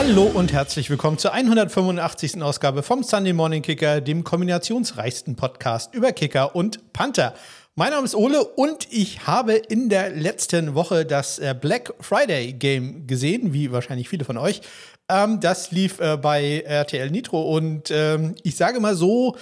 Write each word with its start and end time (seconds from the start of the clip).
Hallo 0.00 0.30
und 0.32 0.52
herzlich 0.52 0.90
willkommen 0.90 1.18
zur 1.18 1.32
185. 1.32 2.40
Ausgabe 2.40 2.84
vom 2.84 3.02
Sunday 3.02 3.32
Morning 3.32 3.62
Kicker, 3.62 4.00
dem 4.00 4.22
kombinationsreichsten 4.22 5.34
Podcast 5.34 5.92
über 5.92 6.12
Kicker 6.12 6.54
und 6.54 6.92
Panther. 6.92 7.34
Mein 7.74 7.90
Name 7.90 8.04
ist 8.04 8.14
Ole 8.14 8.44
und 8.44 8.86
ich 8.92 9.26
habe 9.26 9.54
in 9.54 9.88
der 9.88 10.10
letzten 10.10 10.76
Woche 10.76 11.04
das 11.04 11.40
äh, 11.40 11.52
Black 11.60 11.94
Friday 11.98 12.52
Game 12.52 13.08
gesehen, 13.08 13.52
wie 13.52 13.72
wahrscheinlich 13.72 14.08
viele 14.08 14.24
von 14.24 14.38
euch. 14.38 14.60
Ähm, 15.08 15.40
das 15.40 15.72
lief 15.72 15.98
äh, 15.98 16.16
bei 16.16 16.60
RTL 16.60 17.10
Nitro 17.10 17.56
und 17.56 17.90
ähm, 17.90 18.36
ich 18.44 18.54
sage 18.54 18.78
mal 18.78 18.94
so, 18.94 19.36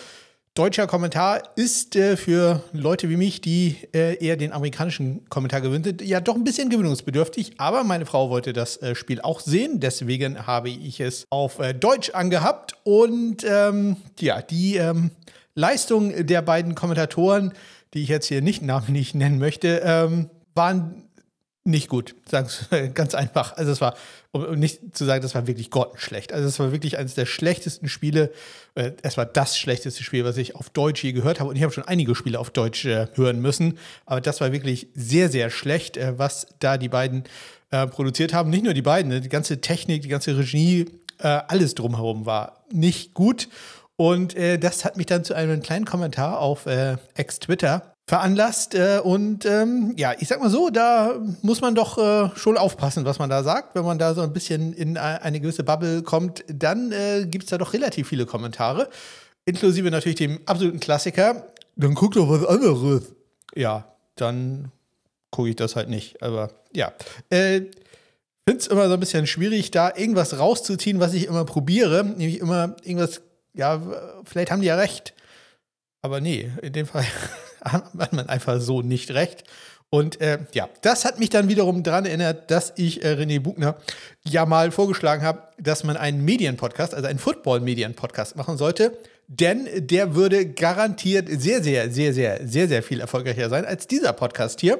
deutscher 0.56 0.88
Kommentar 0.88 1.42
ist 1.54 1.94
äh, 1.94 2.16
für 2.16 2.62
Leute 2.72 3.08
wie 3.08 3.16
mich, 3.16 3.40
die 3.40 3.76
äh, 3.94 4.16
eher 4.24 4.36
den 4.36 4.52
amerikanischen 4.52 5.28
Kommentar 5.28 5.60
gewöhnt 5.60 5.84
sind, 5.84 6.02
ja 6.02 6.20
doch 6.20 6.34
ein 6.34 6.44
bisschen 6.44 6.70
gewöhnungsbedürftig. 6.70 7.52
Aber 7.58 7.84
meine 7.84 8.06
Frau 8.06 8.30
wollte 8.30 8.52
das 8.52 8.76
äh, 8.82 8.94
Spiel 8.94 9.20
auch 9.20 9.40
sehen, 9.40 9.78
deswegen 9.78 10.46
habe 10.46 10.70
ich 10.70 11.00
es 11.00 11.26
auf 11.30 11.60
äh, 11.60 11.74
Deutsch 11.74 12.10
angehabt. 12.10 12.74
Und 12.82 13.44
ähm, 13.48 13.96
ja, 14.18 14.42
die 14.42 14.76
ähm, 14.76 15.10
Leistung 15.54 16.26
der 16.26 16.42
beiden 16.42 16.74
Kommentatoren 16.74 17.52
die 17.96 18.02
ich 18.02 18.08
jetzt 18.08 18.26
hier 18.26 18.42
nicht 18.42 18.62
namentlich 18.62 19.14
nennen 19.14 19.38
möchte, 19.38 19.80
ähm, 19.82 20.28
waren 20.54 21.05
nicht 21.66 21.88
gut, 21.88 22.14
sagen 22.28 22.48
wir 22.70 22.88
ganz 22.94 23.14
einfach. 23.14 23.56
Also 23.56 23.72
es 23.72 23.80
war, 23.80 23.96
um 24.32 24.58
nicht 24.58 24.96
zu 24.96 25.04
sagen, 25.04 25.22
das 25.22 25.34
war 25.34 25.46
wirklich 25.46 25.70
grottenschlecht. 25.70 26.32
Also 26.32 26.48
es 26.48 26.58
war 26.58 26.72
wirklich 26.72 26.98
eines 26.98 27.14
der 27.14 27.26
schlechtesten 27.26 27.88
Spiele. 27.88 28.30
Äh, 28.74 28.92
es 29.02 29.16
war 29.16 29.26
das 29.26 29.58
schlechteste 29.58 30.02
Spiel, 30.02 30.24
was 30.24 30.36
ich 30.36 30.54
auf 30.54 30.70
Deutsch 30.70 31.02
je 31.02 31.12
gehört 31.12 31.40
habe. 31.40 31.50
Und 31.50 31.56
ich 31.56 31.62
habe 31.62 31.72
schon 31.72 31.84
einige 31.84 32.14
Spiele 32.14 32.38
auf 32.38 32.50
Deutsch 32.50 32.84
äh, 32.84 33.08
hören 33.14 33.40
müssen. 33.40 33.78
Aber 34.06 34.20
das 34.20 34.40
war 34.40 34.52
wirklich 34.52 34.88
sehr, 34.94 35.28
sehr 35.28 35.50
schlecht, 35.50 35.96
äh, 35.96 36.18
was 36.18 36.46
da 36.60 36.78
die 36.78 36.88
beiden 36.88 37.24
produziert 37.90 38.32
haben. 38.32 38.48
Nicht 38.48 38.62
nur 38.62 38.74
die 38.74 38.82
beiden, 38.82 39.10
ne? 39.10 39.20
die 39.20 39.28
ganze 39.28 39.60
Technik, 39.60 40.02
die 40.02 40.08
ganze 40.08 40.38
Regie, 40.38 40.86
alles 41.18 41.74
drumherum 41.74 42.24
war 42.24 42.64
nicht 42.70 43.12
gut. 43.12 43.48
Und 43.96 44.36
das 44.36 44.84
hat 44.84 44.96
mich 44.96 45.06
dann 45.06 45.24
zu 45.24 45.34
einem 45.34 45.60
kleinen 45.62 45.84
Kommentar 45.84 46.38
auf 46.38 46.66
Ex-Twitter 46.66 47.95
veranlasst. 48.06 48.74
Äh, 48.74 49.00
und 49.02 49.44
ähm, 49.44 49.94
ja, 49.96 50.14
ich 50.18 50.28
sag 50.28 50.40
mal 50.40 50.50
so, 50.50 50.70
da 50.70 51.20
muss 51.42 51.60
man 51.60 51.74
doch 51.74 51.98
äh, 51.98 52.30
schon 52.36 52.56
aufpassen, 52.56 53.04
was 53.04 53.18
man 53.18 53.30
da 53.30 53.42
sagt. 53.42 53.74
Wenn 53.74 53.84
man 53.84 53.98
da 53.98 54.14
so 54.14 54.22
ein 54.22 54.32
bisschen 54.32 54.72
in 54.72 54.96
eine 54.96 55.40
gewisse 55.40 55.64
Bubble 55.64 56.02
kommt, 56.02 56.44
dann 56.48 56.92
äh, 56.92 57.26
gibt 57.26 57.44
es 57.44 57.50
da 57.50 57.58
doch 57.58 57.72
relativ 57.72 58.08
viele 58.08 58.26
Kommentare. 58.26 58.88
Inklusive 59.44 59.90
natürlich 59.90 60.18
dem 60.18 60.40
absoluten 60.46 60.80
Klassiker. 60.80 61.52
Dann 61.76 61.94
guck 61.94 62.14
doch 62.14 62.28
was 62.28 62.44
anderes. 62.44 63.14
Ja, 63.54 63.92
dann 64.14 64.72
gucke 65.30 65.50
ich 65.50 65.56
das 65.56 65.76
halt 65.76 65.88
nicht. 65.88 66.22
Aber 66.22 66.50
ja. 66.74 66.92
Äh, 67.30 67.62
finde 68.48 68.60
es 68.60 68.66
immer 68.68 68.88
so 68.88 68.94
ein 68.94 69.00
bisschen 69.00 69.26
schwierig, 69.26 69.72
da 69.72 69.92
irgendwas 69.94 70.38
rauszuziehen, 70.38 71.00
was 71.00 71.14
ich 71.14 71.26
immer 71.26 71.44
probiere. 71.44 72.04
Nämlich 72.04 72.38
immer 72.38 72.76
irgendwas 72.82 73.20
ja, 73.56 73.80
vielleicht 74.24 74.50
haben 74.50 74.60
die 74.60 74.68
ja 74.68 74.76
recht. 74.76 75.14
Aber 76.02 76.20
nee, 76.20 76.50
in 76.62 76.72
dem 76.72 76.86
Fall 76.86 77.04
hat 77.72 78.12
man 78.12 78.28
einfach 78.28 78.60
so 78.60 78.82
nicht 78.82 79.10
recht. 79.12 79.44
Und 79.88 80.20
äh, 80.20 80.38
ja, 80.52 80.68
das 80.82 81.04
hat 81.04 81.20
mich 81.20 81.30
dann 81.30 81.48
wiederum 81.48 81.82
daran 81.82 82.06
erinnert, 82.06 82.50
dass 82.50 82.72
ich 82.76 83.04
äh, 83.04 83.12
René 83.12 83.40
Bugner 83.40 83.76
ja 84.24 84.44
mal 84.44 84.72
vorgeschlagen 84.72 85.22
habe, 85.22 85.42
dass 85.58 85.84
man 85.84 85.96
einen 85.96 86.24
Medienpodcast, 86.24 86.92
also 86.92 87.06
einen 87.06 87.20
Football-Medien-Podcast 87.20 88.36
machen 88.36 88.56
sollte. 88.56 88.98
Denn 89.28 89.68
der 89.76 90.14
würde 90.14 90.46
garantiert 90.46 91.28
sehr, 91.28 91.62
sehr, 91.62 91.90
sehr, 91.90 92.12
sehr, 92.12 92.40
sehr, 92.46 92.68
sehr 92.68 92.82
viel 92.82 93.00
erfolgreicher 93.00 93.48
sein 93.48 93.64
als 93.64 93.86
dieser 93.86 94.12
Podcast 94.12 94.60
hier. 94.60 94.78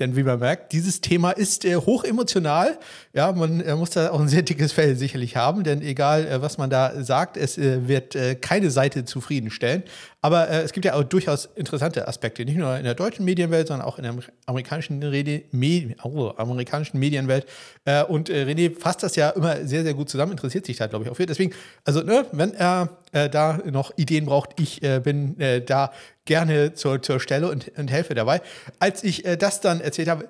Denn 0.00 0.16
wie 0.16 0.24
man 0.24 0.40
merkt, 0.40 0.72
dieses 0.72 1.00
Thema 1.00 1.30
ist 1.30 1.64
äh, 1.64 1.76
hoch 1.76 2.02
emotional. 2.02 2.78
Ja, 3.12 3.30
man 3.30 3.60
äh, 3.60 3.76
muss 3.76 3.90
da 3.90 4.10
auch 4.10 4.18
ein 4.18 4.28
sehr 4.28 4.42
dickes 4.42 4.72
Fell 4.72 4.96
sicherlich 4.96 5.36
haben, 5.36 5.62
denn 5.62 5.82
egal, 5.82 6.26
äh, 6.26 6.42
was 6.42 6.58
man 6.58 6.68
da 6.68 7.04
sagt, 7.04 7.36
es 7.36 7.58
äh, 7.58 7.86
wird 7.86 8.16
äh, 8.16 8.34
keine 8.34 8.72
Seite 8.72 9.04
zufriedenstellen. 9.04 9.84
Aber 10.24 10.48
äh, 10.48 10.62
es 10.62 10.72
gibt 10.72 10.86
ja 10.86 10.94
auch 10.94 11.04
durchaus 11.04 11.50
interessante 11.54 12.08
Aspekte, 12.08 12.46
nicht 12.46 12.56
nur 12.56 12.74
in 12.78 12.84
der 12.84 12.94
deutschen 12.94 13.26
Medienwelt, 13.26 13.68
sondern 13.68 13.86
auch 13.86 13.98
in 13.98 14.04
der 14.04 14.14
amerikanischen, 14.46 15.02
Rede, 15.02 15.42
Me 15.52 15.94
oh, 16.02 16.32
amerikanischen 16.38 16.98
Medienwelt. 16.98 17.44
und 18.08 18.30
René 18.30 18.74
fasst 18.74 19.02
das 19.02 19.16
ja 19.16 19.28
immer 19.30 19.66
sehr, 19.66 19.82
sehr 19.82 19.92
gut 19.92 20.08
zusammen, 20.08 20.32
interessiert 20.32 20.64
sich 20.64 20.78
da, 20.78 20.86
glaube 20.86 21.04
ich, 21.04 21.10
auch 21.10 21.16
für. 21.16 21.26
Deswegen, 21.26 21.52
also, 21.84 22.00
ne, 22.00 22.24
wenn 22.32 22.54
er 22.54 22.88
da 23.12 23.58
noch 23.70 23.92
Ideen 23.98 24.24
braucht, 24.24 24.58
ich 24.58 24.80
bin 25.02 25.36
da 25.66 25.92
gerne 26.24 26.74
zur, 26.74 27.02
zur 27.02 27.20
Stelle 27.20 27.48
und, 27.50 27.70
und 27.76 27.90
helfe 27.90 28.14
dabei. 28.14 28.40
Als 28.78 29.04
ich 29.04 29.24
äh, 29.24 29.36
das 29.36 29.60
dann 29.60 29.80
erzählt 29.80 30.08
habe, 30.08 30.28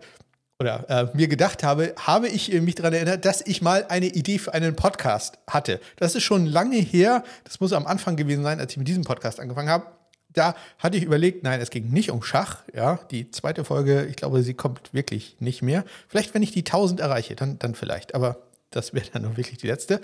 oder 0.60 0.88
äh, 0.88 1.16
mir 1.16 1.28
gedacht 1.28 1.62
habe, 1.62 1.94
habe 1.98 2.28
ich 2.28 2.53
mich 2.60 2.75
daran 2.76 2.92
erinnert, 2.92 3.25
dass 3.25 3.41
ich 3.44 3.60
mal 3.60 3.87
eine 3.88 4.06
Idee 4.06 4.38
für 4.38 4.54
einen 4.54 4.76
Podcast 4.76 5.38
hatte. 5.48 5.81
Das 5.97 6.15
ist 6.15 6.22
schon 6.22 6.47
lange 6.47 6.76
her. 6.76 7.25
Das 7.44 7.60
muss 7.60 7.72
am 7.72 7.87
Anfang 7.87 8.16
gewesen 8.16 8.44
sein, 8.44 8.60
als 8.60 8.72
ich 8.72 8.78
mit 8.78 8.87
diesem 8.87 9.04
Podcast 9.04 9.41
angefangen 9.41 9.69
habe. 9.69 9.87
Da 10.28 10.54
hatte 10.78 10.97
ich 10.97 11.04
überlegt, 11.04 11.44
nein, 11.44 11.60
es 11.60 11.70
ging 11.70 11.91
nicht 11.91 12.10
um 12.10 12.22
Schach. 12.22 12.62
Ja, 12.75 12.98
die 13.10 13.31
zweite 13.31 13.64
Folge, 13.64 14.06
ich 14.06 14.16
glaube, 14.16 14.43
sie 14.43 14.54
kommt 14.54 14.93
wirklich 14.93 15.37
nicht 15.41 15.62
mehr. 15.62 15.84
Vielleicht, 16.09 16.34
wenn 16.34 16.43
ich 16.43 16.53
die 16.53 16.60
1000 16.60 17.00
erreiche, 17.00 17.37
dann, 17.37 17.59
dann 17.59 17.75
vielleicht. 17.75 18.14
Aber 18.14 18.38
das 18.70 18.94
wäre 18.94 19.06
dann 19.12 19.22
noch 19.22 19.37
wirklich 19.37 19.59
die 19.59 19.69
letzte. 19.69 20.00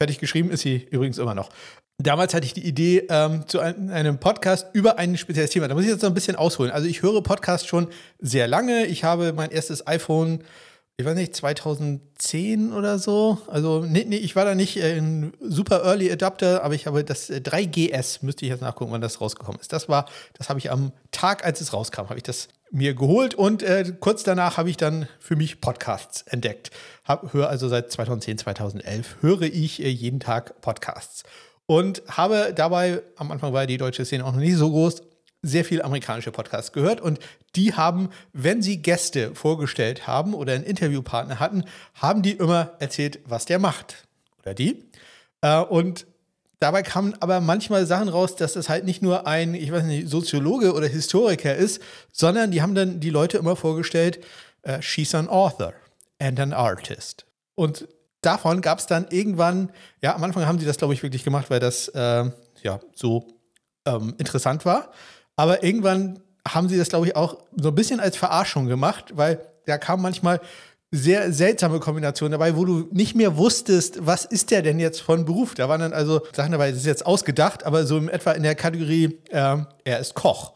Fertig 0.00 0.18
geschrieben 0.18 0.50
ist 0.50 0.62
sie 0.62 0.86
übrigens 0.90 1.18
immer 1.18 1.34
noch. 1.34 1.50
Damals 2.02 2.34
hatte 2.34 2.46
ich 2.46 2.54
die 2.54 2.66
Idee 2.66 3.06
ähm, 3.08 3.46
zu 3.46 3.60
einem 3.60 4.18
Podcast 4.18 4.66
über 4.72 4.98
ein 4.98 5.16
spezielles 5.16 5.50
Thema. 5.50 5.68
Da 5.68 5.74
muss 5.74 5.84
ich 5.84 5.90
jetzt 5.90 6.02
noch 6.02 6.10
ein 6.10 6.14
bisschen 6.14 6.36
ausholen. 6.36 6.72
Also 6.72 6.88
ich 6.88 7.02
höre 7.02 7.22
Podcasts 7.22 7.66
schon 7.66 7.88
sehr 8.18 8.48
lange. 8.48 8.86
Ich 8.86 9.04
habe 9.04 9.32
mein 9.32 9.50
erstes 9.50 9.86
iPhone, 9.86 10.42
ich 10.96 11.06
weiß 11.06 11.14
nicht, 11.14 11.36
2010 11.36 12.72
oder 12.72 12.98
so. 12.98 13.38
Also 13.46 13.84
nee, 13.86 14.04
nee, 14.06 14.16
ich 14.16 14.34
war 14.34 14.44
da 14.44 14.54
nicht 14.54 14.82
ein 14.82 15.32
super 15.40 15.84
Early 15.84 16.10
Adapter, 16.10 16.64
aber 16.64 16.74
ich 16.74 16.86
habe 16.86 17.04
das 17.04 17.30
3GS, 17.30 18.22
äh, 18.22 18.26
müsste 18.26 18.44
ich 18.44 18.50
jetzt 18.50 18.62
nachgucken, 18.62 18.90
wann 18.90 19.00
das 19.00 19.20
rausgekommen 19.20 19.60
ist. 19.60 19.72
Das 19.72 19.88
war, 19.88 20.06
das 20.34 20.48
habe 20.48 20.58
ich 20.58 20.70
am 20.72 20.92
Tag, 21.12 21.44
als 21.44 21.60
es 21.60 21.72
rauskam, 21.72 22.08
habe 22.08 22.16
ich 22.16 22.24
das 22.24 22.48
mir 22.72 22.94
geholt 22.94 23.34
und 23.34 23.62
äh, 23.62 23.92
kurz 24.00 24.22
danach 24.24 24.56
habe 24.56 24.70
ich 24.70 24.78
dann 24.78 25.06
für 25.20 25.36
mich 25.36 25.60
Podcasts 25.60 26.22
entdeckt. 26.22 26.70
Hab, 27.04 27.32
höre 27.34 27.48
also 27.48 27.68
seit 27.68 27.92
2010, 27.92 28.38
2011 28.38 29.16
höre 29.20 29.42
ich 29.42 29.82
äh, 29.82 29.88
jeden 29.88 30.20
Tag 30.20 30.60
Podcasts 30.62 31.24
und 31.66 32.02
habe 32.08 32.52
dabei, 32.54 33.02
am 33.16 33.30
Anfang 33.30 33.52
war 33.52 33.66
die 33.66 33.78
deutsche 33.78 34.04
Szene 34.04 34.24
auch 34.24 34.32
noch 34.32 34.40
nicht 34.40 34.56
so 34.56 34.70
groß, 34.70 35.02
sehr 35.42 35.64
viel 35.64 35.82
amerikanische 35.82 36.30
Podcasts 36.30 36.72
gehört 36.72 37.00
und 37.00 37.18
die 37.56 37.74
haben, 37.74 38.10
wenn 38.32 38.62
sie 38.62 38.80
Gäste 38.80 39.34
vorgestellt 39.34 40.06
haben 40.06 40.34
oder 40.34 40.52
einen 40.52 40.64
Interviewpartner 40.64 41.40
hatten, 41.40 41.64
haben 41.94 42.22
die 42.22 42.32
immer 42.32 42.72
erzählt, 42.78 43.18
was 43.26 43.44
der 43.44 43.58
macht 43.58 44.06
oder 44.40 44.54
die. 44.54 44.84
Äh, 45.40 45.60
und 45.60 46.06
dabei 46.60 46.82
kamen 46.82 47.14
aber 47.20 47.40
manchmal 47.40 47.86
Sachen 47.86 48.08
raus, 48.08 48.36
dass 48.36 48.54
es 48.54 48.68
halt 48.68 48.84
nicht 48.84 49.02
nur 49.02 49.26
ein, 49.26 49.54
ich 49.54 49.72
weiß 49.72 49.82
nicht, 49.84 50.08
Soziologe 50.08 50.74
oder 50.74 50.86
Historiker 50.86 51.54
ist, 51.56 51.82
sondern 52.12 52.52
die 52.52 52.62
haben 52.62 52.76
dann 52.76 53.00
die 53.00 53.10
Leute 53.10 53.38
immer 53.38 53.56
vorgestellt, 53.56 54.24
uh, 54.66 54.80
she's 54.80 55.14
an 55.14 55.28
author 55.28 55.74
and 56.20 56.38
an 56.38 56.52
artist. 56.52 57.26
Und 57.56 57.88
davon 58.22 58.60
gab 58.62 58.78
es 58.78 58.86
dann 58.86 59.06
irgendwann, 59.10 59.70
ja, 60.00 60.14
am 60.14 60.24
Anfang 60.24 60.46
haben 60.46 60.58
sie 60.58 60.66
das, 60.66 60.78
glaube 60.78 60.94
ich, 60.94 61.02
wirklich 61.02 61.24
gemacht, 61.24 61.50
weil 61.50 61.60
das 61.60 61.88
äh, 61.88 62.30
ja 62.62 62.80
so 62.94 63.26
ähm, 63.86 64.14
interessant 64.18 64.64
war. 64.64 64.90
Aber 65.36 65.62
irgendwann 65.62 66.20
haben 66.48 66.68
sie 66.68 66.78
das, 66.78 66.88
glaube 66.88 67.06
ich, 67.06 67.16
auch 67.16 67.38
so 67.56 67.68
ein 67.68 67.74
bisschen 67.74 68.00
als 68.00 68.16
Verarschung 68.16 68.66
gemacht, 68.66 69.12
weil 69.16 69.40
da 69.66 69.78
kam 69.78 70.02
manchmal 70.02 70.40
sehr 70.90 71.32
seltsame 71.32 71.80
Kombinationen 71.80 72.32
dabei, 72.32 72.56
wo 72.56 72.64
du 72.64 72.88
nicht 72.92 73.14
mehr 73.14 73.36
wusstest, 73.38 74.06
was 74.06 74.26
ist 74.26 74.50
der 74.50 74.60
denn 74.62 74.78
jetzt 74.78 75.00
von 75.00 75.24
Beruf. 75.24 75.54
Da 75.54 75.68
waren 75.68 75.80
dann 75.80 75.94
also 75.94 76.20
Sachen 76.32 76.52
dabei, 76.52 76.70
das 76.70 76.80
ist 76.80 76.86
jetzt 76.86 77.06
ausgedacht, 77.06 77.64
aber 77.64 77.86
so 77.86 77.96
in 77.96 78.08
etwa 78.08 78.32
in 78.32 78.42
der 78.42 78.54
Kategorie, 78.54 79.18
äh, 79.30 79.58
er 79.84 79.98
ist 80.00 80.14
Koch 80.14 80.54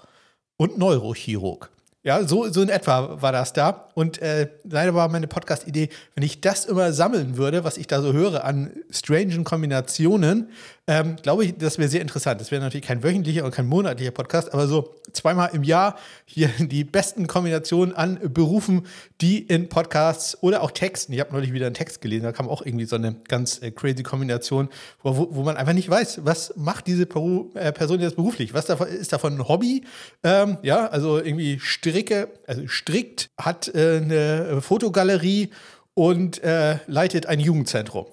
und 0.59 0.76
Neurochirurg. 0.76 1.71
Ja, 2.06 2.22
so, 2.22 2.49
so 2.53 2.62
in 2.62 2.69
etwa 2.69 3.20
war 3.20 3.32
das 3.32 3.53
da. 3.53 3.88
Und 3.94 4.23
äh, 4.23 4.49
leider 4.62 4.94
war 4.94 5.08
meine 5.08 5.26
Podcast-Idee, 5.26 5.88
wenn 6.14 6.23
ich 6.23 6.41
das 6.41 6.64
immer 6.64 6.93
sammeln 6.93 7.37
würde, 7.37 7.64
was 7.64 7.79
ich 7.79 7.88
da 7.88 8.00
so 8.00 8.12
höre 8.12 8.44
an 8.44 8.70
strangen 8.91 9.43
Kombinationen, 9.43 10.50
ähm, 10.88 11.17
glaube 11.17 11.44
ich, 11.44 11.56
das 11.59 11.79
wäre 11.79 11.88
sehr 11.88 12.00
interessant. 12.00 12.41
Das 12.41 12.53
wäre 12.53 12.62
natürlich 12.62 12.87
kein 12.87 13.03
wöchentlicher 13.03 13.44
und 13.44 13.50
kein 13.50 13.67
monatlicher 13.67 14.12
Podcast, 14.12 14.53
aber 14.55 14.69
so 14.69 14.94
zweimal 15.12 15.50
im 15.53 15.65
Jahr 15.65 15.97
hier 16.25 16.49
die 16.59 16.85
besten 16.85 17.27
Kombinationen 17.27 17.94
an 17.94 18.21
Berufen, 18.33 18.87
die 19.21 19.38
in 19.38 19.69
Podcasts 19.69 20.41
oder 20.43 20.62
auch 20.62 20.71
Texten. 20.71 21.12
Ich 21.12 21.19
habe 21.19 21.33
neulich 21.33 21.53
wieder 21.53 21.67
einen 21.67 21.75
Text 21.75 22.00
gelesen, 22.00 22.23
da 22.23 22.33
kam 22.33 22.49
auch 22.49 22.65
irgendwie 22.65 22.85
so 22.85 22.94
eine 22.94 23.17
ganz 23.27 23.61
äh, 23.62 23.73
crazy 23.73 24.05
Kombination, 24.05 24.69
wo, 25.03 25.17
wo, 25.17 25.29
wo, 25.33 25.43
man 25.43 25.56
einfach 25.56 25.73
nicht 25.73 25.91
weiß, 25.91 26.21
was 26.25 26.55
macht 26.56 26.87
diese 26.87 27.06
Peru, 27.06 27.50
äh, 27.55 27.73
Person 27.73 28.00
jetzt 28.00 28.15
beruflich? 28.15 28.55
Was 28.55 28.67
davon, 28.67 28.87
ist 28.87 29.12
davon 29.12 29.35
ein 29.35 29.49
Hobby? 29.49 29.85
Ähm, 30.23 30.59
ja, 30.62 30.87
also 30.87 31.19
irgendwie 31.19 31.59
Stricke, 31.59 32.29
also 32.47 32.69
strickt, 32.69 33.31
hat 33.37 33.75
äh, 33.75 34.00
eine 34.03 34.61
Fotogalerie 34.62 35.50
und 35.94 36.43
äh, 36.44 36.79
leitet 36.87 37.27
ein 37.27 37.41
Jugendzentrum. 37.41 38.06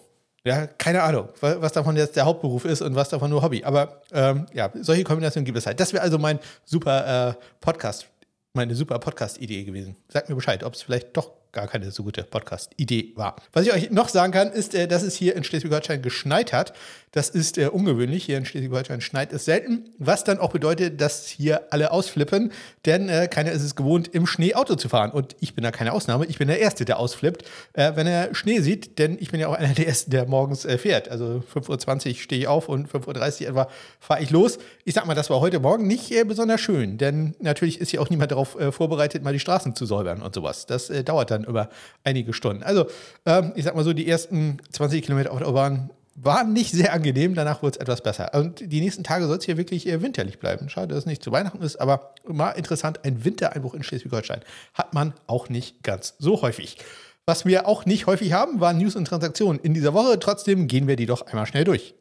Ja, 0.46 0.68
keine 0.68 1.02
Ahnung, 1.04 1.30
was 1.40 1.72
davon 1.72 1.96
jetzt 1.96 2.18
der 2.18 2.26
Hauptberuf 2.26 2.66
ist 2.66 2.82
und 2.82 2.96
was 2.96 3.08
davon 3.08 3.30
nur 3.30 3.42
Hobby. 3.42 3.64
Aber 3.64 4.02
ähm, 4.12 4.46
ja, 4.54 4.70
solche 4.82 5.06
Kombinationen 5.06 5.46
gibt 5.46 5.58
es 5.58 5.66
halt. 5.66 5.80
Das 5.80 5.94
wäre 5.94 6.04
also 6.04 6.18
mein 6.18 6.38
super 6.66 7.30
äh, 7.30 7.34
Podcast, 7.62 8.08
meine 8.54 8.76
super 8.76 9.00
Podcast-Idee 9.00 9.64
gewesen. 9.64 9.96
Sagt 10.10 10.28
mir 10.28 10.36
Bescheid, 10.36 10.66
ob 10.66 10.74
es 10.74 10.82
vielleicht 10.82 11.16
doch 11.16 11.32
gar 11.54 11.68
keine 11.68 11.92
so 11.92 12.04
gute 12.04 12.24
Podcast-Idee 12.24 13.14
war. 13.16 13.38
Was 13.54 13.66
ich 13.66 13.74
euch 13.74 13.92
noch 13.92 14.10
sagen 14.10 14.34
kann, 14.34 14.52
ist, 14.52 14.76
äh, 14.76 14.86
dass 14.88 15.04
es 15.04 15.16
hier 15.16 15.36
in 15.36 15.46
Schleswig-Holstein 15.46 16.02
geschneit 16.02 16.52
hat. 16.52 16.74
Das 17.14 17.30
ist 17.30 17.60
äh, 17.60 17.68
ungewöhnlich. 17.68 18.26
Hier 18.26 18.40
in 18.40 18.46
Schleswig-Holstein 18.46 19.00
schneit 19.00 19.34
es 19.34 19.46
selten, 19.46 19.86
was 20.00 20.24
dann 20.24 20.40
auch 20.40 20.52
bedeutet, 20.52 21.00
dass 21.00 21.28
hier 21.28 21.62
alle 21.70 21.92
ausflippen, 21.92 22.52
denn 22.88 23.08
äh, 23.08 23.28
keiner 23.28 23.52
ist 23.52 23.62
es 23.62 23.76
gewohnt, 23.76 24.08
im 24.08 24.26
Schnee 24.26 24.56
Auto 24.56 24.74
zu 24.76 24.90
fahren. 24.90 25.12
Und 25.12 25.36
ich 25.40 25.54
bin 25.54 25.64
da 25.64 25.70
keine 25.70 25.94
Ausnahme. 25.94 26.26
Ich 26.26 26.40
bin 26.40 26.48
der 26.48 26.60
Erste, 26.60 26.86
der 26.86 26.98
ausflippt, 26.98 27.44
äh, 27.74 27.92
wenn 27.96 28.08
er 28.08 28.34
Schnee 28.34 28.62
sieht, 28.62 28.98
denn 28.98 29.18
ich 29.20 29.30
bin 29.30 29.40
ja 29.40 29.48
auch 29.48 29.54
einer 29.54 29.76
der 29.76 29.88
Ersten, 29.88 30.10
der 30.10 30.26
morgens 30.26 30.66
äh, 30.66 30.80
fährt. 30.80 31.08
Also 31.08 31.44
5.20 31.54 32.08
Uhr 32.08 32.16
stehe 32.16 32.42
ich 32.42 32.48
auf 32.48 32.68
und 32.68 32.90
5.30 32.90 33.44
Uhr 33.44 33.50
etwa 33.50 33.70
fahre 34.00 34.24
ich 34.24 34.32
los. 34.32 34.58
Ich 34.84 34.96
sag 34.96 35.06
mal, 35.06 35.14
das 35.14 35.30
war 35.30 35.40
heute 35.40 35.60
Morgen 35.60 35.86
nicht 35.86 36.12
äh, 36.12 36.24
besonders 36.24 36.62
schön, 36.62 36.98
denn 36.98 37.36
natürlich 37.40 37.80
ist 37.80 37.92
hier 37.92 38.02
auch 38.02 38.10
niemand 38.10 38.32
darauf 38.32 38.60
äh, 38.60 38.72
vorbereitet, 38.72 39.22
mal 39.22 39.34
die 39.34 39.40
Straßen 39.40 39.76
zu 39.76 39.86
säubern 39.86 40.24
und 40.24 40.34
sowas. 40.34 40.66
Das 40.66 40.92
dauert 41.06 41.30
dann 41.30 41.44
über 41.44 41.70
einige 42.04 42.34
Stunden. 42.34 42.64
Also, 42.64 42.88
ähm, 43.28 43.54
ich 43.56 43.66
sag 43.66 43.76
mal 43.76 43.84
so, 43.84 43.94
die 43.94 44.08
ersten 44.08 44.58
20 44.72 45.04
Kilometer 45.04 45.32
auf 45.32 45.38
der 45.38 45.48
Autobahn 45.48 45.92
war 46.16 46.44
nicht 46.44 46.72
sehr 46.72 46.94
angenehm, 46.94 47.34
danach 47.36 47.64
wurde 47.64 47.78
es 47.78 47.82
etwas 47.82 48.02
besser. 48.02 48.34
Und 48.34 48.60
die 48.72 48.82
nächsten 48.82 49.04
Tage 49.04 49.26
soll 49.26 49.38
es 49.38 49.46
hier 49.46 49.58
wirklich 49.58 49.88
eher 49.88 50.02
winterlich 50.02 50.40
bleiben. 50.40 50.70
Schade, 50.70 50.90
dass 50.90 51.00
es 51.00 51.06
nicht 51.06 51.24
zu 51.24 51.32
Weihnachten 51.32 51.62
ist, 51.62 51.78
aber 51.78 52.14
mal 52.28 52.52
interessant, 52.52 53.04
ein 53.04 53.26
Wintereinbruch 53.26 53.74
in 53.74 53.84
Schleswig-Holstein 53.84 54.42
hat 54.74 54.94
man 54.94 55.14
auch 55.28 55.50
nicht 55.50 55.84
ganz 55.84 56.16
so 56.20 56.42
häufig. 56.42 56.78
Was 57.26 57.46
wir 57.46 57.68
auch 57.68 57.86
nicht 57.86 58.06
häufig 58.06 58.34
haben, 58.34 58.60
waren 58.60 58.78
News 58.78 58.96
und 58.96 59.06
Transaktionen 59.06 59.62
in 59.62 59.74
dieser 59.74 59.94
Woche. 59.94 60.20
Trotzdem 60.20 60.68
gehen 60.68 60.88
wir 60.88 60.98
die 60.98 61.06
doch 61.06 61.26
einmal 61.26 61.46
schnell 61.46 61.64
durch. 61.64 61.96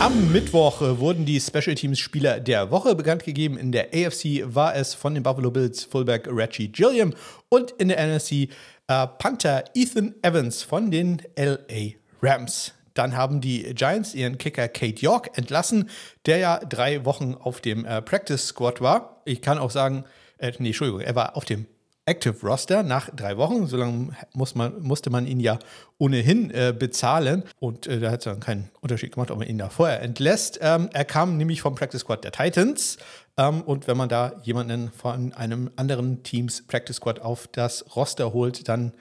Am 0.00 0.32
Mittwoch 0.32 0.80
wurden 0.80 1.26
die 1.26 1.38
Special 1.38 1.74
Teams 1.74 1.98
Spieler 1.98 2.40
der 2.40 2.70
Woche 2.70 2.94
bekannt 2.94 3.22
gegeben. 3.22 3.58
In 3.58 3.70
der 3.70 3.88
AFC 3.88 4.42
war 4.46 4.74
es 4.74 4.94
von 4.94 5.12
den 5.12 5.22
Buffalo 5.22 5.50
Bills 5.50 5.84
Fullback 5.84 6.26
Reggie 6.26 6.68
Gilliam 6.68 7.12
und 7.50 7.72
in 7.72 7.88
der 7.88 7.98
NFC 8.06 8.32
äh, 8.32 8.48
Panther 8.88 9.64
Ethan 9.74 10.14
Evans 10.22 10.62
von 10.62 10.90
den 10.90 11.20
LA 11.36 11.96
Rams. 12.22 12.72
Dann 12.94 13.14
haben 13.14 13.42
die 13.42 13.74
Giants 13.74 14.14
ihren 14.14 14.38
Kicker 14.38 14.68
Kate 14.68 15.02
York 15.02 15.36
entlassen, 15.36 15.90
der 16.24 16.38
ja 16.38 16.60
drei 16.60 17.04
Wochen 17.04 17.34
auf 17.34 17.60
dem 17.60 17.84
äh, 17.84 18.00
Practice 18.00 18.46
Squad 18.46 18.80
war. 18.80 19.20
Ich 19.26 19.42
kann 19.42 19.58
auch 19.58 19.70
sagen, 19.70 20.04
äh, 20.38 20.50
nee, 20.60 20.68
Entschuldigung, 20.68 21.02
er 21.02 21.14
war 21.14 21.36
auf 21.36 21.44
dem 21.44 21.66
Active 22.10 22.44
Roster 22.44 22.82
nach 22.82 23.08
drei 23.14 23.36
Wochen. 23.36 23.66
So 23.66 23.76
lange 23.76 24.08
muss 24.34 24.56
man, 24.56 24.82
musste 24.82 25.10
man 25.10 25.26
ihn 25.26 25.38
ja 25.38 25.60
ohnehin 25.98 26.50
äh, 26.50 26.74
bezahlen. 26.76 27.44
Und 27.60 27.86
äh, 27.86 28.00
da 28.00 28.10
hat 28.10 28.18
es 28.18 28.24
dann 28.24 28.40
keinen 28.40 28.68
Unterschied 28.80 29.12
gemacht, 29.12 29.30
ob 29.30 29.38
man 29.38 29.46
ihn 29.46 29.58
da 29.58 29.68
vorher 29.68 30.02
entlässt. 30.02 30.58
Ähm, 30.60 30.90
er 30.92 31.04
kam 31.04 31.36
nämlich 31.36 31.62
vom 31.62 31.76
Practice 31.76 32.00
Squad 32.00 32.24
der 32.24 32.32
Titans. 32.32 32.98
Ähm, 33.36 33.62
und 33.62 33.86
wenn 33.86 33.96
man 33.96 34.08
da 34.08 34.32
jemanden 34.42 34.90
von 34.90 35.32
einem 35.34 35.70
anderen 35.76 36.24
Teams 36.24 36.66
Practice 36.66 36.96
Squad 36.96 37.20
auf 37.20 37.46
das 37.46 37.94
Roster 37.94 38.32
holt, 38.32 38.68
dann 38.68 38.92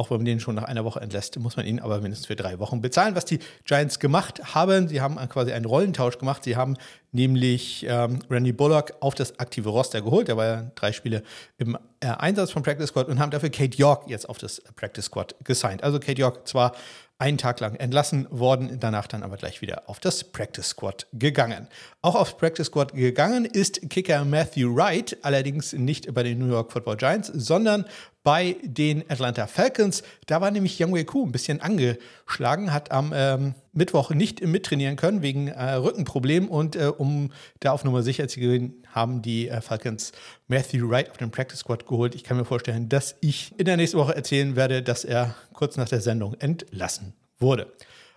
auch 0.00 0.10
wenn 0.10 0.18
man 0.18 0.26
den 0.26 0.38
schon 0.38 0.54
nach 0.54 0.62
einer 0.62 0.84
Woche 0.84 1.00
entlässt, 1.00 1.36
muss 1.40 1.56
man 1.56 1.66
ihn 1.66 1.80
aber 1.80 2.00
mindestens 2.00 2.28
für 2.28 2.36
drei 2.36 2.60
Wochen 2.60 2.80
bezahlen. 2.80 3.16
Was 3.16 3.24
die 3.24 3.40
Giants 3.64 3.98
gemacht 3.98 4.54
haben, 4.54 4.86
sie 4.86 5.00
haben 5.00 5.16
quasi 5.28 5.52
einen 5.52 5.64
Rollentausch 5.64 6.18
gemacht. 6.18 6.44
Sie 6.44 6.54
haben 6.54 6.76
nämlich 7.10 7.84
ähm, 7.88 8.20
Randy 8.30 8.52
Bullock 8.52 8.94
auf 9.00 9.16
das 9.16 9.40
aktive 9.40 9.70
Roster 9.70 10.00
geholt. 10.00 10.28
Der 10.28 10.36
war 10.36 10.44
ja 10.46 10.70
drei 10.76 10.92
Spiele 10.92 11.24
im 11.56 11.76
äh, 11.98 12.06
Einsatz 12.06 12.52
vom 12.52 12.62
Practice 12.62 12.90
Squad 12.90 13.08
und 13.08 13.18
haben 13.18 13.32
dafür 13.32 13.50
Kate 13.50 13.76
York 13.76 14.08
jetzt 14.08 14.28
auf 14.28 14.38
das 14.38 14.62
Practice 14.76 15.06
Squad 15.06 15.34
gesigned. 15.42 15.82
Also 15.82 15.98
Kate 15.98 16.20
York 16.20 16.46
zwar 16.46 16.74
einen 17.18 17.36
Tag 17.36 17.58
lang 17.58 17.74
entlassen 17.74 18.28
worden, 18.30 18.78
danach 18.78 19.08
dann 19.08 19.24
aber 19.24 19.36
gleich 19.36 19.60
wieder 19.60 19.88
auf 19.88 19.98
das 19.98 20.22
Practice 20.22 20.68
Squad 20.68 21.08
gegangen. 21.12 21.66
Auch 22.00 22.14
aufs 22.14 22.36
Practice 22.36 22.68
Squad 22.68 22.94
gegangen 22.94 23.44
ist 23.44 23.90
Kicker 23.90 24.24
Matthew 24.24 24.76
Wright, 24.76 25.16
allerdings 25.22 25.72
nicht 25.72 26.14
bei 26.14 26.22
den 26.22 26.38
New 26.38 26.46
York 26.46 26.70
Football 26.70 26.96
Giants, 26.96 27.32
sondern 27.34 27.86
bei 28.28 28.56
den 28.62 29.10
Atlanta 29.10 29.46
Falcons. 29.46 30.02
Da 30.26 30.42
war 30.42 30.50
nämlich 30.50 30.78
Young 30.78 30.92
Wei 30.92 31.04
Koo 31.04 31.24
ein 31.24 31.32
bisschen 31.32 31.62
angeschlagen, 31.62 32.74
hat 32.74 32.92
am 32.92 33.14
ähm, 33.16 33.54
Mittwoch 33.72 34.10
nicht 34.10 34.46
mittrainieren 34.46 34.96
können 34.96 35.22
wegen 35.22 35.48
äh, 35.48 35.72
Rückenproblemen 35.72 36.46
und 36.46 36.76
äh, 36.76 36.92
um 36.94 37.32
da 37.60 37.72
auf 37.72 37.84
Nummer 37.84 38.02
sicher 38.02 38.28
zu 38.28 38.38
gehen, 38.38 38.84
haben 38.92 39.22
die 39.22 39.48
äh, 39.48 39.62
Falcons 39.62 40.12
Matthew 40.46 40.90
Wright 40.90 41.10
auf 41.10 41.16
den 41.16 41.30
Practice 41.30 41.60
Squad 41.60 41.86
geholt. 41.86 42.14
Ich 42.14 42.22
kann 42.22 42.36
mir 42.36 42.44
vorstellen, 42.44 42.90
dass 42.90 43.16
ich 43.22 43.54
in 43.56 43.64
der 43.64 43.78
nächsten 43.78 43.96
Woche 43.96 44.14
erzählen 44.14 44.56
werde, 44.56 44.82
dass 44.82 45.06
er 45.06 45.34
kurz 45.54 45.78
nach 45.78 45.88
der 45.88 46.02
Sendung 46.02 46.34
entlassen 46.34 47.14
wurde. 47.38 47.72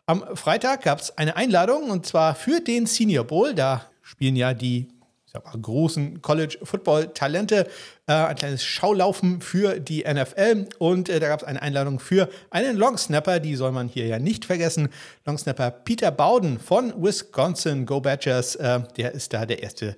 Am 0.07 0.25
Freitag 0.35 0.83
gab 0.83 0.99
es 0.99 1.17
eine 1.17 1.37
Einladung 1.37 1.89
und 1.89 2.05
zwar 2.05 2.35
für 2.35 2.59
den 2.59 2.85
Senior 2.85 3.23
Bowl. 3.23 3.55
Da 3.55 3.89
spielen 4.01 4.35
ja 4.35 4.53
die 4.53 4.89
mal, 5.39 5.57
großen 5.59 6.21
College-Football-Talente. 6.21 7.67
Äh, 8.07 8.13
ein 8.13 8.35
kleines 8.35 8.63
Schaulaufen 8.63 9.41
für 9.41 9.79
die 9.79 10.03
NFL. 10.03 10.67
Und 10.77 11.09
äh, 11.09 11.19
da 11.19 11.27
gab 11.27 11.41
es 11.41 11.47
eine 11.47 11.61
Einladung 11.61 11.99
für 11.99 12.29
einen 12.49 12.77
Longsnapper, 12.77 13.39
die 13.39 13.55
soll 13.55 13.71
man 13.71 13.87
hier 13.87 14.07
ja 14.07 14.19
nicht 14.19 14.45
vergessen. 14.45 14.89
Longsnapper 15.25 15.71
Peter 15.71 16.11
Bowden 16.11 16.59
von 16.59 16.93
Wisconsin 17.01 17.85
Go 17.85 18.01
Badgers. 18.01 18.55
Äh, 18.55 18.81
der 18.97 19.13
ist 19.13 19.33
da 19.33 19.45
der 19.45 19.63
erste 19.63 19.95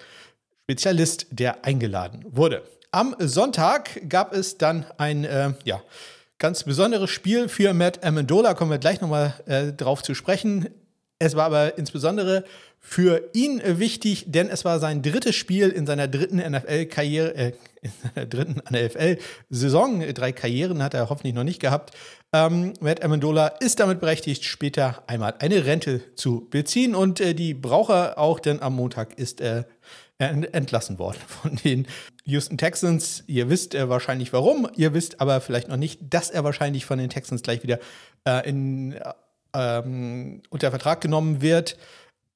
Spezialist, 0.63 1.27
der 1.31 1.65
eingeladen 1.65 2.23
wurde. 2.27 2.63
Am 2.91 3.15
Sonntag 3.19 4.07
gab 4.07 4.33
es 4.33 4.57
dann 4.57 4.85
ein, 4.97 5.25
äh, 5.25 5.53
ja, 5.63 5.81
ganz 6.37 6.63
besonderes 6.63 7.09
Spiel 7.09 7.47
für 7.49 7.73
Matt 7.73 8.03
Amendola. 8.03 8.53
Kommen 8.53 8.69
wir 8.69 8.77
gleich 8.77 9.01
nochmal 9.01 9.33
äh, 9.45 9.71
drauf 9.71 10.03
zu 10.03 10.13
sprechen. 10.13 10.69
Es 11.23 11.35
war 11.35 11.45
aber 11.45 11.77
insbesondere 11.77 12.43
für 12.79 13.29
ihn 13.31 13.61
wichtig, 13.63 14.25
denn 14.27 14.49
es 14.49 14.65
war 14.65 14.79
sein 14.79 15.01
drittes 15.01 15.35
Spiel 15.35 15.69
in 15.69 15.85
seiner 15.85 16.09
dritten 16.09 16.37
NFL-Karriere, 16.37 17.33
äh, 17.35 17.51
in 17.81 17.91
seiner 18.03 18.25
dritten 18.25 18.61
NFL-Saison. 18.69 20.01
Drei 20.13 20.33
Karrieren 20.33 20.83
hat 20.83 20.93
er 20.93 21.09
hoffentlich 21.09 21.33
noch 21.33 21.45
nicht 21.45 21.61
gehabt. 21.61 21.95
Ähm, 22.33 22.73
Matt 22.81 23.05
Amendola 23.05 23.47
ist 23.47 23.79
damit 23.79 24.01
berechtigt, 24.01 24.43
später 24.43 25.01
einmal 25.07 25.35
eine 25.39 25.65
Rente 25.65 26.01
zu 26.15 26.45
beziehen 26.49 26.93
und 26.93 27.21
äh, 27.21 27.33
die 27.33 27.53
braucht 27.53 27.91
er 27.91 28.17
auch, 28.17 28.41
denn 28.41 28.61
am 28.61 28.75
Montag 28.75 29.17
ist 29.17 29.39
er 29.39 29.65
entlassen 30.19 30.99
worden 30.99 31.19
von 31.27 31.55
den 31.55 31.87
Houston 32.25 32.57
Texans. 32.57 33.23
Ihr 33.27 33.49
wisst 33.49 33.75
äh, 33.75 33.87
wahrscheinlich 33.87 34.33
warum, 34.33 34.67
ihr 34.75 34.93
wisst 34.93 35.21
aber 35.21 35.39
vielleicht 35.39 35.69
noch 35.69 35.77
nicht, 35.77 36.01
dass 36.09 36.29
er 36.29 36.43
wahrscheinlich 36.43 36.85
von 36.85 36.99
den 36.99 37.09
Texans 37.09 37.43
gleich 37.43 37.63
wieder 37.63 37.79
äh, 38.25 38.47
in, 38.47 38.95
ähm, 39.55 40.41
unter 40.49 40.69
Vertrag 40.69 41.01
genommen 41.01 41.41
wird. 41.41 41.77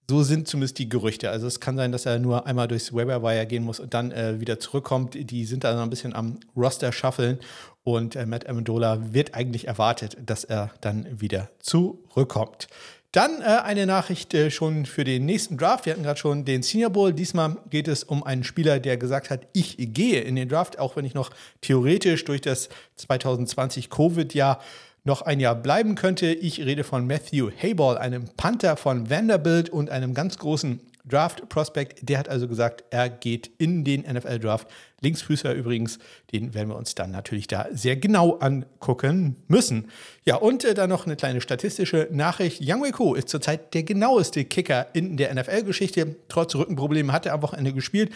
So 0.09 0.23
sind 0.23 0.47
zumindest 0.47 0.79
die 0.79 0.87
Gerüchte. 0.87 1.29
Also 1.29 1.47
es 1.47 1.59
kann 1.59 1.75
sein, 1.75 1.91
dass 1.91 2.05
er 2.05 2.17
nur 2.17 2.47
einmal 2.47 2.69
durchs 2.69 2.93
Wire 2.93 3.45
gehen 3.45 3.63
muss 3.63 3.81
und 3.81 3.93
dann 3.93 4.11
äh, 4.11 4.39
wieder 4.39 4.57
zurückkommt. 4.57 5.15
Die 5.15 5.45
sind 5.45 5.65
da 5.65 5.75
noch 5.75 5.83
ein 5.83 5.89
bisschen 5.89 6.15
am 6.15 6.39
Roster 6.55 6.93
shuffeln 6.93 7.39
und 7.83 8.15
äh, 8.15 8.25
Matt 8.25 8.47
Amendola 8.47 9.13
wird 9.13 9.33
eigentlich 9.33 9.67
erwartet, 9.67 10.15
dass 10.25 10.45
er 10.45 10.71
dann 10.79 11.19
wieder 11.19 11.49
zurückkommt. 11.59 12.69
Dann 13.11 13.41
äh, 13.41 13.45
eine 13.45 13.85
Nachricht 13.85 14.33
äh, 14.33 14.51
schon 14.51 14.85
für 14.85 15.03
den 15.03 15.25
nächsten 15.25 15.57
Draft. 15.57 15.85
Wir 15.85 15.93
hatten 15.93 16.03
gerade 16.03 16.19
schon 16.19 16.45
den 16.45 16.61
Senior 16.61 16.89
Bowl. 16.89 17.13
Diesmal 17.13 17.57
geht 17.69 17.87
es 17.87 18.03
um 18.03 18.23
einen 18.23 18.43
Spieler, 18.43 18.79
der 18.79 18.97
gesagt 18.97 19.29
hat, 19.29 19.47
ich 19.53 19.75
gehe 19.77 20.21
in 20.21 20.35
den 20.35 20.49
Draft, 20.49 20.77
auch 20.77 20.95
wenn 20.95 21.05
ich 21.05 21.13
noch 21.13 21.31
theoretisch 21.61 22.25
durch 22.25 22.41
das 22.41 22.69
2020 22.97 23.89
Covid-Jahr 23.89 24.61
noch 25.07 25.23
ein 25.23 25.39
Jahr 25.39 25.55
bleiben 25.55 25.95
könnte. 25.95 26.27
Ich 26.27 26.59
rede 26.59 26.83
von 26.83 27.07
Matthew 27.07 27.49
Hayball, 27.49 27.97
einem 27.97 28.25
Panther 28.35 28.75
von 28.75 29.09
Vanderbilt 29.09 29.69
und 29.69 29.89
einem 29.89 30.13
ganz 30.13 30.37
großen 30.37 30.81
Draft-Prospect. 31.05 32.07
Der 32.09 32.19
hat 32.19 32.27
also 32.27 32.49
gesagt, 32.49 32.83
er 32.89 33.09
geht 33.09 33.49
in 33.57 33.85
den 33.85 34.01
NFL-Draft. 34.01 34.67
Linksfüßer 34.99 35.53
übrigens, 35.53 35.99
den 36.33 36.53
werden 36.53 36.67
wir 36.67 36.75
uns 36.75 36.93
dann 36.93 37.11
natürlich 37.11 37.47
da 37.47 37.67
sehr 37.71 37.95
genau 37.95 38.37
angucken 38.39 39.37
müssen. 39.47 39.87
Ja, 40.25 40.35
und 40.35 40.65
äh, 40.65 40.73
dann 40.73 40.89
noch 40.89 41.05
eine 41.05 41.15
kleine 41.15 41.39
statistische 41.39 42.09
Nachricht. 42.11 42.59
Yang 42.59 42.81
Wei 42.81 42.91
Ko 42.91 43.15
ist 43.15 43.29
zurzeit 43.29 43.73
der 43.73 43.83
genaueste 43.83 44.43
Kicker 44.43 44.87
in 44.93 45.15
der 45.15 45.33
NFL-Geschichte. 45.33 46.17
Trotz 46.27 46.53
Rückenproblemen 46.53 47.13
hat 47.13 47.25
er 47.25 47.33
am 47.33 47.41
Wochenende 47.43 47.71
gespielt 47.71 48.11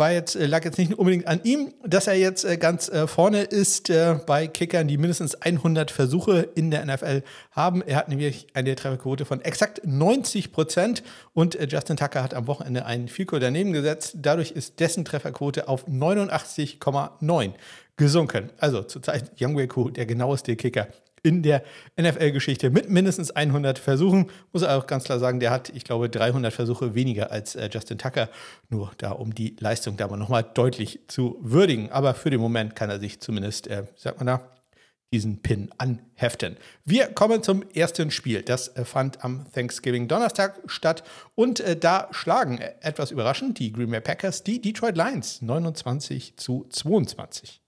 war 0.00 0.10
jetzt, 0.10 0.34
äh, 0.34 0.46
lag 0.46 0.64
jetzt 0.64 0.78
nicht 0.78 0.94
unbedingt 0.94 1.28
an 1.28 1.40
ihm, 1.44 1.72
dass 1.84 2.08
er 2.08 2.14
jetzt 2.14 2.44
äh, 2.44 2.56
ganz 2.56 2.88
äh, 2.88 3.06
vorne 3.06 3.42
ist 3.42 3.92
bei 4.26 4.46
Kickern, 4.46 4.88
die 4.88 4.98
mindestens 4.98 5.34
100 5.34 5.90
Versuche 5.90 6.48
in 6.54 6.70
der 6.70 6.84
NFL 6.84 7.22
haben. 7.52 7.82
Er 7.82 7.96
hat 7.96 8.08
nämlich 8.08 8.48
eine 8.54 8.74
Trefferquote 8.74 9.24
von 9.24 9.40
exakt 9.40 9.82
90 9.84 10.52
Prozent 10.52 11.02
und 11.34 11.58
Justin 11.70 11.96
Tucker 11.96 12.22
hat 12.22 12.34
am 12.34 12.46
Wochenende 12.46 12.86
einen 12.86 13.08
Fico 13.08 13.38
daneben 13.38 13.72
gesetzt. 13.72 14.16
Dadurch 14.18 14.52
ist 14.52 14.80
dessen 14.80 15.04
Trefferquote 15.04 15.68
auf 15.68 15.86
89,9 15.86 17.52
gesunken. 17.96 18.50
Also 18.58 18.82
zurzeit 18.82 19.32
Young 19.40 19.56
Weku 19.56 19.90
der 19.90 20.06
genaueste 20.06 20.56
Kicker 20.56 20.88
in 21.22 21.42
der 21.42 21.62
NFL-Geschichte 22.00 22.70
mit 22.70 22.90
mindestens 22.90 23.30
100 23.30 23.78
Versuchen. 23.78 24.30
Muss 24.52 24.62
auch 24.62 24.86
ganz 24.86 25.04
klar 25.04 25.18
sagen, 25.18 25.40
der 25.40 25.50
hat, 25.50 25.70
ich 25.70 25.84
glaube, 25.84 26.08
300 26.08 26.52
Versuche 26.52 26.94
weniger 26.94 27.30
als 27.30 27.54
äh, 27.54 27.68
Justin 27.72 27.98
Tucker. 27.98 28.28
Nur 28.68 28.92
da, 28.98 29.12
um 29.12 29.34
die 29.34 29.56
Leistung 29.58 29.96
da 29.96 30.08
mal 30.08 30.16
nochmal 30.16 30.42
deutlich 30.42 31.00
zu 31.08 31.38
würdigen. 31.40 31.90
Aber 31.90 32.14
für 32.14 32.30
den 32.30 32.40
Moment 32.40 32.76
kann 32.76 32.90
er 32.90 33.00
sich 33.00 33.20
zumindest, 33.20 33.66
äh, 33.66 33.84
sagt 33.96 34.18
man 34.18 34.26
da, 34.26 34.50
diesen 35.12 35.42
Pin 35.42 35.70
anheften. 35.78 36.56
Wir 36.84 37.08
kommen 37.08 37.42
zum 37.42 37.64
ersten 37.74 38.10
Spiel. 38.10 38.42
Das 38.42 38.68
äh, 38.76 38.84
fand 38.84 39.24
am 39.24 39.50
Thanksgiving 39.52 40.08
Donnerstag 40.08 40.60
statt 40.66 41.02
und 41.34 41.60
äh, 41.60 41.76
da 41.76 42.08
schlagen 42.12 42.58
äh, 42.58 42.74
etwas 42.80 43.10
überraschend 43.10 43.58
die 43.58 43.72
Green 43.72 43.90
Bay 43.90 44.00
Packers 44.00 44.44
die 44.44 44.60
Detroit 44.60 44.96
Lions 44.96 45.42
29 45.42 46.36
zu 46.36 46.66
22. 46.70 47.59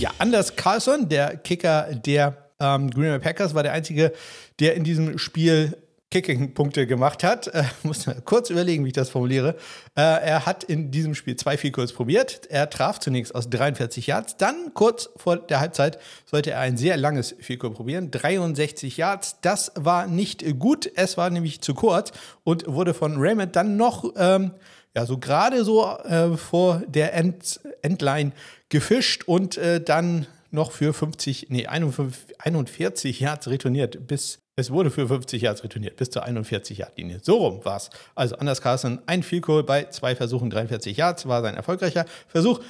Ja, 0.00 0.12
Anders 0.16 0.56
Carlson, 0.56 1.10
der 1.10 1.36
Kicker 1.36 1.94
der 1.94 2.34
ähm, 2.58 2.90
Green 2.90 3.10
Bay 3.10 3.18
Packers, 3.18 3.54
war 3.54 3.62
der 3.62 3.72
einzige, 3.72 4.14
der 4.58 4.74
in 4.74 4.82
diesem 4.82 5.18
Spiel 5.18 5.76
Kicking-Punkte 6.10 6.86
gemacht 6.86 7.22
hat. 7.22 7.48
Äh, 7.48 7.64
muss 7.82 8.06
kurz 8.24 8.48
überlegen, 8.48 8.82
wie 8.84 8.88
ich 8.88 8.94
das 8.94 9.10
formuliere. 9.10 9.56
Äh, 9.94 10.00
er 10.00 10.46
hat 10.46 10.64
in 10.64 10.90
diesem 10.90 11.14
Spiel 11.14 11.36
zwei 11.36 11.58
Vielkurs 11.58 11.92
probiert. 11.92 12.46
Er 12.48 12.70
traf 12.70 12.98
zunächst 12.98 13.34
aus 13.34 13.50
43 13.50 14.06
Yards. 14.06 14.38
Dann, 14.38 14.72
kurz 14.72 15.10
vor 15.16 15.36
der 15.36 15.60
Halbzeit, 15.60 15.98
sollte 16.24 16.52
er 16.52 16.60
ein 16.60 16.78
sehr 16.78 16.96
langes 16.96 17.36
Vielkurs 17.38 17.74
probieren. 17.74 18.10
63 18.10 18.96
Yards. 18.96 19.36
Das 19.42 19.70
war 19.74 20.06
nicht 20.06 20.58
gut. 20.58 20.90
Es 20.94 21.18
war 21.18 21.28
nämlich 21.28 21.60
zu 21.60 21.74
kurz 21.74 22.12
und 22.42 22.66
wurde 22.66 22.94
von 22.94 23.16
Raymond 23.18 23.54
dann 23.54 23.76
noch, 23.76 24.14
ähm, 24.16 24.52
ja, 24.96 25.06
so 25.06 25.18
gerade 25.18 25.64
so 25.64 25.86
äh, 25.86 26.36
vor 26.36 26.82
der 26.86 27.14
End 27.14 27.60
Endline 27.82 28.32
gefischt 28.68 29.24
und 29.24 29.56
äh, 29.56 29.80
dann 29.80 30.26
noch 30.50 30.72
für 30.72 30.92
50, 30.92 31.46
nee, 31.50 31.66
41 31.66 33.20
Yards 33.20 33.48
retourniert 33.48 34.06
bis 34.08 34.40
es 34.60 34.70
wurde 34.70 34.90
für 34.90 35.08
50 35.08 35.40
Yards 35.40 35.64
retourniert, 35.64 35.96
bis 35.96 36.10
zur 36.10 36.24
41 36.24 36.76
Yard 36.76 36.98
Linie. 36.98 37.20
So 37.22 37.38
rum 37.38 37.64
war 37.64 37.78
es. 37.78 37.88
Also 38.14 38.36
Anders 38.36 38.60
Carlson, 38.60 39.00
ein 39.06 39.22
Field 39.22 39.44
Goal 39.44 39.62
bei 39.62 39.84
zwei 39.84 40.14
Versuchen, 40.14 40.50
43 40.50 40.98
Yards, 40.98 41.26
war 41.26 41.40
sein 41.40 41.54
erfolgreicher 41.54 42.04
Versuch. 42.28 42.60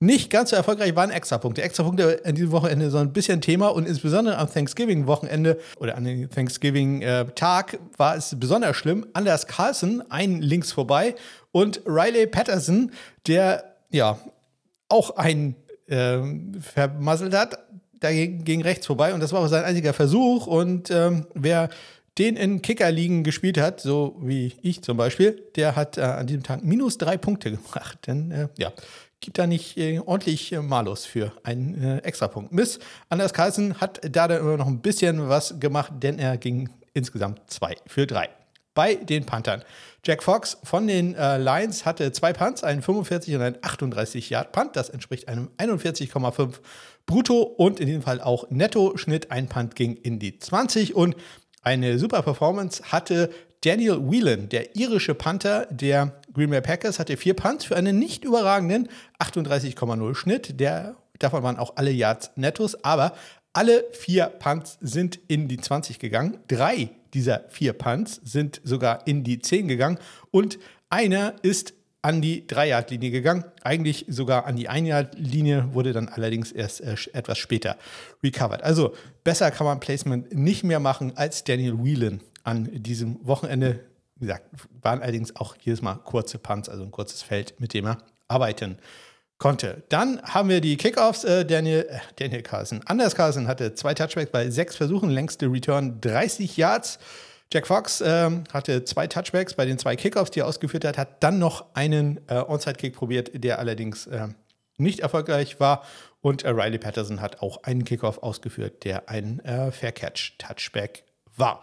Nicht 0.00 0.30
ganz 0.30 0.50
so 0.50 0.56
erfolgreich 0.56 0.94
waren 0.94 1.10
Extrapunkte. 1.10 1.62
Extrapunkte 1.62 2.20
in 2.24 2.36
diesem 2.36 2.52
Wochenende 2.52 2.88
so 2.90 2.98
ein 2.98 3.12
bisschen 3.12 3.40
Thema 3.40 3.68
und 3.68 3.86
insbesondere 3.86 4.38
am 4.38 4.52
Thanksgiving-Wochenende 4.52 5.58
oder 5.78 5.96
an 5.96 6.04
dem 6.04 6.30
Thanksgiving-Tag 6.30 7.80
war 7.96 8.16
es 8.16 8.36
besonders 8.38 8.76
schlimm. 8.76 9.06
Anders 9.12 9.48
Carlson, 9.48 10.04
ein 10.08 10.40
links 10.40 10.70
vorbei 10.70 11.16
und 11.50 11.80
Riley 11.84 12.28
Patterson, 12.28 12.92
der 13.26 13.74
ja 13.90 14.20
auch 14.88 15.16
einen 15.16 15.56
äh, 15.88 16.18
vermasselt 16.60 17.34
hat, 17.34 17.58
dagegen 17.98 18.44
ging 18.44 18.62
rechts 18.62 18.86
vorbei 18.86 19.12
und 19.14 19.20
das 19.20 19.32
war 19.32 19.40
auch 19.40 19.48
sein 19.48 19.64
einziger 19.64 19.92
Versuch. 19.92 20.46
Und 20.46 20.90
ähm, 20.92 21.26
wer 21.34 21.70
den 22.18 22.36
in 22.36 22.62
Kickerligen 22.62 23.22
gespielt 23.22 23.58
hat, 23.58 23.80
so 23.80 24.16
wie 24.20 24.52
ich 24.62 24.82
zum 24.82 24.96
Beispiel, 24.96 25.42
der 25.56 25.76
hat 25.76 25.98
äh, 25.98 26.02
an 26.02 26.26
diesem 26.26 26.42
Tag 26.42 26.64
minus 26.64 26.98
drei 26.98 27.16
Punkte 27.16 27.50
gemacht. 27.56 27.98
Denn 28.06 28.30
äh, 28.30 28.48
ja, 28.58 28.72
gibt 29.20 29.38
da 29.38 29.46
nicht 29.46 29.76
äh, 29.76 30.00
ordentlich 30.00 30.52
äh, 30.52 30.60
Malus 30.60 31.04
für 31.04 31.32
einen 31.42 31.82
äh, 31.82 31.98
Extrapunkt. 31.98 32.52
Miss 32.52 32.78
Anders 33.08 33.32
Carlsen 33.32 33.80
hat 33.80 34.00
da 34.02 34.28
dann 34.28 34.40
immer 34.40 34.56
noch 34.56 34.66
ein 34.66 34.80
bisschen 34.80 35.28
was 35.28 35.58
gemacht, 35.60 35.92
denn 35.96 36.18
er 36.18 36.36
ging 36.36 36.70
insgesamt 36.94 37.40
zwei 37.48 37.76
für 37.86 38.06
drei. 38.06 38.28
Bei 38.74 38.94
den 38.94 39.26
Panthern. 39.26 39.64
Jack 40.04 40.22
Fox 40.22 40.58
von 40.62 40.86
den 40.86 41.14
äh, 41.16 41.36
Lions 41.36 41.84
hatte 41.84 42.12
zwei 42.12 42.32
Punts, 42.32 42.62
einen 42.62 42.82
45 42.82 43.34
und 43.34 43.42
einen 43.42 43.56
38 43.60 44.30
Yard 44.30 44.52
Punt. 44.52 44.76
Das 44.76 44.88
entspricht 44.88 45.26
einem 45.26 45.50
41,5 45.58 46.60
brutto 47.04 47.42
und 47.42 47.80
in 47.80 47.86
diesem 47.86 48.02
Fall 48.02 48.20
auch 48.20 48.48
netto 48.50 48.96
Schnitt. 48.96 49.32
Ein 49.32 49.48
Punt 49.48 49.74
ging 49.74 49.96
in 49.96 50.20
die 50.20 50.38
20 50.38 50.94
und 50.94 51.16
eine 51.62 51.98
super 51.98 52.22
Performance 52.22 52.84
hatte 52.92 53.30
Daniel 53.62 53.98
Whelan, 54.00 54.48
der 54.48 54.76
irische 54.76 55.14
Panther 55.14 55.66
der 55.70 56.20
Green 56.38 56.50
Bay 56.50 56.60
Packers, 56.60 57.00
hatte 57.00 57.16
vier 57.16 57.34
Punts 57.34 57.64
für 57.64 57.76
einen 57.76 57.98
nicht 57.98 58.22
überragenden 58.22 58.88
38,0 59.18 60.14
Schnitt. 60.14 60.60
Der, 60.60 60.94
davon 61.18 61.42
waren 61.42 61.56
auch 61.56 61.76
alle 61.76 61.90
Yards 61.90 62.30
nettos, 62.36 62.84
aber 62.84 63.14
alle 63.52 63.84
vier 63.90 64.26
Punts 64.26 64.78
sind 64.80 65.18
in 65.26 65.48
die 65.48 65.56
20 65.56 65.98
gegangen. 65.98 66.38
Drei 66.46 66.90
dieser 67.12 67.42
vier 67.48 67.72
Punts 67.72 68.20
sind 68.22 68.60
sogar 68.62 69.04
in 69.08 69.24
die 69.24 69.40
10 69.40 69.66
gegangen 69.66 69.98
und 70.30 70.60
einer 70.90 71.34
ist 71.42 71.74
an 72.02 72.22
die 72.22 72.46
3-Yard-Linie 72.46 73.10
gegangen. 73.10 73.44
Eigentlich 73.64 74.04
sogar 74.08 74.46
an 74.46 74.54
die 74.54 74.70
1-Yard-Linie, 74.70 75.74
wurde 75.74 75.92
dann 75.92 76.08
allerdings 76.08 76.52
erst 76.52 76.82
äh, 76.82 76.94
etwas 77.14 77.38
später 77.38 77.76
recovered. 78.22 78.62
Also 78.62 78.94
besser 79.24 79.50
kann 79.50 79.66
man 79.66 79.80
Placement 79.80 80.32
nicht 80.32 80.62
mehr 80.62 80.78
machen 80.78 81.16
als 81.16 81.42
Daniel 81.42 81.82
Whelan 81.82 82.20
an 82.44 82.68
diesem 82.72 83.18
Wochenende. 83.26 83.80
Wie 84.18 84.26
gesagt, 84.26 84.46
waren 84.82 85.00
allerdings 85.00 85.36
auch 85.36 85.56
jedes 85.60 85.82
Mal 85.82 85.94
kurze 85.96 86.38
Punts, 86.38 86.68
also 86.68 86.82
ein 86.82 86.90
kurzes 86.90 87.22
Feld, 87.22 87.58
mit 87.60 87.74
dem 87.74 87.86
er 87.86 87.98
arbeiten 88.26 88.78
konnte. 89.38 89.84
Dann 89.88 90.20
haben 90.22 90.48
wir 90.48 90.60
die 90.60 90.76
Kickoffs. 90.76 91.24
Äh, 91.24 91.44
Daniel, 91.44 91.86
äh, 91.88 91.98
Daniel 92.16 92.42
Carlson. 92.42 92.80
Anders 92.86 93.14
Carlson 93.14 93.46
hatte 93.46 93.74
zwei 93.74 93.94
Touchbacks 93.94 94.30
bei 94.30 94.50
sechs 94.50 94.76
Versuchen, 94.76 95.10
längste 95.10 95.46
Return 95.46 96.00
30 96.00 96.56
Yards. 96.56 96.98
Jack 97.52 97.66
Fox 97.66 98.02
ähm, 98.04 98.44
hatte 98.52 98.84
zwei 98.84 99.06
Touchbacks 99.06 99.54
bei 99.54 99.64
den 99.64 99.78
zwei 99.78 99.96
Kickoffs, 99.96 100.30
die 100.32 100.40
er 100.40 100.46
ausgeführt 100.46 100.84
hat, 100.84 100.98
hat 100.98 101.22
dann 101.22 101.38
noch 101.38 101.64
einen 101.74 102.20
äh, 102.28 102.34
Onside-Kick 102.34 102.94
probiert, 102.94 103.30
der 103.32 103.58
allerdings 103.58 104.06
äh, 104.06 104.28
nicht 104.76 105.00
erfolgreich 105.00 105.58
war. 105.58 105.82
Und 106.20 106.42
äh, 106.42 106.50
Riley 106.50 106.78
Patterson 106.78 107.22
hat 107.22 107.40
auch 107.40 107.62
einen 107.62 107.84
Kickoff 107.84 108.18
ausgeführt, 108.18 108.84
der 108.84 109.08
ein 109.08 109.40
äh, 109.40 109.70
Fair-Catch-Touchback 109.70 111.04
war. 111.36 111.62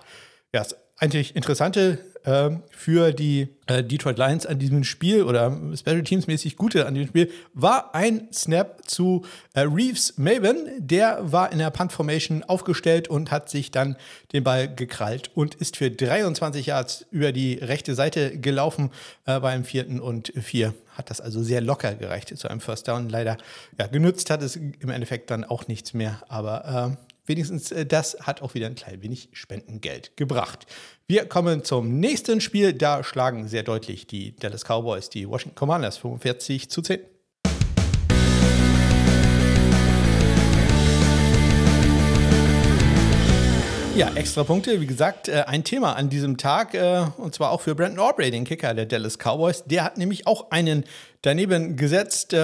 Ja, 0.54 0.62
das 0.62 0.76
eigentlich 0.98 1.36
interessante 1.36 2.00
äh, 2.26 2.52
für 2.70 3.12
die 3.12 3.48
äh, 3.68 3.84
Detroit 3.84 4.18
Lions 4.18 4.46
an 4.46 4.60
diesem 4.60 4.84
Spiel 4.84 5.24
oder 5.24 5.58
Special 5.76 6.04
Teams 6.04 6.28
mäßig 6.28 6.58
gute 6.58 6.86
an 6.86 6.94
diesem 6.94 7.10
Spiel 7.10 7.32
war 7.54 7.96
ein 7.96 8.28
Snap 8.34 8.82
zu 8.86 9.26
äh, 9.54 9.62
Reeves 9.62 10.18
Maven. 10.18 10.68
Der 10.78 11.32
war 11.32 11.52
in 11.52 11.60
der 11.60 11.70
Punt 11.70 11.92
Formation 11.92 12.44
aufgestellt 12.44 13.08
und 13.08 13.32
hat 13.32 13.50
sich 13.50 13.72
dann 13.72 13.96
den 14.34 14.44
Ball 14.44 14.74
gekrallt 14.74 15.32
und 15.36 15.56
ist 15.56 15.78
für 15.78 15.90
23 15.90 16.68
Yards 16.68 17.06
über 17.12 17.32
die 17.32 17.56
rechte 17.56 17.96
Seite 17.96 18.38
gelaufen 18.40 18.92
äh, 19.26 19.40
beim 19.40 19.64
vierten 19.64 20.00
und 20.00 20.34
vier. 20.36 20.74
Hat 20.98 21.10
das 21.10 21.22
also 21.22 21.44
sehr 21.44 21.62
locker 21.62 21.94
gereicht 21.96 22.38
zu 22.38 22.48
einem 22.48 22.62
First 22.62 22.88
Down. 22.88 23.10
Leider 23.10 23.38
ja, 23.80 23.88
genutzt 23.88 24.30
hat 24.30 24.42
es 24.42 24.56
im 24.56 24.90
Endeffekt 24.90 25.30
dann 25.30 25.44
auch 25.44 25.68
nichts 25.68 25.94
mehr, 25.94 26.24
aber 26.28 26.98
äh, 26.98 27.15
wenigstens 27.26 27.72
äh, 27.72 27.86
das 27.86 28.18
hat 28.22 28.42
auch 28.42 28.54
wieder 28.54 28.68
ein 28.68 28.76
klein 28.76 29.02
wenig 29.02 29.30
Spendengeld 29.34 30.16
gebracht. 30.18 30.66
Wir 31.08 31.26
kommen 31.26 31.64
zum 31.64 32.00
nächsten 32.00 32.42
Spiel. 32.42 32.74
Da 32.74 33.04
schlagen 33.04 33.48
sehr 33.48 33.64
deutlich 33.64 34.08
die 34.08 34.36
Dallas 34.36 34.64
Cowboys 34.64 35.10
die 35.10 35.30
Washington 35.30 35.56
Commanders 35.56 35.98
45 35.98 36.70
zu 36.70 36.82
10. 36.82 37.00
Ja, 43.96 44.12
extra 44.14 44.44
Punkte, 44.44 44.82
wie 44.82 44.88
gesagt, 44.88 45.30
äh, 45.30 45.46
ein 45.48 45.64
Thema 45.64 45.94
an 45.96 46.10
diesem 46.10 46.36
Tag 46.36 46.74
äh, 46.74 47.06
und 47.18 47.34
zwar 47.34 47.52
auch 47.52 47.62
für 47.62 47.76
Brandon 47.76 48.00
Aubrey, 48.00 48.30
den 48.30 48.44
Kicker 48.44 48.74
der 48.74 48.86
Dallas 48.86 49.18
Cowboys. 49.18 49.64
Der 49.64 49.86
hat 49.86 49.98
nämlich 49.98 50.28
auch 50.28 50.52
einen 50.52 50.84
daneben 51.22 51.78
gesetzt 51.78 52.36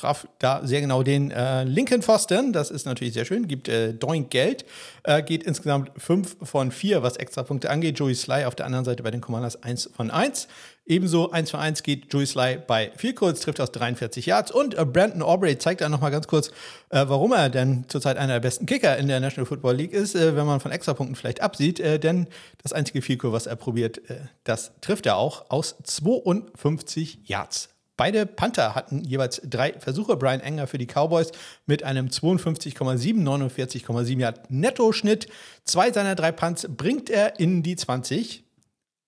traf 0.00 0.26
da 0.38 0.60
sehr 0.64 0.80
genau 0.80 1.02
den 1.02 1.30
äh, 1.30 1.64
linken 1.64 2.02
Pfosten. 2.02 2.52
Das 2.52 2.70
ist 2.70 2.86
natürlich 2.86 3.14
sehr 3.14 3.24
schön. 3.24 3.48
Gibt 3.48 3.68
äh, 3.68 3.92
Doink 3.92 4.30
Geld. 4.30 4.64
Äh, 5.04 5.22
geht 5.22 5.42
insgesamt 5.42 5.90
5 5.96 6.38
von 6.42 6.72
4, 6.72 7.02
was 7.02 7.16
Extrapunkte 7.16 7.70
angeht. 7.70 7.98
Joey 7.98 8.14
Sly 8.14 8.44
auf 8.44 8.54
der 8.54 8.66
anderen 8.66 8.84
Seite 8.84 9.02
bei 9.02 9.10
den 9.10 9.20
Commanders 9.20 9.62
1 9.62 9.90
von 9.94 10.10
1. 10.10 10.48
Ebenso 10.86 11.30
1 11.30 11.50
von 11.50 11.60
1 11.60 11.82
geht 11.82 12.12
Joey 12.12 12.26
Sly 12.26 12.58
bei 12.66 12.90
4 12.96 13.14
Kurz, 13.14 13.40
trifft 13.40 13.60
aus 13.60 13.70
43 13.72 14.26
Yards. 14.26 14.50
Und 14.50 14.76
äh, 14.76 14.84
Brandon 14.84 15.22
Aubrey 15.22 15.58
zeigt 15.58 15.82
dann 15.82 15.92
nochmal 15.92 16.10
ganz 16.10 16.26
kurz, 16.26 16.48
äh, 16.88 17.04
warum 17.06 17.32
er 17.32 17.50
denn 17.50 17.84
zurzeit 17.88 18.16
einer 18.16 18.34
der 18.34 18.40
besten 18.40 18.66
Kicker 18.66 18.96
in 18.96 19.06
der 19.06 19.20
National 19.20 19.46
Football 19.46 19.76
League 19.76 19.92
ist, 19.92 20.14
äh, 20.14 20.34
wenn 20.34 20.46
man 20.46 20.60
von 20.60 20.72
Extrapunkten 20.72 21.14
vielleicht 21.14 21.42
absieht. 21.42 21.78
denn 21.80 22.26
das 22.62 22.72
einzige 22.72 23.02
Vielkur, 23.02 23.32
was 23.32 23.46
er 23.46 23.56
probiert, 23.56 24.00
das 24.44 24.72
trifft 24.80 25.06
er 25.06 25.16
auch 25.16 25.50
aus 25.50 25.76
52 25.82 27.20
Yards. 27.24 27.68
Beide 28.00 28.24
Panther 28.24 28.74
hatten 28.74 29.04
jeweils 29.04 29.42
drei 29.44 29.74
Versuche. 29.74 30.16
Brian 30.16 30.40
Enger 30.40 30.66
für 30.66 30.78
die 30.78 30.86
Cowboys 30.86 31.32
mit 31.66 31.82
einem 31.82 32.06
52,7, 32.06 32.78
49,7 33.22 34.18
Yard 34.18 34.50
Netto-Schnitt. 34.50 35.28
Zwei 35.64 35.92
seiner 35.92 36.14
drei 36.14 36.32
Punts 36.32 36.66
bringt 36.66 37.10
er 37.10 37.38
in 37.38 37.62
die 37.62 37.76
20, 37.76 38.42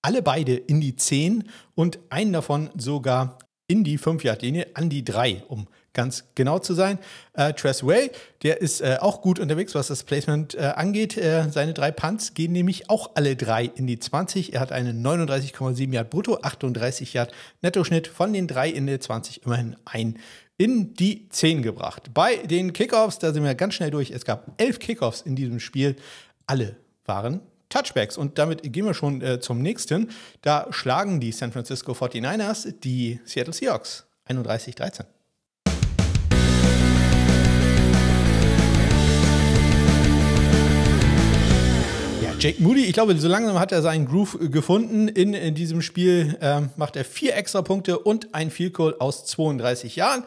alle 0.03 0.21
beide 0.21 0.53
in 0.53 0.79
die 0.79 0.95
10 0.95 1.49
und 1.73 1.97
einen 2.11 2.33
davon 2.33 2.69
sogar 2.77 3.39
in 3.65 3.83
die 3.83 3.97
5-Yard-Linie, 3.97 4.67
an 4.75 4.91
die 4.91 5.03
3, 5.03 5.45
um 5.47 5.67
ganz 5.93 6.25
genau 6.35 6.59
zu 6.59 6.73
sein. 6.73 6.99
Äh, 7.33 7.53
Tress 7.53 7.85
Way, 7.85 8.11
der 8.41 8.61
ist 8.61 8.81
äh, 8.81 8.97
auch 8.99 9.21
gut 9.21 9.39
unterwegs, 9.39 9.75
was 9.75 9.87
das 9.87 10.03
Placement 10.03 10.55
äh, 10.55 10.73
angeht. 10.75 11.17
Äh, 11.17 11.49
seine 11.49 11.73
drei 11.73 11.91
Punts 11.91 12.33
gehen 12.33 12.51
nämlich 12.51 12.89
auch 12.89 13.11
alle 13.15 13.35
drei 13.35 13.65
in 13.65 13.87
die 13.87 13.99
20. 13.99 14.53
Er 14.53 14.59
hat 14.59 14.71
einen 14.71 15.05
39,7 15.05 15.93
Yard 15.93 16.09
brutto, 16.09 16.39
38 16.41 17.13
Yard 17.13 17.31
Nettoschnitt 17.61 18.07
von 18.07 18.33
den 18.33 18.47
drei 18.47 18.69
in 18.69 18.87
die 18.87 18.99
20 18.99 19.45
immerhin 19.45 19.75
ein 19.85 20.19
in 20.57 20.93
die 20.93 21.27
10 21.29 21.63
gebracht. 21.63 22.13
Bei 22.13 22.37
den 22.37 22.73
Kickoffs, 22.73 23.19
da 23.19 23.33
sind 23.33 23.43
wir 23.43 23.55
ganz 23.55 23.73
schnell 23.73 23.91
durch. 23.91 24.11
Es 24.11 24.23
gab 24.23 24.51
elf 24.61 24.79
Kickoffs 24.79 25.21
in 25.21 25.35
diesem 25.35 25.59
Spiel. 25.59 25.95
Alle 26.45 26.75
waren 27.05 27.41
Touchbacks. 27.69 28.17
Und 28.17 28.37
damit 28.37 28.61
gehen 28.71 28.85
wir 28.85 28.93
schon 28.93 29.21
äh, 29.21 29.39
zum 29.39 29.61
nächsten. 29.61 30.11
Da 30.41 30.67
schlagen 30.69 31.19
die 31.19 31.31
San 31.31 31.51
Francisco 31.51 31.93
49ers 31.93 32.71
die 32.79 33.19
Seattle 33.25 33.53
Seahawks 33.53 34.05
31-13. 34.29 35.05
Jake 42.43 42.61
Moody, 42.61 42.83
ich 42.83 42.91
glaube, 42.91 43.17
so 43.17 43.29
langsam 43.29 43.57
hat 43.57 43.71
er 43.71 43.81
seinen 43.81 44.05
Groove 44.05 44.37
gefunden. 44.51 45.07
In, 45.07 45.33
in 45.33 45.55
diesem 45.55 45.81
Spiel 45.81 46.37
ähm, 46.41 46.71
macht 46.75 46.97
er 46.97 47.05
vier 47.05 47.37
extra 47.37 47.61
Punkte 47.61 47.99
und 47.99 48.35
ein 48.35 48.51
Field 48.51 48.73
Goal 48.73 48.97
aus 48.99 49.23
32 49.27 49.95
Jahren. 49.95 50.25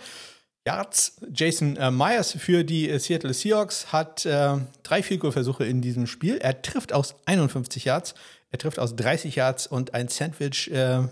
Yards. 0.67 1.19
Jason 1.31 1.77
äh, 1.77 1.91
Myers 1.91 2.33
für 2.33 2.65
die 2.65 2.89
äh, 2.89 2.99
Seattle 2.99 3.35
Seahawks 3.35 3.93
hat 3.93 4.25
äh, 4.25 4.55
drei 4.83 5.03
Field 5.03 5.21
Goal 5.21 5.33
Versuche 5.33 5.67
in 5.67 5.83
diesem 5.83 6.07
Spiel. 6.07 6.39
Er 6.39 6.63
trifft 6.63 6.95
aus 6.95 7.17
51 7.27 7.85
Yards, 7.85 8.15
er 8.51 8.61
trifft 8.61 8.79
aus 8.79 8.97
30 8.97 9.37
Yards 9.37 9.67
und 9.67 9.93
ein 9.93 10.09
Sandwich 10.09 10.71
äh, 10.71 11.03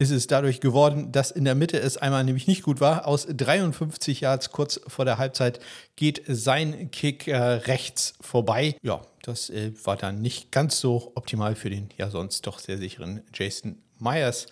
ist 0.00 0.10
es 0.10 0.26
dadurch 0.26 0.58
geworden, 0.58 1.12
dass 1.12 1.30
in 1.30 1.44
der 1.44 1.54
Mitte 1.54 1.78
es 1.78 1.96
einmal 1.96 2.24
nämlich 2.24 2.48
nicht 2.48 2.64
gut 2.64 2.80
war. 2.80 3.06
Aus 3.06 3.28
53 3.30 4.22
Yards 4.22 4.50
kurz 4.50 4.80
vor 4.88 5.04
der 5.04 5.18
Halbzeit 5.18 5.60
geht 5.94 6.22
sein 6.26 6.90
Kick 6.90 7.28
äh, 7.28 7.36
rechts 7.36 8.14
vorbei. 8.20 8.76
Ja, 8.82 9.00
das 9.26 9.50
äh, 9.50 9.72
war 9.84 9.96
dann 9.96 10.20
nicht 10.20 10.52
ganz 10.52 10.80
so 10.80 11.12
optimal 11.14 11.54
für 11.54 11.70
den 11.70 11.88
ja 11.96 12.10
sonst 12.10 12.46
doch 12.46 12.58
sehr 12.58 12.78
sicheren 12.78 13.22
Jason 13.32 13.82
Myers. 13.98 14.46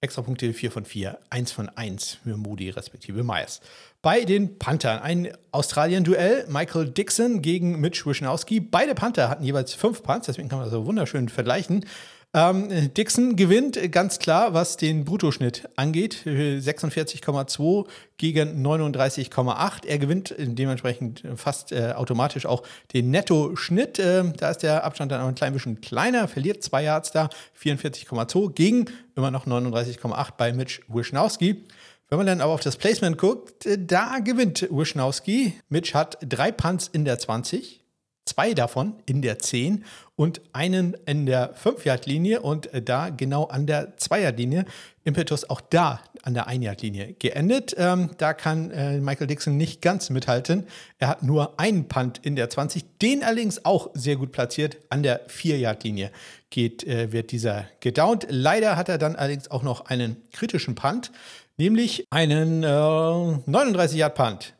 Extra 0.00 0.22
Punkte 0.22 0.52
4 0.52 0.70
von 0.70 0.84
4, 0.84 1.18
1 1.30 1.52
von 1.52 1.70
1 1.70 2.18
für 2.22 2.36
Moody 2.36 2.68
respektive 2.68 3.24
Myers. 3.24 3.60
Bei 4.02 4.24
den 4.24 4.58
Panthern 4.58 5.00
ein 5.00 5.32
Australien-Duell. 5.52 6.46
Michael 6.48 6.90
Dixon 6.90 7.40
gegen 7.40 7.80
Mitch 7.80 8.04
Wischnowski. 8.04 8.60
Beide 8.60 8.94
Panther 8.94 9.30
hatten 9.30 9.42
jeweils 9.42 9.72
5 9.72 10.02
Punts, 10.02 10.26
deswegen 10.26 10.48
kann 10.48 10.58
man 10.58 10.66
das 10.66 10.72
so 10.72 10.84
wunderschön 10.84 11.28
vergleichen. 11.28 11.86
Ähm, 12.34 12.92
Dixon 12.92 13.34
gewinnt 13.34 13.80
ganz 13.92 14.18
klar, 14.18 14.52
was 14.52 14.76
den 14.76 15.06
Bruttoschnitt 15.06 15.68
angeht. 15.76 16.22
46,2 16.26 17.86
gegen 18.18 18.66
39,8. 18.66 19.86
Er 19.86 19.98
gewinnt 19.98 20.34
dementsprechend 20.38 21.22
fast 21.36 21.72
äh, 21.72 21.92
automatisch 21.96 22.44
auch 22.44 22.62
den 22.92 23.10
Nettoschnitt. 23.10 23.98
Äh, 23.98 24.24
da 24.36 24.50
ist 24.50 24.62
der 24.62 24.84
Abstand 24.84 25.12
dann 25.12 25.22
auch 25.22 25.28
ein 25.28 25.34
klein 25.34 25.54
bisschen 25.54 25.80
kleiner, 25.80 26.28
verliert 26.28 26.62
zwei 26.62 26.82
Yards 26.82 27.10
da, 27.10 27.30
44,2 27.58 28.52
gegen 28.52 28.84
immer 29.14 29.30
noch 29.30 29.46
39,8 29.46 30.32
bei 30.36 30.52
Mitch 30.52 30.82
Wischnowski. 30.88 31.64
Wenn 32.08 32.18
man 32.18 32.26
dann 32.26 32.40
aber 32.40 32.52
auf 32.52 32.60
das 32.60 32.76
Placement 32.76 33.18
guckt, 33.18 33.64
äh, 33.64 33.78
da 33.78 34.18
gewinnt 34.18 34.68
Wischnowski. 34.70 35.54
Mitch 35.70 35.94
hat 35.94 36.18
drei 36.20 36.52
Punts 36.52 36.88
in 36.88 37.06
der 37.06 37.18
20, 37.18 37.82
zwei 38.26 38.52
davon 38.52 38.94
in 39.06 39.22
der 39.22 39.38
10 39.38 39.84
und 40.16 40.40
einen 40.52 40.96
in 41.06 41.26
der 41.26 41.54
5-Yard-Linie 41.54 42.40
und 42.40 42.70
da 42.84 43.10
genau 43.10 43.44
an 43.44 43.66
der 43.66 43.96
2-Yard-Linie. 43.98 44.64
Impetus 45.04 45.48
auch 45.48 45.60
da 45.60 46.00
an 46.22 46.34
der 46.34 46.48
1-Yard-Linie 46.48 47.14
geendet. 47.18 47.74
Ähm, 47.78 48.10
da 48.18 48.34
kann 48.34 48.70
äh, 48.72 48.98
Michael 48.98 49.28
Dixon 49.28 49.56
nicht 49.56 49.80
ganz 49.80 50.10
mithalten. 50.10 50.66
Er 50.98 51.08
hat 51.08 51.22
nur 51.22 51.60
einen 51.60 51.86
Punt 51.86 52.18
in 52.22 52.34
der 52.34 52.50
20, 52.50 52.98
den 53.00 53.22
allerdings 53.22 53.64
auch 53.64 53.90
sehr 53.94 54.16
gut 54.16 54.32
platziert. 54.32 54.78
An 54.88 55.04
der 55.04 55.28
4-Yard-Linie 55.28 56.10
geht, 56.50 56.84
äh, 56.84 57.12
wird 57.12 57.30
dieser 57.30 57.66
gedownt. 57.80 58.26
Leider 58.28 58.76
hat 58.76 58.88
er 58.88 58.98
dann 58.98 59.14
allerdings 59.14 59.50
auch 59.50 59.62
noch 59.62 59.86
einen 59.86 60.16
kritischen 60.32 60.74
Punt, 60.74 61.12
nämlich 61.56 62.06
einen 62.10 62.64
äh, 62.64 62.66
39-Yard-Punt 62.66 64.55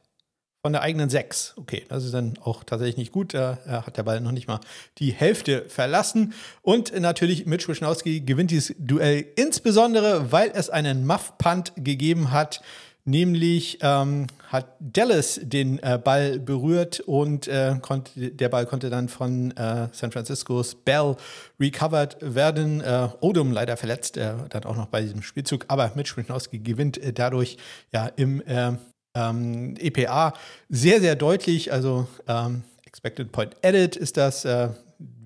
von 0.66 0.72
der 0.72 0.82
eigenen 0.82 1.08
6. 1.08 1.54
Okay, 1.58 1.84
das 1.88 2.04
ist 2.04 2.12
dann 2.12 2.34
auch 2.42 2.64
tatsächlich 2.64 2.96
nicht 2.96 3.12
gut. 3.12 3.34
Da 3.34 3.56
hat 3.68 3.96
der 3.96 4.02
Ball 4.02 4.20
noch 4.20 4.32
nicht 4.32 4.48
mal 4.48 4.58
die 4.98 5.12
Hälfte 5.12 5.64
verlassen. 5.68 6.34
Und 6.60 6.92
natürlich 6.98 7.46
Mitch 7.46 7.68
Wischnowski 7.68 8.22
gewinnt 8.22 8.50
dieses 8.50 8.74
Duell 8.76 9.24
insbesondere, 9.36 10.32
weil 10.32 10.50
es 10.52 10.68
einen 10.68 11.06
Muff-Punt 11.06 11.74
gegeben 11.76 12.32
hat. 12.32 12.62
Nämlich 13.04 13.78
ähm, 13.82 14.26
hat 14.48 14.74
Dallas 14.80 15.38
den 15.40 15.78
äh, 15.84 16.00
Ball 16.02 16.40
berührt 16.40 16.98
und 16.98 17.46
äh, 17.46 17.76
konnte, 17.80 18.32
der 18.32 18.48
Ball 18.48 18.66
konnte 18.66 18.90
dann 18.90 19.08
von 19.08 19.56
äh, 19.56 19.86
San 19.92 20.10
Franciscos 20.10 20.74
Bell 20.74 21.14
recovered 21.60 22.16
werden. 22.20 22.80
Äh, 22.80 23.06
Odom 23.20 23.52
leider 23.52 23.76
verletzt, 23.76 24.16
äh, 24.16 24.34
dann 24.48 24.64
auch 24.64 24.74
noch 24.74 24.86
bei 24.86 25.02
diesem 25.02 25.22
Spielzug, 25.22 25.66
aber 25.68 25.92
Mitch 25.94 26.16
Wischnowski 26.16 26.58
gewinnt 26.58 26.98
äh, 26.98 27.12
dadurch 27.12 27.56
ja 27.92 28.08
im 28.16 28.42
ähm, 29.16 29.74
EPA 29.78 30.34
sehr, 30.68 31.00
sehr 31.00 31.16
deutlich. 31.16 31.72
Also 31.72 32.06
ähm, 32.28 32.62
Expected 32.84 33.32
Point 33.32 33.56
Edit 33.62 33.96
ist 33.96 34.16
das 34.16 34.44
äh, 34.44 34.68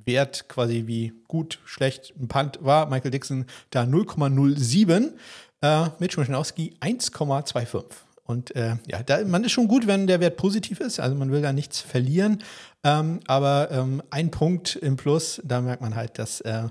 Wert 0.07 0.49
quasi 0.49 0.85
wie 0.87 1.13
gut, 1.29 1.59
schlecht 1.65 2.15
ein 2.19 2.29
Punt 2.29 2.59
war. 2.63 2.89
Michael 2.89 3.11
Dixon 3.11 3.47
da 3.71 3.83
0,07. 3.83 5.11
Äh, 5.63 5.89
Mitch 5.99 6.19
Mischnowski 6.19 6.75
1,25. 6.81 7.85
Und 8.25 8.55
äh, 8.55 8.77
ja, 8.87 9.03
da, 9.03 9.25
man 9.25 9.43
ist 9.43 9.53
schon 9.53 9.67
gut, 9.67 9.87
wenn 9.89 10.07
der 10.07 10.21
Wert 10.21 10.37
positiv 10.37 10.81
ist. 10.81 11.01
Also 11.01 11.17
man 11.17 11.33
will 11.33 11.43
da 11.43 11.53
nichts 11.53 11.81
verlieren. 11.81 12.43
Ähm, 12.85 13.21
aber 13.27 13.71
ähm, 13.73 14.03
ein 14.11 14.31
Punkt 14.31 14.77
im 14.77 14.97
Plus, 14.97 15.41
da 15.45 15.61
merkt 15.61 15.83
man 15.83 15.97
halt, 15.97 16.19
dass 16.19 16.41
äh, 16.43 16.69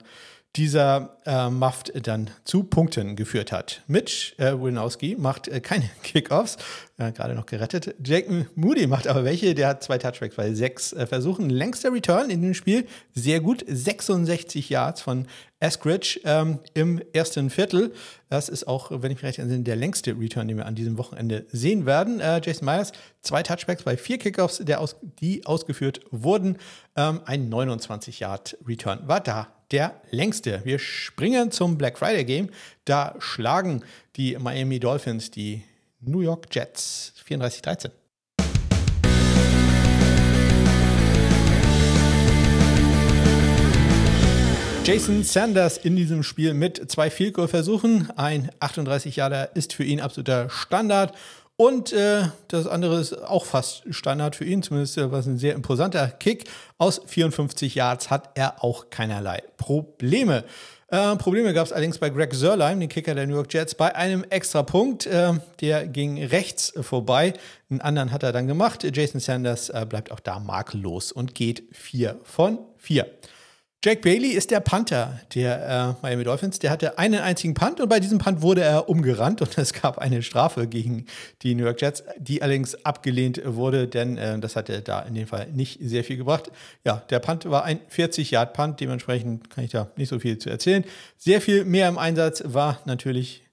dieser 0.55 1.17
äh, 1.25 1.49
Muft 1.49 1.91
dann 2.07 2.31
zu 2.43 2.63
Punkten 2.63 3.15
geführt 3.15 3.51
hat. 3.51 3.83
Mitch 3.87 4.33
äh, 4.37 4.59
Winowski 4.59 5.15
macht 5.17 5.47
äh, 5.47 5.61
keine 5.61 5.89
Kickoffs, 6.03 6.57
äh, 6.97 7.11
gerade 7.11 7.35
noch 7.35 7.45
gerettet. 7.45 7.95
Jake 8.03 8.47
Moody 8.55 8.87
macht 8.87 9.07
aber 9.07 9.23
welche, 9.23 9.53
der 9.53 9.67
hat 9.67 9.83
zwei 9.83 9.99
Touchbacks 9.99 10.35
bei 10.35 10.53
sechs 10.53 10.91
äh, 10.93 11.05
Versuchen. 11.05 11.51
Längster 11.51 11.93
Return 11.93 12.31
in 12.31 12.41
dem 12.41 12.55
Spiel, 12.55 12.87
sehr 13.13 13.41
gut, 13.41 13.63
66 13.67 14.69
Yards 14.69 15.01
von 15.01 15.27
Eskridge 15.59 16.19
ähm, 16.23 16.59
im 16.73 16.99
ersten 17.13 17.51
Viertel. 17.51 17.93
Das 18.29 18.49
ist 18.49 18.67
auch, 18.67 18.89
wenn 18.91 19.11
ich 19.11 19.17
mich 19.17 19.25
recht 19.25 19.37
erinnere, 19.37 19.59
der 19.59 19.75
längste 19.75 20.17
Return, 20.19 20.47
den 20.47 20.57
wir 20.57 20.65
an 20.65 20.75
diesem 20.75 20.97
Wochenende 20.97 21.45
sehen 21.51 21.85
werden. 21.85 22.21
Äh, 22.21 22.41
Jason 22.43 22.65
Myers, 22.65 22.91
zwei 23.21 23.43
Touchbacks 23.43 23.83
bei 23.83 23.97
vier 23.97 24.17
Kickoffs, 24.17 24.61
aus, 24.71 24.95
die 25.21 25.45
ausgeführt 25.45 26.01
wurden. 26.09 26.57
Ähm, 26.95 27.21
ein 27.25 27.49
29 27.49 28.19
Yard 28.19 28.57
Return 28.65 29.07
war 29.07 29.19
da 29.19 29.47
der 29.71 30.01
längste. 30.09 30.61
Wir 30.63 30.79
springen 30.79 31.51
zum 31.51 31.77
Black 31.77 31.97
Friday 31.97 32.25
Game. 32.25 32.49
Da 32.85 33.15
schlagen 33.19 33.83
die 34.15 34.37
Miami 34.37 34.79
Dolphins 34.79 35.31
die 35.31 35.63
New 36.01 36.21
York 36.21 36.47
Jets 36.51 37.13
34-13. 37.27 37.91
Jason 44.85 45.23
Sanders 45.23 45.77
in 45.77 45.95
diesem 45.95 46.23
Spiel 46.23 46.55
mit 46.55 46.89
zwei 46.89 47.11
Field 47.11 47.35
Goal 47.35 47.47
Versuchen. 47.47 48.09
Ein 48.15 48.49
38 48.59 49.17
Jahre 49.17 49.51
ist 49.53 49.73
für 49.73 49.83
ihn 49.83 49.99
absoluter 49.99 50.49
Standard. 50.49 51.13
Und 51.59 51.91
äh, 51.91 52.21
das 52.47 52.67
andere 52.67 53.01
ist 53.01 53.21
auch 53.21 53.43
fast 53.43 53.83
Standard 53.93 54.37
für 54.37 54.45
ihn, 54.45 54.63
zumindest 54.63 54.97
äh, 54.97 55.11
was 55.11 55.27
ein 55.27 55.37
sehr 55.37 55.55
imposanter 55.55 56.07
Kick. 56.07 56.45
Aus 56.77 57.01
54 57.05 57.75
Yards 57.75 58.09
hat 58.09 58.29
er 58.35 58.63
auch 58.63 58.89
keinerlei 58.89 59.43
Probleme. 59.57 60.45
Äh, 60.87 61.17
Probleme 61.17 61.53
gab 61.53 61.65
es 61.65 61.73
allerdings 61.73 61.97
bei 61.97 62.11
Greg 62.11 62.33
Sörlein, 62.33 62.79
den 62.79 62.87
Kicker 62.87 63.13
der 63.13 63.27
New 63.27 63.35
York 63.35 63.53
Jets, 63.53 63.75
bei 63.75 63.93
einem 63.93 64.23
extra 64.29 64.63
Punkt. 64.63 65.05
Äh, 65.05 65.33
der 65.59 65.85
ging 65.85 66.23
rechts 66.23 66.71
vorbei. 66.79 67.33
Einen 67.69 67.81
anderen 67.81 68.13
hat 68.13 68.23
er 68.23 68.31
dann 68.31 68.47
gemacht. 68.47 68.87
Jason 68.95 69.19
Sanders 69.19 69.67
äh, 69.67 69.85
bleibt 69.85 70.13
auch 70.13 70.21
da 70.21 70.39
makellos 70.39 71.11
und 71.11 71.35
geht 71.35 71.63
4 71.73 72.21
von 72.23 72.59
4. 72.77 73.05
Jack 73.81 74.01
Bailey 74.01 74.31
ist 74.31 74.51
der 74.51 74.59
Panther 74.59 75.21
der 75.33 75.95
äh, 76.01 76.01
Miami 76.01 76.25
Dolphins. 76.25 76.59
Der 76.59 76.69
hatte 76.69 76.97
einen 76.97 77.21
einzigen 77.21 77.53
Punt 77.53 77.79
und 77.79 77.87
bei 77.87 78.01
diesem 78.01 78.17
Punt 78.17 78.41
wurde 78.41 78.61
er 78.61 78.89
umgerannt 78.89 79.41
und 79.41 79.57
es 79.57 79.71
gab 79.71 79.99
eine 79.99 80.21
Strafe 80.21 80.67
gegen 80.67 81.05
die 81.43 81.55
New 81.55 81.63
York 81.63 81.81
Jets, 81.81 82.03
die 82.17 82.41
allerdings 82.41 82.83
abgelehnt 82.83 83.41
wurde, 83.45 83.87
denn 83.87 84.17
äh, 84.17 84.37
das 84.37 84.57
hatte 84.57 84.81
da 84.81 84.99
in 85.03 85.13
dem 85.13 85.27
Fall 85.27 85.47
nicht 85.53 85.79
sehr 85.81 86.03
viel 86.03 86.17
gebracht. 86.17 86.51
Ja, 86.83 86.97
der 87.09 87.19
Punt 87.19 87.49
war 87.49 87.63
ein 87.63 87.79
40-Yard-Punt, 87.89 88.81
dementsprechend 88.81 89.49
kann 89.49 89.63
ich 89.63 89.71
da 89.71 89.89
nicht 89.95 90.09
so 90.09 90.19
viel 90.19 90.37
zu 90.39 90.49
erzählen. 90.49 90.83
Sehr 91.15 91.39
viel 91.39 91.63
mehr 91.63 91.87
im 91.87 91.97
Einsatz 91.97 92.43
war 92.45 92.81
natürlich 92.83 93.43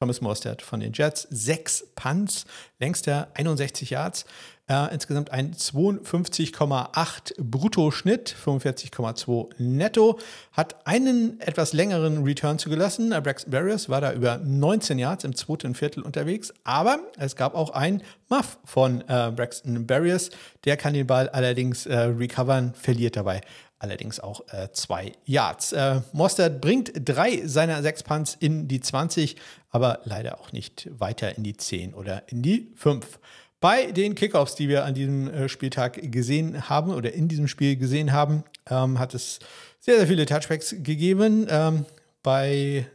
Thomas 0.00 0.20
Morstead 0.20 0.62
von 0.62 0.80
den 0.80 0.94
Jets. 0.94 1.28
Sechs 1.30 1.86
Punts, 1.94 2.44
längster 2.80 3.28
61 3.34 3.90
Yards. 3.90 4.26
Äh, 4.68 4.92
insgesamt 4.92 5.30
ein 5.30 5.54
52,8 5.54 7.34
Bruttoschnitt, 7.38 8.34
45,2 8.44 9.50
netto. 9.58 10.18
Hat 10.50 10.84
einen 10.88 11.38
etwas 11.40 11.72
längeren 11.72 12.24
Return 12.24 12.58
zugelassen. 12.58 13.10
Braxton 13.10 13.52
Barriers 13.52 13.88
war 13.88 14.00
da 14.00 14.12
über 14.12 14.38
19 14.38 14.98
Yards 14.98 15.22
im 15.22 15.36
zweiten 15.36 15.76
Viertel 15.76 16.02
unterwegs. 16.02 16.52
Aber 16.64 16.98
es 17.16 17.36
gab 17.36 17.54
auch 17.54 17.70
einen 17.70 18.02
Muff 18.28 18.58
von 18.64 19.02
äh, 19.02 19.30
Braxton 19.30 19.86
Barriers. 19.86 20.30
Der 20.64 20.76
kann 20.76 20.94
den 20.94 21.06
Ball 21.06 21.28
allerdings 21.28 21.86
äh, 21.86 21.96
recovern, 21.96 22.74
verliert 22.74 23.14
dabei 23.14 23.42
allerdings 23.78 24.20
auch 24.20 24.40
äh, 24.52 24.70
zwei 24.72 25.12
Yards. 25.26 25.72
Äh, 25.72 26.00
Mostert 26.12 26.60
bringt 26.60 26.92
drei 26.94 27.46
seiner 27.46 27.82
sechs 27.82 28.02
Punts 28.02 28.34
in 28.40 28.68
die 28.68 28.80
20, 28.80 29.36
aber 29.70 30.00
leider 30.04 30.40
auch 30.40 30.50
nicht 30.52 30.88
weiter 30.98 31.36
in 31.36 31.44
die 31.44 31.56
10 31.56 31.94
oder 31.94 32.22
in 32.28 32.42
die 32.42 32.72
5. 32.74 33.18
Bei 33.60 33.90
den 33.90 34.14
Kickoffs, 34.14 34.54
die 34.54 34.68
wir 34.68 34.84
an 34.84 34.94
diesem 34.94 35.28
äh, 35.28 35.48
Spieltag 35.48 35.98
gesehen 36.12 36.68
haben 36.68 36.92
oder 36.92 37.12
in 37.12 37.28
diesem 37.28 37.48
Spiel 37.48 37.76
gesehen 37.76 38.12
haben, 38.12 38.44
ähm, 38.68 38.98
hat 38.98 39.14
es 39.14 39.38
sehr, 39.80 39.96
sehr 39.96 40.06
viele 40.06 40.26
Touchbacks 40.26 40.76
gegeben. 40.82 41.46
Ähm, 41.48 41.86
bei 42.22 42.86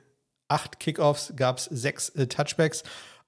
acht 0.48 0.80
Kickoffs 0.80 1.34
gab 1.36 1.58
es 1.58 1.66
sechs 1.66 2.10
äh, 2.10 2.28
Touchbacks. 2.28 2.84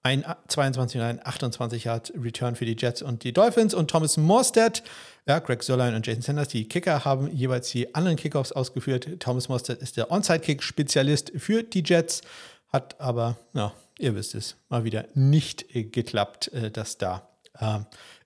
Ein 0.05 0.25
22 0.49 0.99
und 0.99 1.07
ein 1.07 1.25
28 1.25 1.85
Yard 1.85 2.11
Return 2.21 2.57
für 2.57 2.65
die 2.65 2.75
Jets 2.77 3.01
und 3.01 3.23
die 3.23 3.31
Dolphins 3.31 3.73
und 3.73 3.89
Thomas 3.89 4.17
Morstead, 4.17 4.83
ja, 5.25 5.39
Greg 5.39 5.63
Sörlein 5.63 5.95
und 5.95 6.05
Jason 6.05 6.21
Sanders, 6.21 6.49
die 6.49 6.67
Kicker, 6.67 7.05
haben 7.05 7.31
jeweils 7.31 7.69
die 7.71 7.95
anderen 7.95 8.17
Kickoffs 8.17 8.51
ausgeführt. 8.51 9.07
Thomas 9.19 9.47
Morstead 9.47 9.81
ist 9.81 9.95
der 9.95 10.11
Onside-Kick-Spezialist 10.11 11.31
für 11.37 11.63
die 11.63 11.83
Jets, 11.85 12.21
hat 12.67 12.99
aber, 12.99 13.37
ja, 13.53 13.71
ihr 13.99 14.15
wisst 14.15 14.35
es, 14.35 14.55
mal 14.69 14.83
wieder 14.83 15.05
nicht 15.13 15.65
geklappt, 15.69 16.49
äh, 16.53 16.71
dass 16.71 16.97
da 16.97 17.29
äh, 17.59 17.79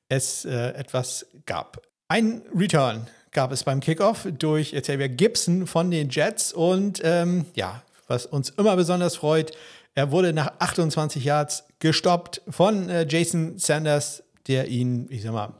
es 0.09 0.45
äh, 0.45 0.69
etwas 0.71 1.27
gab. 1.45 1.81
Ein 2.07 2.41
Return 2.55 3.07
gab 3.31 3.51
es 3.51 3.63
beim 3.63 3.79
Kickoff 3.79 4.27
durch 4.37 4.71
Xavier 4.71 5.09
Gibson 5.09 5.67
von 5.67 5.91
den 5.91 6.09
Jets 6.09 6.53
und 6.53 7.01
ähm, 7.03 7.45
ja, 7.55 7.83
was 8.07 8.25
uns 8.25 8.49
immer 8.49 8.75
besonders 8.75 9.17
freut, 9.17 9.51
er 9.93 10.11
wurde 10.11 10.31
nach 10.31 10.53
28 10.59 11.23
Yards 11.23 11.65
gestoppt 11.79 12.41
von 12.49 12.89
Jason 13.09 13.57
Sanders, 13.57 14.23
der 14.47 14.67
ihn, 14.67 15.07
ich 15.09 15.23
sag 15.23 15.33
mal, 15.33 15.53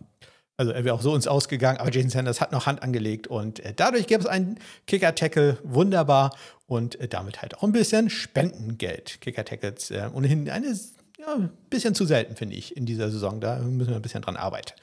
also 0.58 0.72
er 0.72 0.84
wäre 0.84 0.96
auch 0.96 1.02
so 1.02 1.16
ins 1.16 1.28
Ausgegangen, 1.28 1.80
aber 1.80 1.92
Jason 1.92 2.10
Sanders 2.10 2.42
hat 2.42 2.52
noch 2.52 2.66
Hand 2.66 2.82
angelegt 2.82 3.28
und 3.28 3.60
äh, 3.60 3.74
dadurch 3.76 4.08
gab 4.08 4.22
es 4.22 4.26
einen 4.26 4.60
Kicker-Tackle, 4.88 5.60
wunderbar 5.64 6.36
und 6.66 7.00
äh, 7.00 7.08
damit 7.08 7.42
halt 7.42 7.58
auch 7.58 7.64
ein 7.64 7.72
bisschen 7.72 8.10
Spendengeld. 8.10 9.22
Kicker-Tackles 9.22 9.92
äh, 9.92 10.10
ohnehin 10.14 10.50
eine 10.50 10.76
ja, 11.20 11.36
ein 11.36 11.50
bisschen 11.70 11.96
zu 11.96 12.06
selten, 12.06 12.36
finde 12.36 12.56
ich, 12.56 12.76
in 12.76 12.86
dieser 12.86 13.10
Saison. 13.10 13.40
Da 13.40 13.60
müssen 13.60 13.90
wir 13.90 13.96
ein 13.96 14.02
bisschen 14.02 14.22
dran 14.22 14.36
arbeiten. 14.36 14.74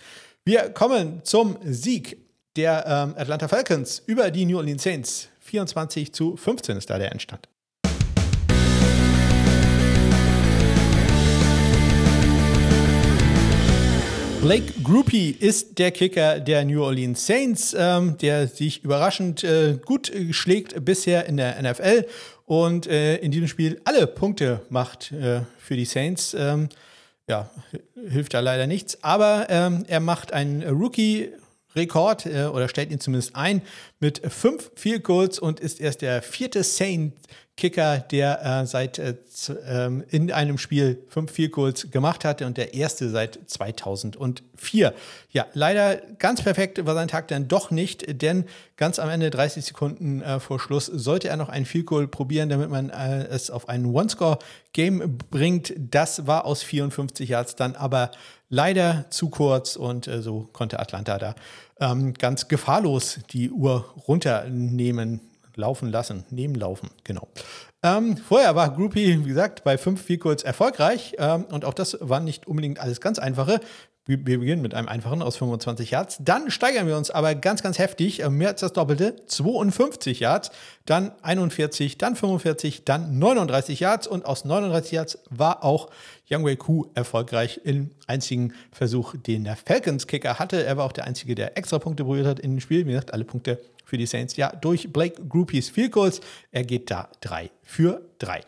Wir 0.45 0.71
kommen 0.71 1.21
zum 1.25 1.59
Sieg 1.65 2.19
der 2.57 2.85
ähm, 2.87 3.15
Atlanta 3.17 3.49
Falcons 3.49 4.03
über 4.07 4.31
die 4.31 4.45
New 4.45 4.59
Orleans 4.59 4.83
Saints. 4.83 5.29
24 5.41 6.13
zu 6.13 6.37
15 6.37 6.77
ist 6.77 6.91
da 6.91 6.99
der 6.99 7.13
Endstand. 7.13 7.49
Blake 14.45 14.75
Groupie 14.83 15.31
ist 15.31 15.79
der 15.79 15.91
Kicker 15.91 16.39
der 16.39 16.67
New 16.67 16.85
Orleans 16.85 17.27
Saints, 17.27 17.75
ähm, 17.79 18.19
der 18.19 18.47
sich 18.47 18.85
überraschend 18.85 19.43
äh, 19.43 19.79
gut 19.83 20.11
äh, 20.11 20.35
schlägt 20.35 20.85
bisher 20.85 21.25
in 21.25 21.39
der 21.39 21.63
NFL 21.63 22.05
und 22.45 22.87
äh, 22.87 23.17
in 23.17 23.31
diesem 23.31 23.49
Spiel 23.49 23.81
alle 23.85 24.07
Punkte 24.07 24.61
macht 24.69 25.13
äh, 25.13 25.41
für 25.57 25.77
die 25.77 25.87
Saints. 25.87 26.37
Ähm, 26.39 26.69
ja, 27.27 27.49
hilft 28.07 28.35
da 28.35 28.41
leider 28.41 28.67
nichts, 28.67 29.03
aber 29.03 29.47
ähm, 29.49 29.87
er 29.89 30.01
macht 30.01 30.35
einen 30.35 30.63
Rookie 30.63 31.31
Rekord 31.75 32.27
äh, 32.27 32.45
oder 32.45 32.69
stellt 32.69 32.91
ihn 32.91 33.01
zumindest 33.01 33.35
ein 33.37 33.63
mit 33.99 34.21
fünf 34.31 34.73
Field 34.75 35.05
Goals 35.05 35.39
und 35.39 35.59
ist 35.59 35.81
erst 35.81 36.03
der 36.03 36.21
vierte 36.21 36.65
Saint 36.65 37.15
Kicker, 37.57 37.99
der 37.99 38.45
äh, 38.45 38.67
seit 38.67 38.99
äh, 38.99 39.15
ähm, 39.69 40.03
in 40.09 40.33
einem 40.33 40.59
Spiel 40.59 41.05
fünf 41.09 41.31
Field 41.31 41.53
Goals 41.53 41.91
gemacht 41.93 42.25
hatte 42.25 42.47
und 42.47 42.57
der 42.57 42.75
erste 42.75 43.11
seit 43.11 43.39
2004. 43.47 44.93
Ja, 45.31 45.47
leider 45.53 45.97
ganz 46.19 46.43
perfekt 46.43 46.85
war 46.85 46.95
sein 46.95 47.07
Tag 47.07 47.29
dann 47.29 47.47
doch 47.47 47.71
nicht, 47.71 48.21
denn 48.23 48.45
ganz 48.77 48.99
am 48.99 49.09
Ende 49.09 49.31
30 49.31 49.65
Sekunden 49.65 50.21
äh, 50.21 50.41
vor 50.41 50.59
Schluss 50.59 50.87
sollte 50.87 51.29
er 51.29 51.37
noch 51.37 51.49
ein 51.49 51.65
Field 51.65 51.87
Goal 51.87 52.09
probieren, 52.09 52.49
damit 52.49 52.71
man 52.71 52.91
äh, 52.91 53.27
es 53.29 53.51
auf 53.51 53.69
einen 53.69 53.87
One-Score-Game 53.87 55.19
bringt. 55.31 55.75
Das 55.77 56.27
war 56.27 56.47
aus 56.47 56.65
54 56.65 57.29
Yards 57.29 57.55
dann 57.55 57.77
aber 57.77 58.11
leider 58.49 59.07
zu 59.11 59.29
kurz 59.31 59.77
und 59.77 60.09
äh, 60.09 60.23
so 60.23 60.49
konnte 60.53 60.81
Atlanta 60.81 61.19
da 61.19 61.35
ähm, 61.81 62.15
ganz 62.15 62.49
gefahrlos 62.49 63.21
die 63.31 63.51
Uhr 63.51 63.95
runternehmen, 64.09 65.21
laufen 65.57 65.91
lassen, 65.91 66.25
nebenlaufen, 66.31 66.91
genau. 67.05 67.29
Ähm, 67.83 68.17
vorher 68.17 68.55
war 68.55 68.75
Groupie, 68.75 69.25
wie 69.25 69.29
gesagt, 69.29 69.65
bei 69.65 69.77
5 69.77 70.03
viel 70.03 70.19
kurz 70.19 70.43
erfolgreich 70.43 71.17
ähm, 71.19 71.45
und 71.45 71.65
auch 71.65 71.75
das 71.75 71.99
war 72.01 72.21
nicht 72.21 72.47
unbedingt 72.47 72.81
alles 72.81 73.01
ganz 73.01 73.19
einfache. 73.19 73.61
Wir, 74.07 74.19
beginnen 74.23 74.61
mit 74.61 74.75
einem 74.75 74.87
einfachen 74.87 75.23
aus 75.23 75.39
25 75.39 75.93
Yards. 75.93 76.19
Dann 76.21 76.51
steigern 76.51 76.87
wir 76.87 76.99
uns 76.99 77.11
aber 77.11 77.35
ganz, 77.35 77.63
ganz 77.63 77.79
heftig. 77.79 78.23
Äh, 78.23 78.29
mehr 78.29 78.49
als 78.49 78.61
das 78.61 78.75
Doppelte. 78.75 79.17
52 79.27 80.21
Yards, 80.21 80.51
dann 80.85 81.13
41, 81.23 81.97
dann 81.97 82.15
45, 82.15 82.85
dann 82.85 83.19
39 83.19 83.81
Yards. 83.81 84.07
Und 84.07 84.27
aus 84.27 84.45
39 84.45 84.93
Yards 84.93 85.19
war 85.31 85.65
auch 85.65 85.89
Young 86.31 86.45
Wei 86.45 86.57
Ku 86.57 86.91
erfolgreich 86.95 87.63
im 87.65 87.93
einzigen 88.07 88.53
Versuch, 88.73 89.15
den 89.17 89.45
der 89.45 89.57
Falcons-Kicker 89.57 90.39
hatte. 90.39 90.63
Er 90.63 90.77
war 90.77 90.85
auch 90.85 90.93
der 90.93 91.05
Einzige, 91.05 91.35
der 91.35 91.57
extra 91.57 91.79
Punkte 91.79 92.05
berührt 92.05 92.27
hat 92.27 92.41
in 92.41 92.51
dem 92.51 92.61
Spiel. 92.61 92.85
Wie 92.87 92.91
gesagt, 92.91 93.15
alle 93.15 93.25
Punkte 93.25 93.59
für 93.85 93.99
die 93.99 94.07
Saints. 94.07 94.37
Ja, 94.37 94.51
durch 94.51 94.93
Blake 94.93 95.23
Groupies 95.29 95.71
Field 95.71 95.93
Goals. 95.93 96.21
Er 96.51 96.65
geht 96.65 96.91
da 96.91 97.09
3 97.21 97.51
für 97.63 98.03
3. 98.19 98.41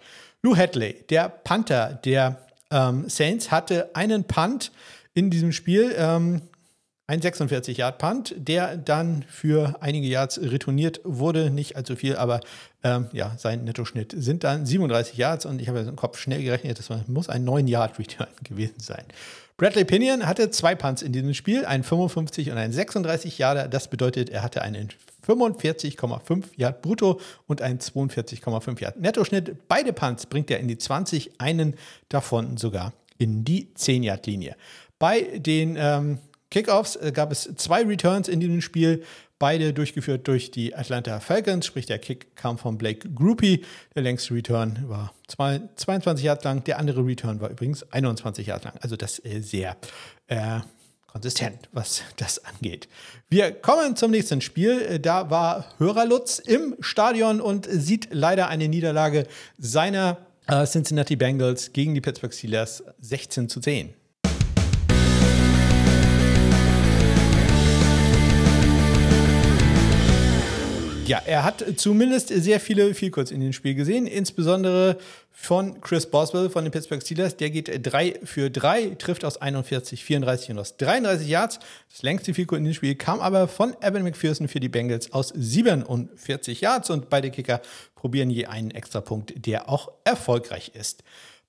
Lou 0.43 0.57
Hadley, 0.57 1.05
der 1.11 1.29
Panther 1.29 2.01
der 2.05 2.39
ähm, 2.71 3.09
Saints, 3.09 3.51
hatte 3.51 3.95
einen 3.95 4.25
Punt 4.25 4.73
in 5.15 5.31
diesem 5.31 5.53
Spiel. 5.53 5.95
Ähm, 5.97 6.43
ein 7.09 7.23
46 7.23 7.77
Yard 7.79 7.99
Punt, 7.99 8.35
der 8.37 8.77
dann 8.77 9.25
für 9.29 9.77
einige 9.81 10.09
Yards 10.09 10.41
retourniert 10.41 11.01
wurde, 11.05 11.51
nicht 11.51 11.77
allzu 11.77 11.95
viel, 11.95 12.17
aber 12.17 12.41
ähm, 12.83 13.07
ja, 13.13 13.33
sein 13.39 13.63
Nettoschnitt 13.63 14.13
sind 14.17 14.43
dann 14.43 14.67
37 14.67 15.17
Yards 15.17 15.47
und 15.47 15.63
ich 15.63 15.69
habe 15.69 15.81
im 15.81 15.95
Kopf 15.95 16.19
schnell 16.19 16.43
gerechnet, 16.43 16.79
das 16.81 16.91
muss 17.07 17.29
ein 17.29 17.45
9 17.45 17.69
Yard 17.69 17.99
Return 17.99 18.29
gewesen 18.43 18.81
sein. 18.81 19.05
Bradley 19.57 19.85
Pinion 19.85 20.27
hatte 20.27 20.51
zwei 20.51 20.75
Punts 20.75 21.01
in 21.01 21.13
diesem 21.13 21.33
Spiel, 21.33 21.65
ein 21.65 21.83
55 21.83 22.51
und 22.51 22.59
ein 22.59 22.73
36 22.73 23.39
Yarder. 23.39 23.69
Das 23.69 23.89
bedeutet, 23.89 24.29
er 24.29 24.43
hatte 24.43 24.61
einen 24.61 24.91
45,5 25.27 26.45
Yard 26.57 26.83
brutto 26.83 27.21
und 27.47 27.63
einen 27.63 27.79
42,5 27.79 28.81
Yard 28.81 29.01
Nettoschnitt. 29.01 29.69
Beide 29.69 29.93
Punts 29.93 30.27
bringt 30.27 30.51
er 30.51 30.61
in 30.61 30.69
die 30.69 30.79
20, 30.79 31.41
einen 31.41 31.75
davon 32.09 32.57
sogar 32.57 32.93
in 33.19 33.45
die 33.45 33.73
10 33.75 34.03
Yard 34.03 34.27
Linie. 34.27 34.57
Bei 34.99 35.21
den 35.39 35.77
ähm, 35.79 36.19
Kickoffs 36.51 36.97
äh, 36.97 37.13
gab 37.13 37.33
es 37.33 37.51
zwei 37.57 37.83
Returns 37.83 38.29
in 38.29 38.41
diesem 38.41 38.61
Spiel, 38.61 39.03
beide 39.39 39.73
durchgeführt 39.73 40.27
durch 40.29 40.51
die 40.51 40.75
Atlanta 40.75 41.21
Falcons, 41.21 41.67
sprich 41.67 41.87
der 41.87 41.99
Kick 41.99 42.37
kam 42.37 42.57
von 42.59 42.79
Blake 42.79 43.09
Groupie. 43.11 43.65
Der 43.95 44.03
längste 44.03 44.35
Return 44.35 44.85
war 44.87 45.13
22 45.27 46.25
Yards 46.25 46.45
lang, 46.45 46.65
der 46.65 46.79
andere 46.79 47.05
Return 47.05 47.41
war 47.41 47.51
übrigens 47.51 47.83
21 47.93 48.47
Yards 48.47 48.65
lang. 48.65 48.75
Also 48.81 48.97
das 48.97 49.23
äh, 49.25 49.41
sehr 49.41 49.77
äh, 50.29 50.61
konsistent, 51.17 51.71
was 51.73 52.03
das 52.19 52.45
angeht. 52.45 52.89
Wir 53.31 53.51
kommen 53.51 53.97
zum 53.97 54.11
nächsten 54.11 54.43
Spiel. 54.43 54.99
Da 54.99 55.31
war 55.31 55.65
Hörerlutz 55.79 56.39
im 56.39 56.77
Stadion 56.81 57.41
und 57.41 57.67
sieht 57.71 58.09
leider 58.11 58.49
eine 58.49 58.69
Niederlage 58.69 59.27
seiner 59.57 60.19
äh, 60.47 60.67
Cincinnati 60.67 61.17
Bengals 61.17 61.73
gegen 61.73 61.95
die 61.95 62.03
Pittsburgh 62.03 62.35
Steelers 62.35 62.85
16 63.01 63.49
zu 63.49 63.61
10. 63.61 63.95
Ja, 71.07 71.23
er 71.25 71.45
hat 71.45 71.65
zumindest 71.77 72.29
sehr 72.31 72.59
viele 72.59 72.93
Vielkurz 72.93 73.31
in 73.31 73.41
dem 73.41 73.53
Spiel 73.53 73.77
gesehen, 73.77 74.09
insbesondere 74.09 74.99
von 75.31 75.81
Chris 75.81 76.07
Boswell 76.07 76.51
von 76.51 76.65
den 76.65 76.73
Pittsburgh 76.73 77.01
Steelers. 77.01 77.37
Der 77.37 77.51
geht 77.51 77.71
3 77.81 78.21
für 78.25 78.51
3, 78.51 78.97
trifft 78.99 79.25
aus 79.25 79.41
41, 79.41 80.05
34 80.05 80.51
und 80.51 80.59
aus 80.59 80.77
33 80.79 81.29
Yards. 81.29 81.61
Das 81.93 82.03
längste 82.03 82.35
Vielkurz 82.35 82.59
in 82.59 82.65
dem 82.65 82.75
Spiel 82.75 82.97
kam 82.97 83.21
aber 83.21 83.47
von 83.47 83.81
Evan 83.81 84.03
McPherson 84.03 84.49
für 84.49 84.59
die 84.59 84.69
Bengals 84.69 85.13
aus 85.13 85.29
47 85.29 86.61
Yards 86.61 86.91
und 86.91 87.09
beide 87.09 87.31
Kicker 87.31 87.61
probieren 87.95 88.29
je 88.29 88.47
einen 88.47 88.73
Extrapunkt, 88.73 89.47
der 89.47 89.69
auch 89.69 89.93
erfolgreich 90.03 90.73
ist. 90.75 91.05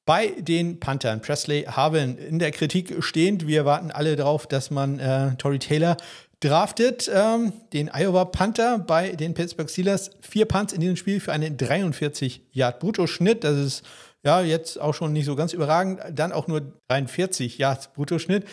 Bei 0.05 0.27
den 0.37 0.79
Panthern, 0.79 1.21
Presley 1.21 1.63
haben 1.63 2.17
in 2.17 2.39
der 2.39 2.51
Kritik 2.51 3.03
stehend, 3.03 3.45
wir 3.45 3.65
warten 3.65 3.91
alle 3.91 4.15
darauf, 4.15 4.47
dass 4.47 4.71
man 4.71 4.99
äh, 4.99 5.35
Tory 5.35 5.59
Taylor 5.59 5.97
draftet 6.39 7.09
ähm, 7.13 7.53
den 7.73 7.89
Iowa 7.93 8.25
Panther 8.25 8.79
bei 8.79 9.11
den 9.11 9.33
Pittsburgh 9.33 9.69
Steelers. 9.69 10.11
Vier 10.21 10.45
Punts 10.45 10.73
in 10.73 10.81
diesem 10.81 10.95
Spiel 10.95 11.19
für 11.19 11.33
einen 11.33 11.57
43 11.57 12.43
Yard 12.51 12.79
Bruttoschnitt. 12.79 13.43
Das 13.43 13.57
ist 13.57 13.85
ja 14.23 14.41
jetzt 14.41 14.79
auch 14.79 14.93
schon 14.93 15.13
nicht 15.13 15.25
so 15.25 15.35
ganz 15.35 15.53
überragend. 15.53 16.01
Dann 16.11 16.31
auch 16.31 16.47
nur 16.47 16.61
43 16.89 17.57
Yards 17.57 17.93
Bruttoschnitt. 17.93 18.45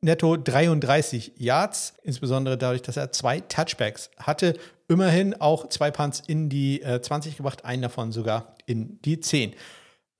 Netto 0.00 0.36
33 0.36 1.32
Yards, 1.38 1.94
insbesondere 2.04 2.56
dadurch, 2.56 2.82
dass 2.82 2.96
er 2.96 3.10
zwei 3.10 3.40
Touchbacks 3.40 4.10
hatte. 4.16 4.54
Immerhin 4.86 5.34
auch 5.40 5.68
zwei 5.70 5.90
Punts 5.90 6.22
in 6.24 6.48
die 6.48 6.82
äh, 6.82 7.02
20 7.02 7.36
gebracht, 7.36 7.64
einen 7.64 7.82
davon 7.82 8.12
sogar 8.12 8.54
in 8.64 9.02
die 9.02 9.18
10. 9.18 9.54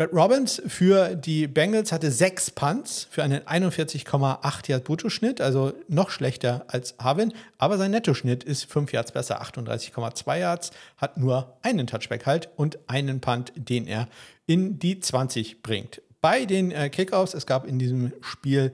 Brad 0.01 0.13
Robbins 0.13 0.63
für 0.65 1.17
die 1.17 1.49
Bengals 1.49 1.91
hatte 1.91 2.13
sechs 2.13 2.53
Punts 2.53 3.09
für 3.11 3.25
einen 3.25 3.41
41,8 3.41 4.71
Yard 4.71 4.85
Bruttoschnitt, 4.85 5.41
also 5.41 5.73
noch 5.89 6.11
schlechter 6.11 6.65
als 6.69 6.95
Harvin, 7.01 7.33
aber 7.59 7.79
sein 7.79 7.91
Nettoschnitt 7.91 8.45
ist 8.45 8.71
5 8.71 8.93
Yards 8.93 9.11
besser, 9.11 9.43
38,2 9.43 10.39
Yards, 10.39 10.71
hat 10.99 11.17
nur 11.17 11.59
einen 11.63 11.89
Touchback 11.89 12.27
halt 12.27 12.49
und 12.55 12.79
einen 12.87 13.21
Punt, 13.21 13.53
den 13.57 13.89
er 13.89 14.07
in 14.47 14.79
die 14.79 15.01
20 15.01 15.63
bringt. 15.63 16.01
Bei 16.21 16.45
den 16.45 16.71
äh, 16.71 16.91
Kickoffs, 16.91 17.35
es 17.35 17.45
gab 17.45 17.67
in 17.67 17.81
diesem 17.81 18.13
Spiel 18.21 18.73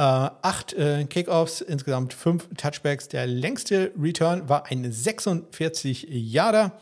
Äh, 0.00 0.04
acht 0.04 0.74
äh, 0.74 1.04
Kickoffs, 1.06 1.60
insgesamt 1.60 2.14
fünf 2.14 2.48
Touchbacks. 2.56 3.08
Der 3.08 3.26
längste 3.26 3.90
Return 4.00 4.48
war 4.48 4.66
ein 4.66 4.92
46 4.92 6.06
Yarder 6.08 6.78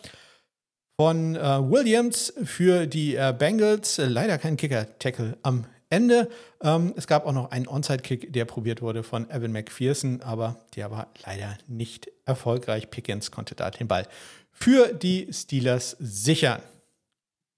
von 0.99 1.37
äh, 1.37 1.41
Williams 1.41 2.33
für 2.43 2.87
die 2.87 3.17
äh, 3.17 3.35
Bengals. 3.39 3.99
Leider 3.99 4.39
kein 4.39 4.57
Kicker-Tackle 4.57 5.37
am 5.43 5.67
Ende. 5.91 6.31
Ähm, 6.63 6.95
es 6.97 7.07
gab 7.07 7.27
auch 7.27 7.33
noch 7.33 7.51
einen 7.51 7.69
Onside-Kick, 7.69 8.33
der 8.33 8.45
probiert 8.47 8.81
wurde 8.81 9.03
von 9.03 9.31
Evan 9.31 9.53
McPherson, 9.53 10.23
aber 10.23 10.57
der 10.75 10.91
war 10.91 11.13
leider 11.25 11.57
nicht 11.69 12.11
erfolgreich. 12.25 12.91
Pickens 12.91 13.31
konnte 13.31 13.55
da 13.55 13.71
den 13.71 13.89
Ball 13.89 14.09
für 14.51 14.93
die 14.95 15.29
Steelers 15.33 15.97
sichern. 16.01 16.63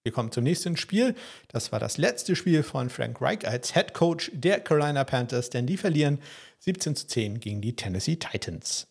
Wir 0.03 0.13
kommen 0.13 0.33
zum 0.33 0.45
nächsten 0.45 0.77
Spiel. 0.77 1.15
Das 1.49 1.71
war 1.71 1.79
das 1.79 1.97
letzte 1.97 2.35
Spiel 2.35 2.63
von 2.63 2.91
Frank 2.91 3.21
Reich 3.21 3.47
als 3.47 3.75
Head 3.75 3.95
Coach 3.95 4.31
der 4.35 4.61
Carolina 4.61 5.05
Panthers, 5.05 5.51
denn 5.51 5.67
die 5.67 5.77
verlieren 5.77 6.19
17 6.61 6.97
zu 6.97 7.07
10 7.07 7.41
gegen 7.41 7.61
die 7.61 7.77
Tennessee 7.77 8.17
Titans. 8.17 8.89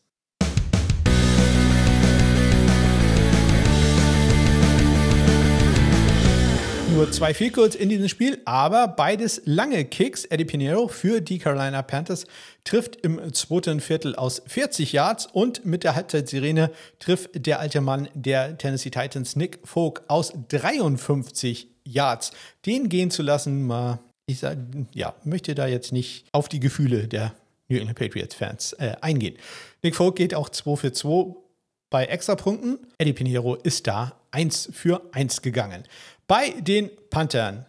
Nur 6.94 7.12
zwei 7.12 7.34
Field 7.34 7.76
in 7.76 7.90
diesem 7.90 8.08
Spiel, 8.08 8.40
aber 8.46 8.88
beides 8.88 9.42
lange 9.46 9.84
Kicks. 9.86 10.26
Eddie 10.26 10.46
Pinheiro 10.46 10.88
für 10.88 11.22
die 11.22 11.38
Carolina 11.38 11.82
Panthers 11.82 12.26
trifft 12.64 12.96
im 12.98 13.34
zweiten 13.34 13.82
Viertel 13.82 14.16
aus 14.16 14.42
40 14.48 14.94
Yards 14.94 15.28
und 15.28 15.66
mit 15.66 15.84
der 15.84 15.96
Halbzeitsirene 15.96 16.72
trifft 17.00 17.46
der 17.46 17.60
alte 17.60 17.82
Mann 17.82 18.08
der 18.14 18.58
Tennessee 18.58 18.90
Titans, 18.90 19.36
Nick 19.36 19.60
Folk, 19.64 20.04
aus 20.08 20.34
53 20.48 21.68
Yards. 21.84 22.32
Den 22.66 22.90
gehen 22.90 23.12
zu 23.12 23.22
lassen, 23.22 23.68
mal, 23.68 24.00
ich 24.26 24.40
sag, 24.40 24.58
ja, 24.94 25.14
möchte 25.24 25.56
da 25.56 25.68
jetzt 25.68 25.92
nicht 25.92 26.26
auf 26.32 26.48
die 26.48 26.60
Gefühle 26.60 27.08
der 27.08 27.34
New 27.68 27.78
England 27.78 28.00
Patriots 28.00 28.34
Fans 28.34 28.74
äh, 28.74 28.96
eingehen. 29.02 29.36
Nick 29.84 29.96
Folk 29.96 30.16
geht 30.16 30.34
auch 30.34 30.50
2 30.50 30.76
für 30.78 30.94
2 30.94 31.36
bei 31.90 32.06
Extrapunkten. 32.06 32.80
Eddie 32.98 33.14
Pinheiro 33.14 33.56
ist 33.56 33.88
da 33.88 34.14
1 34.32 34.70
für 34.74 35.02
1 35.14 35.42
gegangen. 35.42 35.84
Bei 36.28 36.52
den 36.60 36.90
Panthern, 37.10 37.66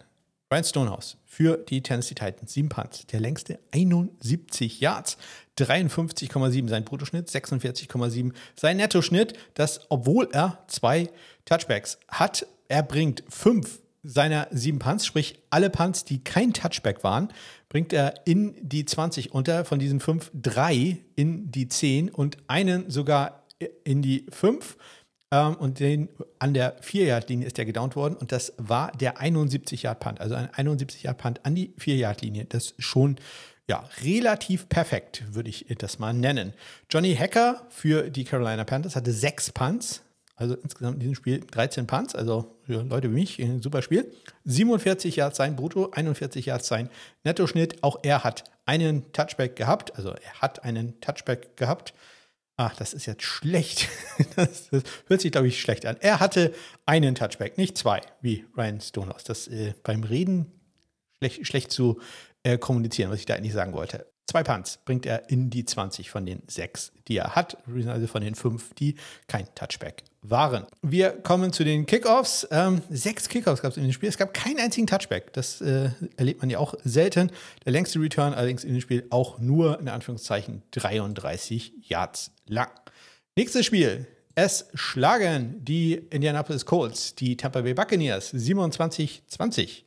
Brian 0.49 0.63
Stonehouse 0.63 1.17
für 1.25 1.57
die 1.57 1.81
Tennessee 1.81 2.15
Titans, 2.15 2.53
7 2.53 2.69
Punts, 2.69 3.05
der 3.07 3.19
längste 3.19 3.59
71 3.71 4.79
Yards, 4.79 5.17
53,7 5.57 6.67
sein 6.67 6.85
Bruttoschnitt, 6.85 7.29
46,7 7.29 8.33
sein 8.55 8.77
Nettoschnitt, 8.77 9.33
das 9.53 9.81
obwohl 9.89 10.27
er 10.31 10.63
zwei 10.67 11.09
Touchbacks 11.45 11.99
hat. 12.07 12.45
Er 12.67 12.83
bringt 12.83 13.23
fünf 13.29 13.79
seiner 14.03 14.47
sieben 14.51 14.79
Punts, 14.79 15.05
sprich 15.05 15.39
alle 15.49 15.69
Punts, 15.69 16.05
die 16.05 16.23
kein 16.23 16.53
Touchback 16.53 17.03
waren, 17.03 17.29
bringt 17.67 17.93
er 17.93 18.25
in 18.25 18.55
die 18.61 18.85
20 18.85 19.33
unter. 19.33 19.65
Von 19.65 19.79
diesen 19.79 19.99
fünf 19.99 20.31
drei 20.33 20.97
in 21.15 21.51
die 21.51 21.67
10 21.67 22.09
und 22.09 22.37
einen 22.47 22.89
sogar 22.89 23.38
in 23.83 24.01
die 24.01 24.25
5. 24.29 24.77
Ähm, 25.31 25.55
und 25.55 25.79
den, 25.79 26.09
an 26.39 26.53
der 26.53 26.81
4-Yard-Linie 26.81 27.47
ist 27.47 27.57
der 27.57 27.65
gedownt 27.65 27.95
worden 27.95 28.15
und 28.15 28.31
das 28.31 28.53
war 28.57 28.91
der 28.93 29.17
71-Yard-Punt. 29.17 30.21
Also 30.21 30.35
ein 30.35 30.49
71-Yard-Punt 30.49 31.45
an 31.45 31.55
die 31.55 31.73
4-Yard-Linie. 31.79 32.45
Das 32.45 32.71
ist 32.71 32.83
schon 32.83 33.17
ja, 33.69 33.87
relativ 34.03 34.67
perfekt, 34.67 35.23
würde 35.31 35.49
ich 35.49 35.67
das 35.77 35.99
mal 35.99 36.13
nennen. 36.13 36.53
Johnny 36.89 37.15
Hacker 37.15 37.67
für 37.69 38.09
die 38.09 38.23
Carolina 38.23 38.63
Panthers 38.63 38.95
hatte 38.95 39.11
sechs 39.11 39.51
Punts, 39.51 40.01
also 40.35 40.55
insgesamt 40.55 40.95
in 40.95 41.01
diesem 41.01 41.15
Spiel 41.15 41.41
13 41.41 41.85
Punts, 41.85 42.15
also 42.15 42.55
für 42.63 42.81
Leute 42.81 43.11
wie 43.11 43.13
mich 43.13 43.37
ein 43.39 43.61
super 43.61 43.83
Spiel. 43.83 44.11
47 44.45 45.17
Yards 45.17 45.37
sein 45.37 45.55
Brutto, 45.55 45.91
41 45.91 46.47
Yards 46.47 46.67
sein 46.67 46.89
Nettoschnitt. 47.23 47.83
Auch 47.83 47.99
er 48.01 48.23
hat 48.23 48.45
einen 48.65 49.11
Touchback 49.13 49.55
gehabt, 49.55 49.95
also 49.95 50.09
er 50.09 50.41
hat 50.41 50.63
einen 50.63 50.99
Touchback 50.99 51.55
gehabt. 51.55 51.93
Ach, 52.61 52.75
das 52.75 52.93
ist 52.93 53.05
jetzt 53.05 53.23
schlecht. 53.23 53.87
Das, 54.35 54.69
das 54.69 54.83
hört 55.07 55.21
sich, 55.21 55.31
glaube 55.31 55.47
ich, 55.47 55.61
schlecht 55.61 55.85
an. 55.85 55.95
Er 56.01 56.19
hatte 56.19 56.53
einen 56.85 57.15
Touchback, 57.15 57.57
nicht 57.57 57.77
zwei, 57.77 58.01
wie 58.19 58.45
Ryan 58.57 58.81
Stonehouse. 58.81 59.23
Das 59.23 59.47
äh, 59.47 59.73
beim 59.81 60.03
Reden 60.03 60.51
schlecht, 61.17 61.47
schlecht 61.47 61.71
zu 61.71 62.01
äh, 62.43 62.57
kommunizieren, 62.57 63.11
was 63.11 63.19
ich 63.19 63.25
da 63.25 63.35
eigentlich 63.35 63.53
sagen 63.53 63.71
wollte. 63.71 64.05
Zwei 64.27 64.43
Punts 64.43 64.79
bringt 64.83 65.05
er 65.05 65.29
in 65.29 65.49
die 65.49 65.63
20 65.63 66.09
von 66.09 66.25
den 66.25 66.43
sechs, 66.47 66.91
die 67.07 67.15
er 67.15 67.33
hat, 67.35 67.57
also 67.87 68.07
von 68.07 68.21
den 68.21 68.35
fünf, 68.35 68.73
die 68.73 68.95
kein 69.27 69.47
Touchback 69.55 70.03
waren. 70.21 70.65
Wir 70.81 71.11
kommen 71.11 71.53
zu 71.53 71.63
den 71.63 71.85
Kickoffs. 71.85 72.47
Ähm, 72.51 72.81
sechs 72.89 73.29
Kickoffs 73.29 73.61
gab 73.61 73.71
es 73.71 73.77
in 73.77 73.83
dem 73.83 73.93
Spiel. 73.93 74.09
Es 74.09 74.17
gab 74.17 74.33
keinen 74.33 74.59
einzigen 74.59 74.87
Touchback. 74.87 75.33
Das 75.33 75.61
äh, 75.61 75.89
erlebt 76.17 76.41
man 76.41 76.49
ja 76.49 76.59
auch 76.59 76.73
selten. 76.83 77.31
Der 77.65 77.71
längste 77.71 77.99
Return 77.99 78.33
allerdings 78.33 78.63
in 78.63 78.73
dem 78.73 78.81
Spiel 78.81 79.05
auch 79.09 79.39
nur 79.39 79.79
in 79.79 79.87
Anführungszeichen 79.87 80.63
33 80.71 81.73
Yards 81.87 82.31
lang. 82.47 82.69
Nächstes 83.35 83.65
Spiel. 83.65 84.07
Es 84.35 84.67
schlagen 84.73 85.65
die 85.65 85.95
Indianapolis 85.95 86.65
Colts, 86.65 87.15
die 87.15 87.35
Tampa 87.35 87.61
Bay 87.61 87.73
Buccaneers 87.73 88.33
27-20. 88.33 89.83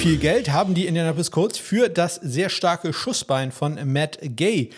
Viel 0.00 0.16
Geld 0.16 0.50
haben 0.50 0.72
die 0.72 0.86
Indianapolis 0.86 1.30
Colts 1.30 1.58
für 1.58 1.90
das 1.90 2.14
sehr 2.14 2.48
starke 2.48 2.94
Schussbein 2.94 3.52
von 3.52 3.78
Matt 3.84 4.18
Gay 4.22 4.70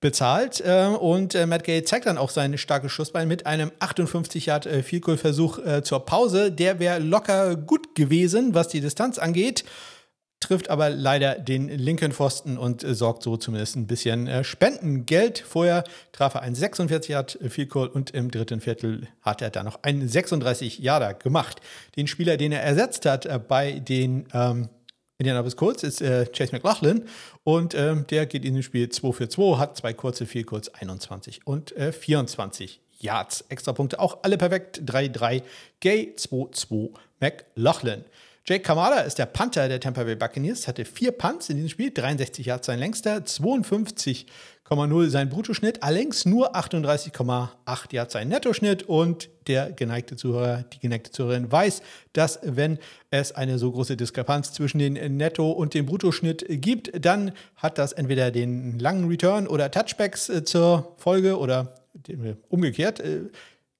bezahlt. 0.00 0.62
Äh, 0.64 0.86
und 0.86 1.34
äh, 1.34 1.44
Matt 1.44 1.64
Gay 1.64 1.84
zeigt 1.84 2.06
dann 2.06 2.16
auch 2.16 2.30
sein 2.30 2.56
starkes 2.56 2.90
Schussbein 2.90 3.28
mit 3.28 3.44
einem 3.44 3.72
58 3.78 4.46
Yard 4.46 4.64
äh, 4.64 4.82
Field 4.82 5.02
Goal 5.02 5.18
Versuch 5.18 5.58
zur 5.82 6.06
Pause. 6.06 6.50
Der 6.50 6.78
wäre 6.78 6.98
locker 6.98 7.56
gut 7.56 7.94
gewesen, 7.94 8.54
was 8.54 8.68
die 8.68 8.80
Distanz 8.80 9.18
angeht. 9.18 9.64
Trifft 10.40 10.70
aber 10.70 10.88
leider 10.88 11.34
den 11.34 11.68
linken 11.68 12.12
Pfosten 12.12 12.56
und 12.56 12.80
sorgt 12.80 13.22
so 13.22 13.36
zumindest 13.36 13.76
ein 13.76 13.86
bisschen 13.86 14.42
Spendengeld. 14.42 15.38
Vorher 15.38 15.84
traf 16.12 16.34
er 16.34 16.40
einen 16.40 16.54
46 16.54 17.10
Yard 17.10 17.38
Field 17.48 17.68
Goal 17.68 17.88
und 17.88 18.10
im 18.12 18.30
dritten 18.30 18.62
Viertel 18.62 19.06
hat 19.20 19.42
er 19.42 19.50
dann 19.50 19.66
noch 19.66 19.82
einen 19.82 20.08
36 20.08 20.78
Yarder 20.78 21.12
gemacht. 21.12 21.60
Den 21.96 22.06
Spieler, 22.06 22.38
den 22.38 22.52
er 22.52 22.62
ersetzt 22.62 23.04
hat 23.04 23.48
bei 23.48 23.80
den 23.80 24.26
ähm, 24.32 24.70
Indianapolis 25.20 25.56
Colts 25.56 25.82
ist 25.82 26.00
äh, 26.00 26.24
Chase 26.24 26.52
McLaughlin 26.52 27.04
und 27.44 27.74
ähm, 27.74 28.06
der 28.08 28.24
geht 28.24 28.42
in 28.42 28.54
dem 28.54 28.62
Spiel 28.62 28.88
2 28.88 29.12
für 29.12 29.28
2, 29.28 29.58
hat 29.58 29.76
zwei 29.76 29.92
kurze, 29.92 30.24
vier 30.24 30.46
kurz, 30.46 30.68
21 30.68 31.46
und 31.46 31.76
äh, 31.76 31.92
24 31.92 32.80
Yards. 32.98 33.44
Extra 33.50 33.74
Punkte 33.74 34.00
auch 34.00 34.20
alle 34.22 34.38
perfekt. 34.38 34.80
3-3 34.86 35.42
Gay, 35.80 36.14
2-2 36.16 36.90
McLaughlin. 37.20 38.04
Jake 38.46 38.62
Kamada 38.62 39.00
ist 39.00 39.18
der 39.18 39.26
Panther 39.26 39.68
der 39.68 39.80
Tampa 39.80 40.04
Bay 40.04 40.16
Buccaneers, 40.16 40.66
hatte 40.66 40.84
vier 40.84 41.12
Punts 41.12 41.50
in 41.50 41.56
diesem 41.56 41.68
Spiel, 41.68 41.90
63 41.90 42.46
Yards 42.46 42.66
sein 42.66 42.78
längster, 42.78 43.24
52 43.24 44.26
0,0 44.70 45.08
sein 45.08 45.28
Bruttoschnitt, 45.28 45.82
allerdings 45.82 46.26
nur 46.26 46.54
38,8 46.54 47.92
Yards 47.92 48.12
sein 48.12 48.28
Nettoschnitt 48.28 48.84
und 48.84 49.28
der 49.48 49.72
geneigte 49.72 50.14
Zuhörer, 50.14 50.64
die 50.72 50.78
geneigte 50.78 51.10
Zuhörerin 51.10 51.50
weiß, 51.50 51.82
dass 52.12 52.38
wenn 52.44 52.78
es 53.10 53.32
eine 53.32 53.58
so 53.58 53.72
große 53.72 53.96
Diskrepanz 53.96 54.52
zwischen 54.52 54.78
den 54.78 55.16
Netto- 55.16 55.50
und 55.50 55.74
dem 55.74 55.86
Bruttoschnitt 55.86 56.44
gibt, 56.48 56.92
dann 57.04 57.32
hat 57.56 57.78
das 57.78 57.92
entweder 57.92 58.30
den 58.30 58.78
langen 58.78 59.08
Return 59.08 59.48
oder 59.48 59.72
Touchbacks 59.72 60.28
äh, 60.28 60.44
zur 60.44 60.94
Folge 60.98 61.36
oder 61.36 61.74
umgekehrt. 62.48 63.02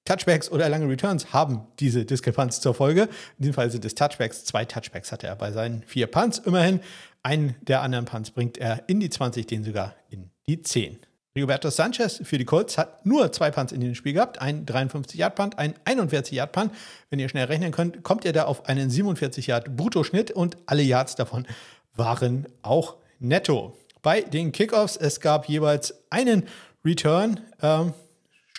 Touchbacks 0.05 0.51
oder 0.51 0.67
lange 0.67 0.89
Returns 0.89 1.31
haben 1.31 1.67
diese 1.79 2.05
Diskrepanz 2.05 2.59
zur 2.59 2.73
Folge. 2.73 3.03
In 3.03 3.43
diesem 3.43 3.53
Fall 3.53 3.69
sind 3.69 3.85
es 3.85 3.95
Touchbacks. 3.95 4.45
Zwei 4.45 4.65
Touchbacks 4.65 5.11
hatte 5.11 5.27
er 5.27 5.35
bei 5.35 5.51
seinen 5.51 5.83
vier 5.83 6.07
Punts. 6.07 6.39
Immerhin, 6.39 6.79
einen 7.23 7.55
der 7.61 7.81
anderen 7.81 8.05
Punts 8.05 8.31
bringt 8.31 8.57
er 8.57 8.83
in 8.87 8.99
die 8.99 9.09
20, 9.09 9.45
den 9.45 9.63
sogar 9.63 9.95
in 10.09 10.31
die 10.47 10.61
10. 10.61 10.99
Rigoberto 11.35 11.69
Sanchez 11.69 12.19
für 12.23 12.37
die 12.37 12.45
Colts 12.45 12.77
hat 12.77 13.05
nur 13.05 13.31
zwei 13.31 13.51
Punts 13.51 13.71
in 13.71 13.79
dem 13.79 13.95
Spiel 13.95 14.11
gehabt, 14.13 14.41
ein 14.41 14.65
53-Yard-Punt, 14.65 15.57
ein 15.57 15.75
41-Yard-Punt. 15.85 16.73
Wenn 17.09 17.19
ihr 17.19 17.29
schnell 17.29 17.45
rechnen 17.45 17.71
könnt, 17.71 18.03
kommt 18.03 18.25
ihr 18.25 18.33
da 18.33 18.45
auf 18.45 18.65
einen 18.65 18.89
47-Yard-Bruttoschnitt 18.89 20.31
und 20.31 20.57
alle 20.65 20.81
Yards 20.81 21.15
davon 21.15 21.47
waren 21.95 22.47
auch 22.63 22.95
netto. 23.19 23.77
Bei 24.01 24.21
den 24.21 24.51
Kickoffs, 24.51 24.97
es 24.97 25.21
gab 25.21 25.47
jeweils 25.47 25.93
einen 26.09 26.47
Return, 26.83 27.39
ähm, 27.61 27.93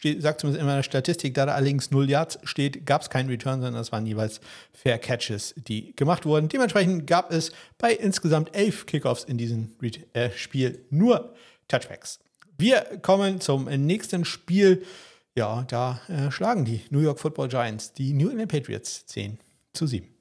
steht, 0.03 0.21
sagt 0.21 0.41
zumindest 0.41 0.61
in 0.61 0.67
meiner 0.67 0.83
Statistik, 0.83 1.35
da 1.35 1.47
da 1.47 1.55
allerdings 1.55 1.93
0 1.93 2.11
Yards 2.11 2.41
steht, 2.43 2.85
gab 2.87 3.03
es 3.03 3.11
keinen 3.11 3.29
Return, 3.29 3.61
sondern 3.61 3.81
es 3.81 3.93
waren 3.93 4.05
jeweils 4.05 4.41
Fair 4.73 4.99
Catches, 4.99 5.55
die 5.57 5.95
gemacht 5.95 6.27
wurden. 6.27 6.49
Dementsprechend 6.49 7.07
gab 7.07 7.31
es 7.31 7.53
bei 7.79 7.93
insgesamt 7.93 8.55
elf 8.55 8.87
Kickoffs 8.87 9.23
in 9.23 9.39
diesem 9.39 9.71
äh, 10.13 10.31
Spiel 10.35 10.85
nur 10.91 11.35
Touchbacks. 11.69 12.19
Wir 12.59 12.81
kommen 13.01 13.41
zum 13.41 13.67
nächsten 13.67 14.25
Spiel. 14.25 14.85
Ja, 15.37 15.65
da 15.69 16.01
äh, 16.09 16.33
schlagen 16.33 16.65
die 16.65 16.83
New 16.91 17.01
York 17.01 17.21
Football 17.21 17.49
Giants 17.49 17.93
die 17.93 18.13
New 18.13 18.29
England 18.29 18.51
Patriots 18.51 19.07
10 19.07 19.39
zu 19.73 19.87
7. 19.87 20.12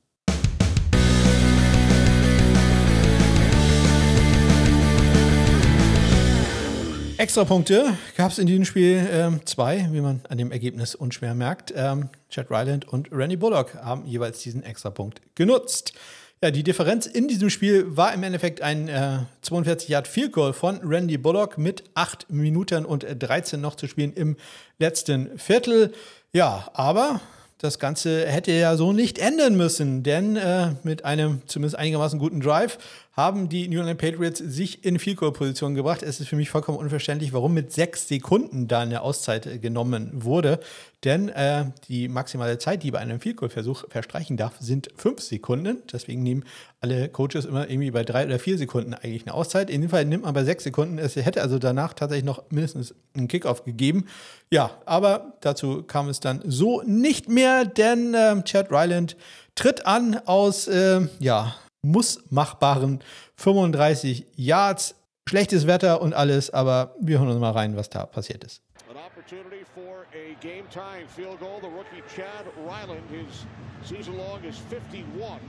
Extrapunkte 7.22 7.96
gab 8.18 8.32
es 8.32 8.40
in 8.40 8.48
diesem 8.48 8.66
Spiel 8.66 9.08
ähm, 9.12 9.42
zwei, 9.46 9.88
wie 9.92 10.02
man 10.02 10.22
an 10.28 10.40
dem 10.40 10.52
Ergebnis 10.52 10.96
unschwer 10.96 11.36
merkt. 11.36 11.72
Ähm, 11.76 12.10
Chad 12.32 12.50
Ryland 12.50 12.88
und 12.88 13.10
Randy 13.12 13.36
Bullock 13.36 13.76
haben 13.76 14.08
jeweils 14.08 14.40
diesen 14.40 14.64
Extrapunkt 14.64 15.22
genutzt. 15.36 15.94
Ja, 16.42 16.50
die 16.50 16.64
Differenz 16.64 17.06
in 17.06 17.28
diesem 17.28 17.52
Spiel 17.52 17.96
war 17.96 18.12
im 18.16 18.24
Endeffekt 18.24 18.64
ein 18.64 18.88
äh, 18.88 19.20
42 19.44 19.88
Yard 19.88 20.08
Field 20.08 20.32
Goal 20.32 20.52
von 20.52 20.80
Randy 20.84 21.20
Bullock 21.20 21.60
mit 21.60 21.84
8 21.94 22.32
Minuten 22.32 22.86
und 22.86 23.06
13 23.08 23.62
noch 23.62 23.76
zu 23.76 23.86
spielen 23.86 24.14
im 24.14 24.36
letzten 24.80 25.38
Viertel. 25.38 25.94
Ja, 26.34 26.72
aber 26.74 27.22
das 27.60 27.78
Ganze 27.78 28.26
hätte 28.26 28.52
ja 28.52 28.76
so 28.76 28.94
nicht 28.94 29.20
enden 29.20 29.56
müssen, 29.56 30.02
denn 30.02 30.38
äh, 30.38 30.72
mit 30.82 31.06
einem 31.06 31.44
zumindest 31.46 31.78
einigermaßen 31.78 32.18
guten 32.18 32.40
Drive 32.40 32.80
haben 33.14 33.50
die 33.50 33.68
New 33.68 33.80
England 33.80 34.00
Patriots 34.00 34.40
sich 34.40 34.86
in 34.86 34.98
Field 34.98 35.18
Goal 35.18 35.34
Position 35.34 35.76
gebracht. 35.76 36.02
Es 36.02 36.22
ist 36.22 36.30
für 36.30 36.38
mich 36.38 36.50
vollkommen 36.50 36.78
unverständlich, 36.78 37.34
warum 37.34 37.54
mit 37.54 37.74
sechs 37.74 38.08
Sekunden 38.08 38.70
da 38.70 38.80
eine 38.80 39.02
Auszeit 39.02 39.46
äh, 39.46 39.58
genommen 39.58 40.12
wurde. 40.14 40.60
Denn 41.04 41.30
äh, 41.30 41.66
die 41.90 42.08
maximale 42.08 42.58
Zeit, 42.58 42.84
die 42.84 42.92
bei 42.92 43.00
einem 43.00 43.20
Field 43.20 43.38
Goal 43.38 43.50
Versuch 43.50 43.84
verstreichen 43.90 44.38
darf, 44.38 44.54
sind 44.60 44.90
fünf 44.96 45.20
Sekunden. 45.20 45.84
Deswegen 45.92 46.24
nehmen 46.24 46.46
alle 46.80 47.10
Coaches 47.10 47.44
immer 47.44 47.70
irgendwie 47.70 47.92
bei 47.92 48.04
drei 48.04 48.26
oder 48.26 48.40
vier 48.40 48.58
Sekunden 48.58 48.94
eigentlich 48.94 49.24
eine 49.24 49.34
Auszeit. 49.34 49.70
In 49.70 49.82
dem 49.82 49.90
Fall 49.90 50.06
nimmt 50.06 50.24
man 50.24 50.34
bei 50.34 50.46
sechs 50.46 50.64
Sekunden. 50.64 50.98
Es 50.98 51.18
hätte 51.18 51.42
also 51.42 51.60
danach 51.60 51.94
tatsächlich 51.94 52.26
noch 52.26 52.44
mindestens 52.50 52.96
einen 53.14 53.28
Kickoff 53.28 53.66
gegeben. 53.66 54.06
Ja, 54.50 54.72
aber 54.86 55.34
dazu 55.42 55.84
kam 55.84 56.08
es 56.08 56.22
dann 56.22 56.42
so 56.46 56.82
nicht 56.84 57.28
mehr, 57.28 57.66
denn 57.66 58.14
äh, 58.14 58.42
Chad 58.44 58.72
Ryland 58.72 59.18
tritt 59.56 59.86
an 59.86 60.16
aus, 60.26 60.68
äh, 60.68 61.02
ja, 61.20 61.56
muss 61.82 62.20
machbaren 62.30 63.00
35 63.36 64.26
Yards. 64.36 64.96
Schlechtes 65.28 65.68
Wetter 65.68 66.02
und 66.02 66.14
alles, 66.14 66.50
aber 66.50 66.96
wir 67.00 67.20
hören 67.20 67.30
uns 67.30 67.40
mal 67.40 67.52
rein, 67.52 67.78
was 67.78 67.90
da 67.90 68.06
passiert 68.06 68.44
ist. 68.44 68.62
An 68.90 68.98
opportunity 68.98 69.64
for 69.74 70.06
a 70.14 70.36
game 70.42 70.68
time 70.70 71.08
field 71.16 71.40
goal. 71.40 71.60
The 71.62 71.68
rookie 71.68 72.04
Chad 72.14 72.46
Ryland, 72.66 73.04
his 73.10 73.46
season 73.88 74.18
long 74.18 74.44
is 74.44 74.58
51. 74.70 75.40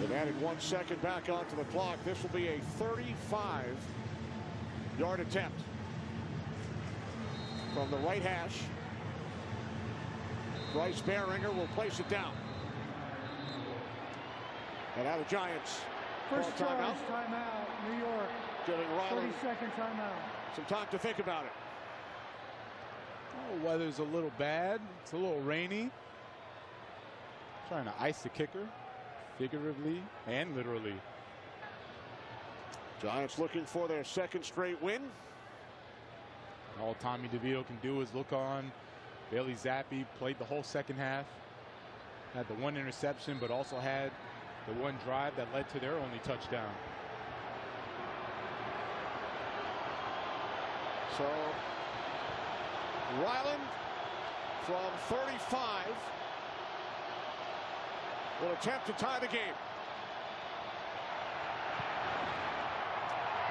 They've 0.00 0.12
added 0.12 0.40
one 0.42 0.60
second 0.60 1.00
back 1.00 1.28
onto 1.28 1.56
the 1.56 1.64
clock. 1.72 1.96
This 2.04 2.22
will 2.22 2.30
be 2.30 2.48
a 2.48 2.60
35 2.78 3.64
yard 4.98 5.20
attempt 5.20 5.60
from 7.72 7.90
the 7.90 7.98
right 7.98 8.22
hash. 8.22 8.60
Bryce 10.72 11.00
Beringer 11.00 11.50
will 11.50 11.68
place 11.68 12.00
it 12.00 12.08
down. 12.08 12.32
And 14.96 15.04
now 15.04 15.18
the 15.18 15.24
Giants. 15.24 15.80
First 16.30 16.50
timeout. 16.56 16.94
timeout, 17.10 17.90
New 17.90 17.98
York. 17.98 18.28
Giving 18.66 18.90
Riley 18.96 19.22
30 19.22 19.32
second 19.40 19.70
timeout. 19.72 20.54
Some 20.54 20.64
time 20.66 20.86
to 20.90 20.98
think 20.98 21.18
about 21.20 21.44
it. 21.44 21.52
Oh, 23.36 23.66
weather's 23.66 23.98
a 23.98 24.04
little 24.04 24.32
bad. 24.38 24.80
It's 25.02 25.12
a 25.12 25.16
little 25.16 25.40
rainy. 25.40 25.90
Trying 27.68 27.84
to 27.84 27.94
ice 27.98 28.22
the 28.22 28.28
kicker, 28.28 28.66
figuratively 29.38 30.02
and 30.26 30.56
literally. 30.56 30.94
Giants 33.00 33.38
looking 33.38 33.64
for 33.64 33.86
their 33.86 34.04
second 34.04 34.42
straight 34.42 34.82
win. 34.82 35.02
All 36.80 36.94
Tommy 37.00 37.28
DeVito 37.28 37.66
can 37.66 37.78
do 37.82 38.00
is 38.00 38.12
look 38.14 38.32
on 38.32 38.70
Bailey 39.30 39.54
Zappi 39.54 40.06
played 40.18 40.38
the 40.38 40.44
whole 40.44 40.62
second 40.62 40.96
half, 40.96 41.26
had 42.32 42.48
the 42.48 42.54
one 42.54 42.76
interception, 42.76 43.36
but 43.40 43.50
also 43.50 43.78
had 43.78 44.10
the 44.66 44.72
one 44.74 44.96
drive 45.04 45.36
that 45.36 45.52
led 45.52 45.68
to 45.70 45.80
their 45.80 45.96
only 45.96 46.18
touchdown. 46.24 46.72
So, 51.18 51.26
Ryland 53.22 53.62
from 54.64 54.92
35 55.08 55.86
will 58.40 58.52
attempt 58.52 58.86
to 58.86 58.92
tie 58.92 59.18
the 59.18 59.26
game. 59.26 59.56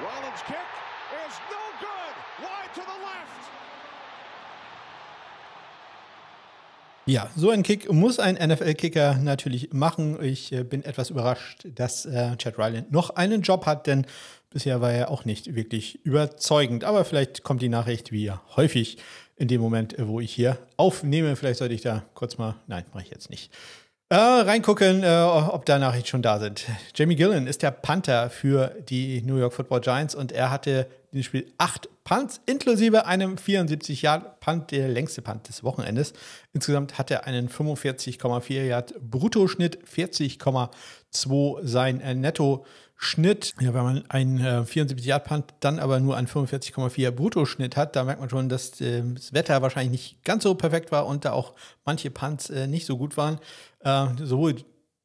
Ryland's 0.02 0.42
kick 0.44 0.58
is 1.28 1.34
no 1.50 1.64
good. 1.82 2.46
Wide 2.46 2.74
to 2.76 2.82
the 2.82 3.04
left. 3.04 3.50
Ja, 7.08 7.30
so 7.38 7.52
ein 7.52 7.64
Kick 7.64 7.90
muss 7.90 8.20
ein 8.20 8.36
NFL-Kicker 8.36 9.16
natürlich 9.16 9.72
machen. 9.72 10.22
Ich 10.22 10.52
äh, 10.52 10.64
bin 10.64 10.84
etwas 10.84 11.10
überrascht, 11.10 11.66
dass 11.74 12.06
äh, 12.06 12.36
Chad 12.36 12.60
Ryland 12.60 12.92
noch 12.92 13.12
einen 13.12 13.44
Job 13.44 13.66
hat, 13.66 13.88
denn 13.88 14.06
bisher 14.50 14.82
war 14.82 14.92
er 14.92 15.10
auch 15.10 15.24
nicht 15.24 15.56
wirklich 15.56 16.04
überzeugend. 16.04 16.84
Aber 16.84 17.06
vielleicht 17.06 17.44
kommt 17.44 17.62
die 17.62 17.70
Nachricht 17.70 18.12
wie 18.12 18.30
häufig 18.58 18.98
in 19.38 19.48
dem 19.48 19.62
Moment, 19.62 19.96
wo 19.98 20.20
ich 20.20 20.34
hier 20.34 20.58
aufnehme. 20.76 21.38
Vielleicht 21.38 21.60
sollte 21.60 21.76
ich 21.76 21.82
da 21.82 22.04
kurz 22.14 22.38
mal, 22.38 22.56
nein, 22.68 22.84
mache 22.94 23.04
ich 23.04 23.10
jetzt 23.10 23.30
nicht. 23.30 23.54
Äh, 24.10 24.16
reingucken, 24.16 25.04
äh, 25.04 25.22
ob 25.22 25.66
da 25.66 25.80
Nachrichten 25.80 26.08
schon 26.08 26.22
da 26.22 26.40
sind. 26.40 26.66
Jamie 26.94 27.16
Gillen 27.16 27.48
ist 27.48 27.62
der 27.62 27.72
Panther 27.72 28.30
für 28.30 28.76
die 28.90 29.22
New 29.22 29.38
York 29.38 29.54
Football 29.54 29.82
Giants 29.82 30.14
und 30.14 30.34
er 30.34 30.52
hatte 30.52 30.88
in 31.18 31.24
dem 31.24 31.26
Spiel 31.26 31.52
acht 31.58 31.90
Punts, 32.04 32.40
inklusive 32.46 33.06
einem 33.06 33.36
74-Yard-Punt, 33.36 34.72
der 34.72 34.88
längste 34.88 35.22
Punt 35.22 35.50
des 35.50 35.64
Wochenendes. 35.64 36.14
Insgesamt 36.54 36.98
hat 36.98 37.12
er 37.12 37.26
einen 37.26 37.50
45,4 37.50 38.64
Yard 38.64 38.94
Bruttoschnitt, 39.02 39.80
40,2 39.84 41.66
sein 41.66 42.00
äh, 42.00 42.14
Netto-Schnitt. 42.14 43.56
Ja, 43.60 43.74
wenn 43.74 43.84
man 43.84 44.10
einen 44.10 44.40
äh, 44.40 44.62
74-Yard-Punt 44.62 45.56
dann 45.60 45.80
aber 45.80 46.00
nur 46.00 46.16
einen 46.16 46.28
45,4 46.28 47.12
Bruttoschnitt 47.12 47.76
hat, 47.76 47.96
da 47.96 48.04
merkt 48.04 48.22
man 48.22 48.30
schon, 48.30 48.48
dass 48.48 48.80
äh, 48.80 49.04
das 49.14 49.34
Wetter 49.34 49.62
wahrscheinlich 49.62 49.92
nicht 49.92 50.24
ganz 50.24 50.44
so 50.44 50.54
perfekt 50.56 50.92
war 50.92 51.08
und 51.08 51.26
da 51.26 51.34
auch 51.34 51.56
manche 51.84 52.12
Punts 52.12 52.50
äh, 52.50 52.68
nicht 52.68 52.86
so 52.86 52.98
gut 52.98 53.18
waren. 53.18 53.40
Äh, 53.80 54.06
sowohl 54.24 54.56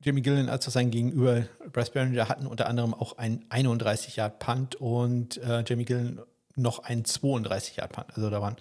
Jimmy 0.03 0.21
Gillen 0.21 0.49
als 0.49 0.65
sein 0.65 0.91
Gegenüber 0.91 1.45
Bryce 1.73 1.91
Behringer 1.91 2.29
hatten 2.29 2.47
unter 2.47 2.67
anderem 2.67 2.95
auch 2.95 3.19
einen 3.19 3.45
31 3.49 4.17
Yard 4.17 4.39
Punt 4.39 4.75
und 4.77 5.39
äh, 5.39 5.65
Jamie 5.67 5.85
Gillen 5.85 6.21
noch 6.57 6.81
einen 6.81 7.05
32 7.05 7.77
Yard 7.77 7.93
Punt. 7.93 8.09
Also 8.15 8.29
da 8.29 8.41
waren 8.43 8.57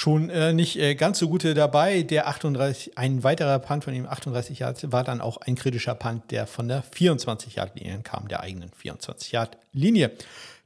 schon 0.00 0.30
äh, 0.30 0.52
nicht 0.52 0.76
äh, 0.78 0.94
ganz 0.94 1.18
so 1.18 1.28
gute 1.28 1.54
dabei. 1.54 2.02
Der 2.02 2.26
38, 2.26 2.98
ein 2.98 3.22
weiterer 3.22 3.58
Punt 3.60 3.84
von 3.84 3.94
ihm 3.94 4.06
38 4.06 4.58
Yards 4.58 4.90
war 4.90 5.04
dann 5.04 5.20
auch 5.20 5.36
ein 5.36 5.54
kritischer 5.54 5.94
Punt, 5.94 6.30
der 6.30 6.46
von 6.46 6.68
der 6.68 6.82
24 6.82 7.56
Yard 7.56 7.78
Linie 7.78 8.00
kam, 8.02 8.28
der 8.28 8.40
eigenen 8.40 8.70
24 8.72 9.32
Yard 9.32 9.58
Linie. 9.72 10.10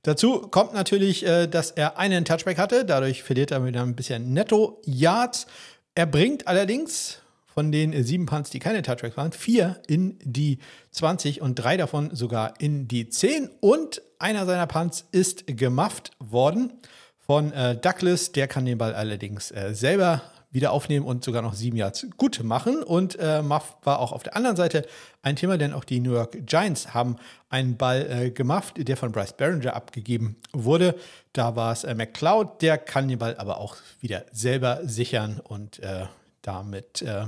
Dazu 0.02 0.40
kommt 0.40 0.72
natürlich, 0.72 1.26
äh, 1.26 1.46
dass 1.46 1.72
er 1.72 1.98
einen 1.98 2.24
Touchback 2.24 2.59
hatte, 2.59 2.85
dadurch 2.85 3.22
verliert 3.22 3.50
er 3.50 3.64
wieder 3.64 3.83
ein 3.83 3.96
bisschen 3.96 4.33
Netto 4.33 4.81
Yards. 4.87 5.46
Er 5.94 6.07
bringt 6.07 6.46
allerdings 6.46 7.20
von 7.57 7.73
den 7.73 8.05
sieben 8.05 8.27
Punts, 8.27 8.51
die 8.51 8.59
keine 8.59 8.83
Touchbacks 8.83 9.16
waren, 9.16 9.33
vier 9.33 9.81
in 9.87 10.19
die 10.23 10.59
20 10.90 11.40
und 11.40 11.55
drei 11.55 11.79
davon 11.79 12.14
sogar 12.14 12.53
in 12.61 12.87
die 12.87 13.09
10. 13.09 13.49
Und 13.61 14.03
einer 14.19 14.45
seiner 14.45 14.66
Punts 14.66 15.07
ist 15.11 15.47
gemufft 15.47 16.11
worden 16.19 16.75
von 17.16 17.55
äh, 17.55 17.75
Douglas. 17.75 18.33
Der 18.33 18.47
kann 18.47 18.66
den 18.66 18.77
Ball 18.77 18.95
allerdings 18.95 19.53
äh, 19.53 19.75
selber 19.75 20.21
wieder 20.51 20.71
aufnehmen 20.71 21.07
und 21.07 21.25
sogar 21.25 21.40
noch 21.40 21.55
sieben 21.55 21.79
Yards 21.79 22.07
gut 22.19 22.45
machen. 22.45 22.83
Und 22.83 23.19
äh, 23.19 23.40
Muff 23.40 23.79
war 23.85 24.01
auch 24.01 24.12
auf 24.12 24.23
der 24.23 24.37
anderen 24.37 24.57
Seite 24.57 24.87
ein 25.23 25.37
Thema, 25.37 25.57
denn 25.57 25.73
auch 25.73 25.85
die 25.85 26.01
New 26.01 26.12
York 26.12 26.37
Giants 26.45 26.92
haben 26.92 27.16
einen 27.49 27.79
Ball 27.79 28.07
äh, 28.11 28.31
gemufft, 28.33 28.87
der 28.87 28.99
von 28.99 29.12
Bryce 29.12 29.33
Barringer 29.33 29.75
abgegeben 29.75 30.37
wurde. 30.53 30.95
Da 31.33 31.57
war 31.57 31.73
es 31.73 31.85
äh, 31.85 31.95
McCloud, 31.95 32.61
der 32.61 32.77
kann 32.77 33.09
den 33.09 33.19
Ball 33.19 33.35
aber 33.38 33.57
auch 33.61 33.77
wieder 34.03 34.27
selber 34.31 34.81
sichern 34.85 35.40
und 35.42 35.79
äh, 35.79 36.05
damit 36.47 37.03
äh, 37.03 37.27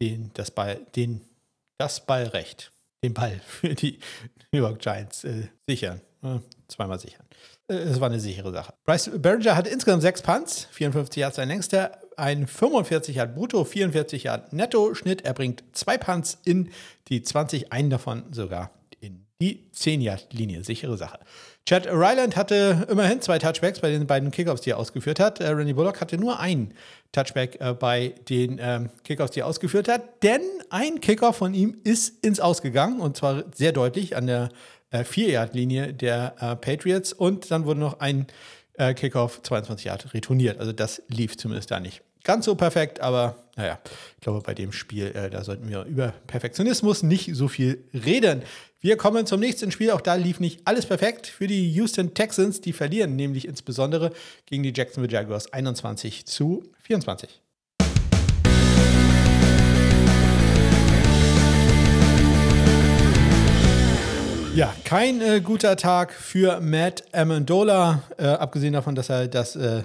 den, 0.00 0.30
das, 0.34 0.50
Ball, 0.50 0.80
den, 0.96 1.22
das 1.78 2.04
Ballrecht, 2.04 2.72
den 3.02 3.14
Ball 3.14 3.40
für 3.46 3.74
die 3.74 3.98
New 4.52 4.60
York 4.60 4.80
Giants 4.80 5.24
äh, 5.24 5.48
sichern. 5.66 6.00
Äh, 6.22 6.38
zweimal 6.68 6.98
sichern. 6.98 7.26
Äh, 7.68 7.74
es 7.74 8.00
war 8.00 8.08
eine 8.08 8.20
sichere 8.20 8.52
Sache. 8.52 8.74
Bryce 8.84 9.10
Berger 9.16 9.56
hatte 9.56 9.70
insgesamt 9.70 10.02
sechs 10.02 10.22
Punts, 10.22 10.68
54 10.72 11.20
Yards 11.20 11.36
sein 11.36 11.48
längster, 11.48 11.98
ein 12.16 12.46
45 12.46 13.16
Yard 13.16 13.34
brutto, 13.34 13.64
44 13.64 14.24
Yard 14.24 14.52
netto 14.52 14.94
Schnitt. 14.94 15.22
Er 15.22 15.34
bringt 15.34 15.64
zwei 15.72 15.98
Punts 15.98 16.38
in 16.44 16.70
die 17.08 17.22
20, 17.22 17.72
einen 17.72 17.90
davon 17.90 18.32
sogar 18.32 18.70
in 19.00 19.26
die 19.40 19.70
10 19.72 20.00
Yard 20.00 20.32
Linie. 20.32 20.64
Sichere 20.64 20.96
Sache. 20.96 21.18
Chad 21.66 21.86
Ryland 21.86 22.36
hatte 22.36 22.86
immerhin 22.90 23.22
zwei 23.22 23.38
Touchbacks 23.38 23.80
bei 23.80 23.90
den 23.90 24.06
beiden 24.06 24.30
Kickoffs, 24.30 24.60
die 24.60 24.70
er 24.70 24.78
ausgeführt 24.78 25.18
hat. 25.18 25.40
Äh, 25.40 25.48
Randy 25.48 25.72
Bullock 25.72 25.98
hatte 25.98 26.18
nur 26.18 26.38
einen 26.38 26.74
Touchback 27.12 27.58
äh, 27.58 27.72
bei 27.72 28.14
den 28.28 28.58
ähm, 28.60 28.90
Kickoffs, 29.02 29.30
die 29.32 29.40
er 29.40 29.46
ausgeführt 29.46 29.88
hat. 29.88 30.22
Denn 30.22 30.42
ein 30.68 31.00
Kickoff 31.00 31.36
von 31.36 31.54
ihm 31.54 31.78
ist 31.82 32.22
ins 32.22 32.38
Ausgegangen 32.38 33.00
und 33.00 33.16
zwar 33.16 33.44
sehr 33.54 33.72
deutlich 33.72 34.14
an 34.14 34.26
der 34.26 34.50
äh, 34.90 35.04
4-Yard-Linie 35.04 35.94
der 35.94 36.34
äh, 36.38 36.56
Patriots. 36.56 37.14
Und 37.14 37.50
dann 37.50 37.64
wurde 37.64 37.80
noch 37.80 37.98
ein 37.98 38.26
äh, 38.74 38.92
Kickoff 38.92 39.40
22 39.40 39.86
Yard 39.86 40.12
retourniert. 40.12 40.60
Also 40.60 40.72
das 40.72 41.02
lief 41.08 41.38
zumindest 41.38 41.70
da 41.70 41.80
nicht 41.80 42.02
ganz 42.24 42.46
so 42.46 42.56
perfekt, 42.56 43.00
aber 43.00 43.36
naja, 43.56 43.78
ich 44.16 44.22
glaube, 44.22 44.40
bei 44.40 44.54
dem 44.54 44.72
Spiel, 44.72 45.12
äh, 45.14 45.30
da 45.30 45.44
sollten 45.44 45.68
wir 45.68 45.84
über 45.84 46.12
Perfektionismus 46.26 47.04
nicht 47.04 47.30
so 47.34 47.46
viel 47.46 47.84
reden. 47.94 48.42
Wir 48.80 48.96
kommen 48.96 49.26
zum 49.26 49.40
nächsten 49.40 49.70
Spiel. 49.70 49.92
Auch 49.92 50.00
da 50.00 50.14
lief 50.14 50.40
nicht 50.40 50.62
alles 50.64 50.86
perfekt 50.86 51.28
für 51.28 51.46
die 51.46 51.70
Houston 51.72 52.14
Texans. 52.14 52.60
Die 52.60 52.72
verlieren 52.72 53.14
nämlich 53.14 53.46
insbesondere 53.46 54.10
gegen 54.46 54.64
die 54.64 54.72
Jacksonville 54.74 55.12
Jaguars 55.12 55.52
21 55.52 56.26
zu 56.26 56.64
24. 56.82 57.40
Ja, 64.54 64.72
kein 64.84 65.20
äh, 65.20 65.40
guter 65.40 65.76
Tag 65.76 66.12
für 66.12 66.60
Matt 66.60 67.02
Amendola, 67.12 68.04
äh, 68.18 68.26
abgesehen 68.26 68.72
davon, 68.72 68.94
dass 68.94 69.08
er 69.08 69.26
das, 69.26 69.56
äh, 69.56 69.82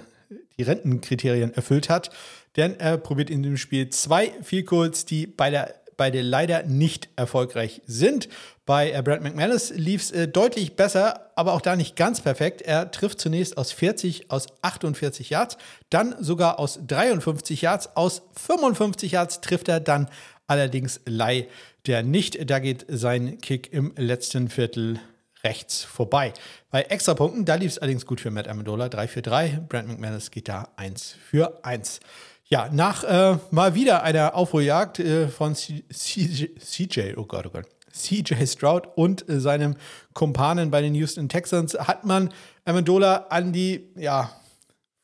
die 0.60 0.64
Rentenkriterien 0.64 1.54
erfüllt 1.54 1.90
hat. 1.90 2.12
Denn 2.56 2.80
er 2.80 2.98
probiert 2.98 3.30
in 3.30 3.42
dem 3.42 3.58
Spiel 3.58 3.90
zwei 3.90 4.32
Field 4.44 4.68
Goals, 4.68 5.06
die 5.06 5.26
beide, 5.26 5.74
beide 5.98 6.22
leider 6.22 6.64
nicht 6.64 7.10
erfolgreich 7.16 7.82
sind. 7.88 8.30
Bei 8.66 8.92
äh, 8.92 9.02
Brad 9.02 9.24
McManus 9.24 9.72
lief 9.72 10.04
es 10.04 10.12
äh, 10.12 10.28
deutlich 10.28 10.76
besser, 10.76 11.32
aber 11.36 11.54
auch 11.54 11.62
da 11.62 11.76
nicht 11.76 11.96
ganz 11.96 12.22
perfekt. 12.22 12.62
Er 12.62 12.92
trifft 12.92 13.20
zunächst 13.20 13.58
aus 13.58 13.72
40, 13.72 14.30
aus 14.30 14.48
48 14.62 15.32
Yards, 15.32 15.58
dann 15.90 16.16
sogar 16.20 16.60
aus 16.60 16.80
53 16.86 17.62
Yards, 17.64 17.96
aus 17.96 18.22
55 18.36 19.14
Yards 19.14 19.42
trifft 19.42 19.70
er 19.70 19.80
dann 19.80 20.10
allerdings 20.46 21.00
Lei 21.06 21.48
der 21.88 22.04
nicht. 22.04 22.50
Da 22.50 22.60
geht 22.60 22.86
sein 22.88 23.40
Kick 23.40 23.74
im 23.74 23.94
letzten 23.98 24.50
Viertel 24.50 25.00
rechts 25.44 25.84
vorbei. 25.84 26.34
Bei 26.70 26.82
Extrapunkten, 26.84 27.46
da 27.46 27.56
lief 27.56 27.72
es 27.72 27.78
allerdings 27.80 28.06
gut 28.06 28.22
für 28.22 28.32
Matt 28.32 28.48
Amendola, 28.48 28.90
3 28.90 29.08
für 29.08 29.22
3. 29.22 29.62
Brent 29.68 29.88
McManus 29.88 30.32
geht 30.32 30.48
da 30.48 30.70
1 30.76 31.16
für 31.30 31.64
1. 31.64 32.00
Ja, 32.46 32.68
nach 32.72 33.04
äh, 33.04 33.38
mal 33.52 33.76
wieder 33.76 34.04
einer 34.04 34.36
Aufholjagd 34.36 35.00
äh, 35.00 35.28
von 35.28 35.54
CJ, 35.56 37.14
oh 37.16 37.26
Gott, 37.26 37.46
oh 37.46 37.52
Gott, 37.52 37.66
CJ 37.94 38.46
Stroud 38.48 38.88
und 38.96 39.30
äh, 39.30 39.40
seinem 39.40 39.76
Kumpanen 40.14 40.72
bei 40.72 40.82
den 40.82 40.96
Houston 40.96 41.30
Texans 41.30 41.76
hat 41.76 42.06
man 42.06 42.34
Amendola 42.66 43.28
an 43.30 43.54
die, 43.54 43.90
ja, 43.96 44.32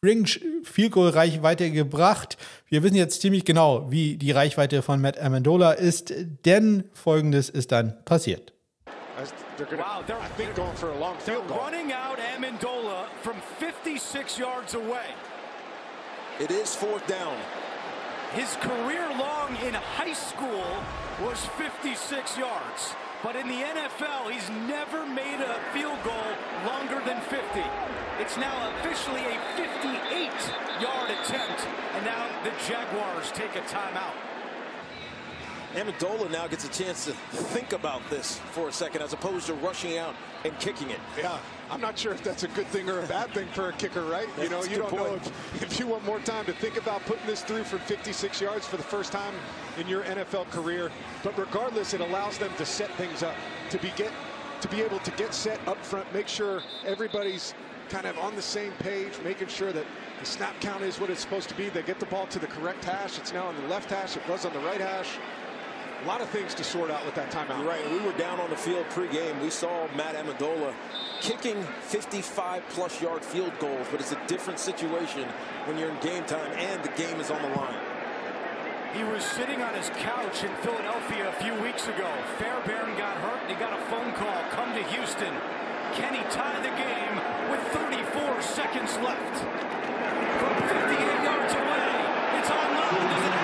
Ring 0.04 0.28
Field 0.64 0.92
Goal 0.92 1.10
Reichweite 1.10 1.72
gebracht. 1.72 2.38
Wir 2.68 2.84
wissen 2.84 2.96
jetzt 2.96 3.22
ziemlich 3.22 3.44
genau, 3.44 3.92
wie 3.92 4.18
die 4.18 4.32
Reichweite 4.32 4.82
von 4.82 5.02
Matt 5.02 5.20
Amendola 5.20 5.74
ist, 5.74 6.14
denn 6.46 6.86
folgendes 6.94 7.50
ist 7.50 7.72
dann 7.72 8.04
passiert. 8.06 8.55
They're 9.58 9.66
gonna, 9.66 9.82
wow, 9.82 10.04
they're, 10.06 10.20
I 10.20 10.28
think 10.30 10.56
going 10.56 10.76
for 10.76 10.90
a 10.90 10.98
long 10.98 11.18
field 11.18 11.48
goal. 11.48 11.58
running 11.58 11.94
out 11.94 12.18
Amendola 12.18 13.08
from 13.22 13.40
56 13.60 14.38
yards 14.38 14.74
away. 14.74 15.08
It 16.40 16.52
is 16.52 16.76
fourth 16.76 17.08
down. 17.08 17.38
His 18.34 18.54
career 18.58 19.08
long 19.18 19.56
in 19.66 19.74
high 19.74 20.14
school 20.14 20.66
was 21.24 21.40
56 21.58 22.38
yards. 22.38 22.96
But 23.24 23.38
in 23.38 23.48
the 23.48 23.56
NFL, 23.56 24.30
he's 24.30 24.50
never 24.68 25.06
made 25.06 25.40
a 25.40 25.58
field 25.74 25.98
goal 26.04 26.30
longer 26.68 27.02
than 27.06 27.22
50. 27.22 27.42
It's 28.20 28.38
now 28.38 28.54
officially 28.78 29.22
a 29.22 29.40
58-yard 29.56 31.10
attempt, 31.10 31.68
and 31.96 32.06
now 32.06 32.28
the 32.44 32.52
Jaguars 32.68 33.32
take 33.32 33.56
a 33.56 33.62
timeout. 33.62 34.14
Amendola 35.76 36.32
now 36.32 36.48
gets 36.48 36.64
a 36.64 36.70
chance 36.70 37.04
to 37.04 37.12
think 37.12 37.74
about 37.74 38.02
this 38.10 38.40
for 38.52 38.70
a 38.70 38.72
second 38.72 39.02
as 39.02 39.12
opposed 39.12 39.48
to 39.48 39.54
rushing 39.56 39.98
out 39.98 40.16
and 40.46 40.58
kicking 40.60 40.90
it. 40.90 41.00
Yeah, 41.18 41.38
I'm 41.70 41.82
not 41.82 42.00
sure 42.00 42.14
if 42.14 42.24
that's 42.24 42.44
a 42.44 42.48
good 42.50 42.68
thing 42.68 42.90
or 42.90 43.00
a 43.00 43.08
bad 43.08 43.32
thing 43.32 43.48
for 43.50 43.70
a 43.70 43.74
kicker, 43.74 44.04
right? 44.04 44.30
you 44.42 44.50
know, 44.50 44.64
you 44.64 44.78
don't 44.78 44.90
point. 44.90 45.04
know 45.04 45.16
if, 45.16 45.64
if 45.64 45.80
you 45.80 45.88
want 45.88 46.06
more 46.06 46.20
time 46.20 46.46
to 46.46 46.54
think 46.54 46.78
about 46.78 47.02
putting 47.06 47.26
this 47.28 47.42
through 47.42 47.66
for 47.66 47.78
56 47.78 48.40
yards 48.40 48.66
for 48.66 48.78
the 48.78 48.84
first 48.84 49.12
time 49.12 49.34
in 49.78 49.86
your 49.88 50.04
NFL 50.04 50.50
career. 50.50 50.92
But 51.24 51.38
regardless, 51.38 51.94
it 51.94 52.00
allows 52.00 52.38
them 52.38 52.52
to 52.58 52.66
set 52.66 52.90
things 52.92 53.22
up, 53.22 53.36
to 53.72 53.78
be 53.80 53.92
get 53.98 54.12
to 54.62 54.70
be 54.70 54.82
able 54.82 55.00
to 55.00 55.12
get 55.12 55.34
set 55.34 55.60
up 55.68 55.78
front, 55.84 56.12
make 56.14 56.30
sure 56.30 56.62
everybody's 56.86 57.54
kind 57.90 58.06
of 58.06 58.18
on 58.18 58.36
the 58.36 58.42
same 58.42 58.72
page, 58.80 59.12
making 59.24 59.48
sure 59.48 59.72
that 59.74 59.86
the 60.20 60.26
snap 60.26 60.60
count 60.62 60.82
is 60.82 61.00
what 61.00 61.10
it's 61.10 61.20
supposed 61.20 61.50
to 61.50 61.56
be. 61.56 61.70
They 61.70 61.84
get 61.84 62.00
the 62.00 62.06
ball 62.06 62.26
to 62.28 62.40
the 62.40 62.48
correct 62.48 62.84
hash. 62.86 63.20
It's 63.20 63.34
now 63.34 63.48
on 63.48 63.56
the 63.62 63.68
left 63.68 63.90
hash. 63.90 64.16
It 64.16 64.28
was 64.30 64.46
on 64.46 64.54
the 64.54 64.60
right 64.60 64.80
hash. 64.80 65.18
A 66.04 66.08
lot 66.08 66.22
of 66.22 66.30
things 66.30 66.54
to 66.54 66.64
sort 66.64 66.92
out 66.92 67.06
with 67.06 67.16
that 67.16 67.32
timeout. 67.32 67.60
You're 67.60 67.68
right. 67.68 67.92
We 67.92 68.00
were 68.00 68.16
down 68.18 68.40
on 68.40 68.50
the 68.50 68.56
field 68.56 68.86
pregame. 68.90 69.42
We 69.42 69.50
saw 69.50 69.88
Matt 69.96 70.16
Amendola 70.16 70.74
kicking 71.22 71.56
55-plus 71.90 73.02
yard 73.02 73.24
field 73.24 73.54
goals, 73.60 73.88
but 73.90 74.00
it's 74.00 74.12
a 74.12 74.22
different 74.28 74.60
situation 74.60 75.28
when 75.66 75.78
you're 75.78 75.90
in 75.90 76.00
game 76.02 76.24
time 76.26 76.52
and 76.54 76.84
the 76.84 76.90
game 76.90 77.20
is 77.20 77.32
on 77.32 77.42
the 77.42 77.50
line. 77.58 77.80
He 78.94 79.04
was 79.04 79.24
sitting 79.24 79.62
on 79.62 79.74
his 79.74 79.90
couch 79.98 80.44
in 80.44 80.54
Philadelphia 80.62 81.30
a 81.30 81.44
few 81.44 81.54
weeks 81.62 81.88
ago. 81.88 82.10
Fairbairn 82.38 82.98
got 82.98 83.18
hurt 83.18 83.42
and 83.42 83.50
he 83.50 83.56
got 83.56 83.74
a 83.74 83.82
phone 83.90 84.14
call. 84.14 84.44
Come 84.52 84.74
to 84.76 84.84
Houston. 84.84 85.34
Can 85.96 86.14
he 86.14 86.24
tie 86.32 86.60
the 86.62 86.72
game 86.76 87.16
with 87.50 87.62
34 87.74 88.42
seconds 88.42 88.96
left? 89.04 89.36
From 90.40 90.56
58 90.70 91.24
yards 91.24 91.54
away, 91.56 92.40
it's 92.40 92.52
on 92.52 92.76
low. 92.76 93.35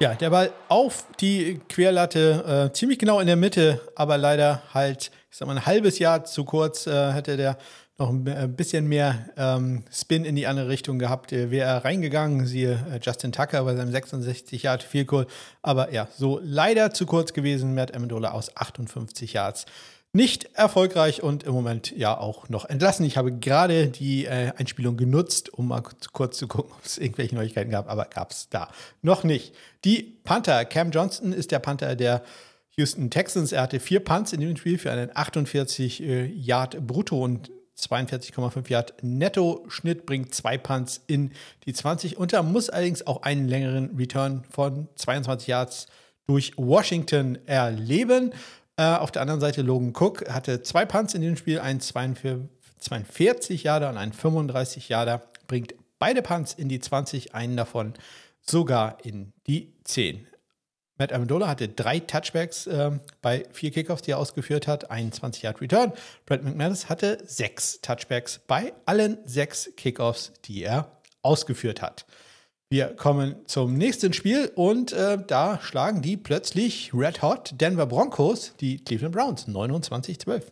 Ja, 0.00 0.14
der 0.14 0.30
Ball 0.30 0.50
auf 0.68 1.04
die 1.20 1.60
Querlatte, 1.68 2.70
äh, 2.70 2.72
ziemlich 2.72 2.98
genau 2.98 3.20
in 3.20 3.26
der 3.26 3.36
Mitte, 3.36 3.82
aber 3.94 4.16
leider 4.16 4.62
halt, 4.72 5.10
ich 5.30 5.36
sag 5.36 5.46
mal, 5.46 5.58
ein 5.58 5.66
halbes 5.66 5.98
Jahr 5.98 6.24
zu 6.24 6.46
kurz 6.46 6.86
äh, 6.86 7.12
hätte 7.12 7.36
der 7.36 7.58
noch 7.98 8.08
ein 8.08 8.26
äh, 8.26 8.48
bisschen 8.48 8.88
mehr 8.88 9.28
ähm, 9.36 9.84
Spin 9.92 10.24
in 10.24 10.36
die 10.36 10.46
andere 10.46 10.70
Richtung 10.70 10.98
gehabt, 10.98 11.34
äh, 11.34 11.50
wäre 11.50 11.68
er 11.68 11.84
reingegangen, 11.84 12.46
siehe 12.46 12.82
äh, 12.90 12.98
Justin 13.02 13.30
Tucker 13.30 13.62
bei 13.64 13.76
seinem 13.76 13.92
66 13.92 14.62
Yard 14.62 14.82
Field 14.82 15.06
Goal, 15.06 15.26
aber 15.60 15.92
ja, 15.92 16.08
so 16.16 16.40
leider 16.42 16.94
zu 16.94 17.04
kurz 17.04 17.34
gewesen, 17.34 17.74
Matt 17.74 17.94
Amendola 17.94 18.30
aus 18.30 18.56
58 18.56 19.34
Yards 19.34 19.66
nicht 20.12 20.56
erfolgreich 20.56 21.22
und 21.22 21.44
im 21.44 21.52
Moment 21.52 21.96
ja 21.96 22.18
auch 22.18 22.48
noch 22.48 22.64
entlassen. 22.64 23.06
Ich 23.06 23.16
habe 23.16 23.32
gerade 23.32 23.88
die 23.88 24.26
äh, 24.26 24.52
Einspielung 24.56 24.96
genutzt, 24.96 25.54
um 25.54 25.68
mal 25.68 25.82
kurz 26.12 26.38
zu 26.38 26.48
gucken, 26.48 26.72
ob 26.76 26.84
es 26.84 26.98
irgendwelche 26.98 27.34
Neuigkeiten 27.34 27.70
gab, 27.70 27.88
aber 27.88 28.06
gab 28.06 28.32
es 28.32 28.48
da 28.48 28.68
noch 29.02 29.22
nicht. 29.22 29.54
Die 29.84 30.02
Panther, 30.24 30.64
Cam 30.64 30.90
Johnston 30.90 31.32
ist 31.32 31.52
der 31.52 31.60
Panther 31.60 31.94
der 31.94 32.22
Houston 32.76 33.10
Texans. 33.10 33.52
Er 33.52 33.62
hatte 33.62 33.78
vier 33.78 34.00
Punts 34.00 34.32
in 34.32 34.40
dem 34.40 34.56
Spiel 34.56 34.78
für 34.78 34.90
einen 34.90 35.10
48 35.14 36.02
äh, 36.02 36.26
Yard 36.26 36.86
Brutto 36.86 37.22
und 37.22 37.50
42,5 37.78 38.68
Yard 38.68 38.94
Netto-Schnitt, 39.02 40.06
bringt 40.06 40.34
zwei 40.34 40.58
Punts 40.58 41.00
in 41.06 41.32
die 41.64 41.72
20 41.72 42.18
und 42.18 42.32
er 42.32 42.42
muss 42.42 42.68
allerdings 42.68 43.06
auch 43.06 43.22
einen 43.22 43.48
längeren 43.48 43.96
Return 43.96 44.44
von 44.50 44.88
22 44.96 45.48
Yards 45.48 45.86
durch 46.26 46.52
Washington 46.56 47.38
erleben. 47.46 48.32
Äh, 48.80 48.96
auf 48.96 49.10
der 49.10 49.20
anderen 49.20 49.42
Seite 49.42 49.60
Logan 49.60 49.92
Cook 49.94 50.26
hatte 50.30 50.62
zwei 50.62 50.86
Punts 50.86 51.12
in 51.12 51.20
dem 51.20 51.36
Spiel, 51.36 51.60
einen 51.60 51.80
42 51.80 53.62
Jahre 53.62 53.90
und 53.90 53.98
einen 53.98 54.14
35 54.14 54.88
Jahre. 54.88 55.20
Bringt 55.48 55.74
beide 55.98 56.22
Punts 56.22 56.54
in 56.54 56.70
die 56.70 56.80
20, 56.80 57.34
einen 57.34 57.58
davon 57.58 57.92
sogar 58.40 58.96
in 59.04 59.34
die 59.46 59.74
10. 59.84 60.26
Matt 60.96 61.12
Amendola 61.12 61.46
hatte 61.46 61.68
drei 61.68 61.98
Touchbacks 61.98 62.68
äh, 62.68 62.92
bei 63.20 63.44
vier 63.52 63.70
Kickoffs, 63.70 64.00
die 64.00 64.12
er 64.12 64.18
ausgeführt 64.18 64.66
hat, 64.66 64.90
einen 64.90 65.12
20 65.12 65.42
Yard 65.42 65.60
Return. 65.60 65.92
Brad 66.24 66.42
McManus 66.42 66.88
hatte 66.88 67.18
sechs 67.26 67.82
Touchbacks 67.82 68.40
bei 68.46 68.72
allen 68.86 69.18
sechs 69.26 69.72
Kickoffs, 69.76 70.32
die 70.46 70.62
er 70.62 70.90
ausgeführt 71.20 71.82
hat. 71.82 72.06
Wir 72.72 72.94
kommen 72.94 73.34
zum 73.46 73.74
nächsten 73.74 74.12
Spiel 74.12 74.52
und 74.54 74.92
äh, 74.92 75.18
da 75.26 75.58
schlagen 75.60 76.02
die 76.02 76.16
plötzlich 76.16 76.92
Red 76.94 77.20
Hot 77.20 77.60
Denver 77.60 77.84
Broncos 77.84 78.54
die 78.60 78.76
Cleveland 78.84 79.12
Browns 79.12 79.48
29-12. 79.48 80.42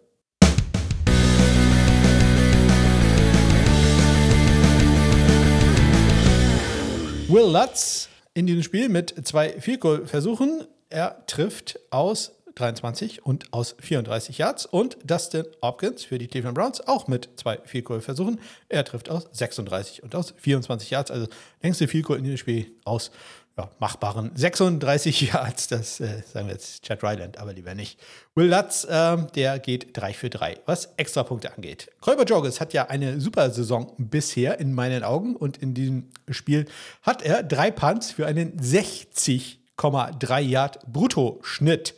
Will 7.29 7.53
Lutz 7.53 8.09
in 8.35 8.49
diesem 8.49 8.65
Spiel 8.65 8.89
mit 8.89 9.15
zwei 9.25 9.51
Field 9.61 9.79
Goal 9.79 10.05
Versuchen. 10.05 10.65
Er 10.91 11.25
trifft 11.27 11.79
aus 11.91 12.33
23 12.59 13.25
und 13.25 13.53
aus 13.53 13.77
34 13.81 14.39
Yards. 14.39 14.67
Und 14.67 14.99
Dustin 15.05 15.45
Hopkins 15.63 16.05
für 16.05 16.19
die 16.19 16.29
Cleveland 16.29 16.57
Browns 16.57 16.87
auch 16.87 17.09
mit 17.09 17.29
zwei 17.37 17.59
Field 17.65 17.89
Versuchen. 18.03 18.41
Er 18.69 18.85
trifft 18.85 19.09
aus 19.09 19.29
36 19.33 20.03
und 20.03 20.15
aus 20.15 20.35
24 20.37 20.91
Yards. 20.91 21.11
Also 21.11 21.27
längste 21.63 21.89
Field 21.89 22.05
Goal 22.05 22.19
in 22.19 22.25
diesem 22.25 22.39
Spiel 22.39 22.73
aus 22.85 23.11
ja, 23.59 23.69
machbaren 23.81 24.31
36 24.35 25.33
Yards. 25.33 25.67
Das 25.69 26.01
äh, 26.01 26.23
sagen 26.33 26.47
wir 26.47 26.55
jetzt 26.55 26.85
Chad 26.85 27.03
Ryland, 27.03 27.39
aber 27.39 27.53
lieber 27.53 27.75
nicht. 27.75 27.99
Will 28.35 28.49
Lutz, 28.49 28.85
äh, 28.85 29.17
der 29.35 29.59
geht 29.59 29.97
3 29.97 30.13
für 30.15 30.31
3, 30.31 30.61
was 30.65 30.95
Extrapunkte 30.97 31.53
angeht. 31.55 31.91
Kolber 32.01 32.25
Joggers 32.25 32.61
hat 32.61 32.73
ja 32.73 32.87
eine 32.87 33.21
super 33.21 33.51
Saison 33.51 33.93
bisher 33.99 34.61
in 34.61 34.73
meinen 34.73 35.03
Augen 35.03 35.35
und 35.35 35.59
in 35.59 35.75
diesem 35.75 36.11
Spiel 36.31 36.67
hat 37.03 37.23
er 37.23 37.43
drei 37.43 37.71
Punts 37.71 38.13
für 38.13 38.27
einen 38.27 38.59
60,3 38.61 40.41
Yard 40.41 40.93
Bruttoschnitt. 40.93 41.95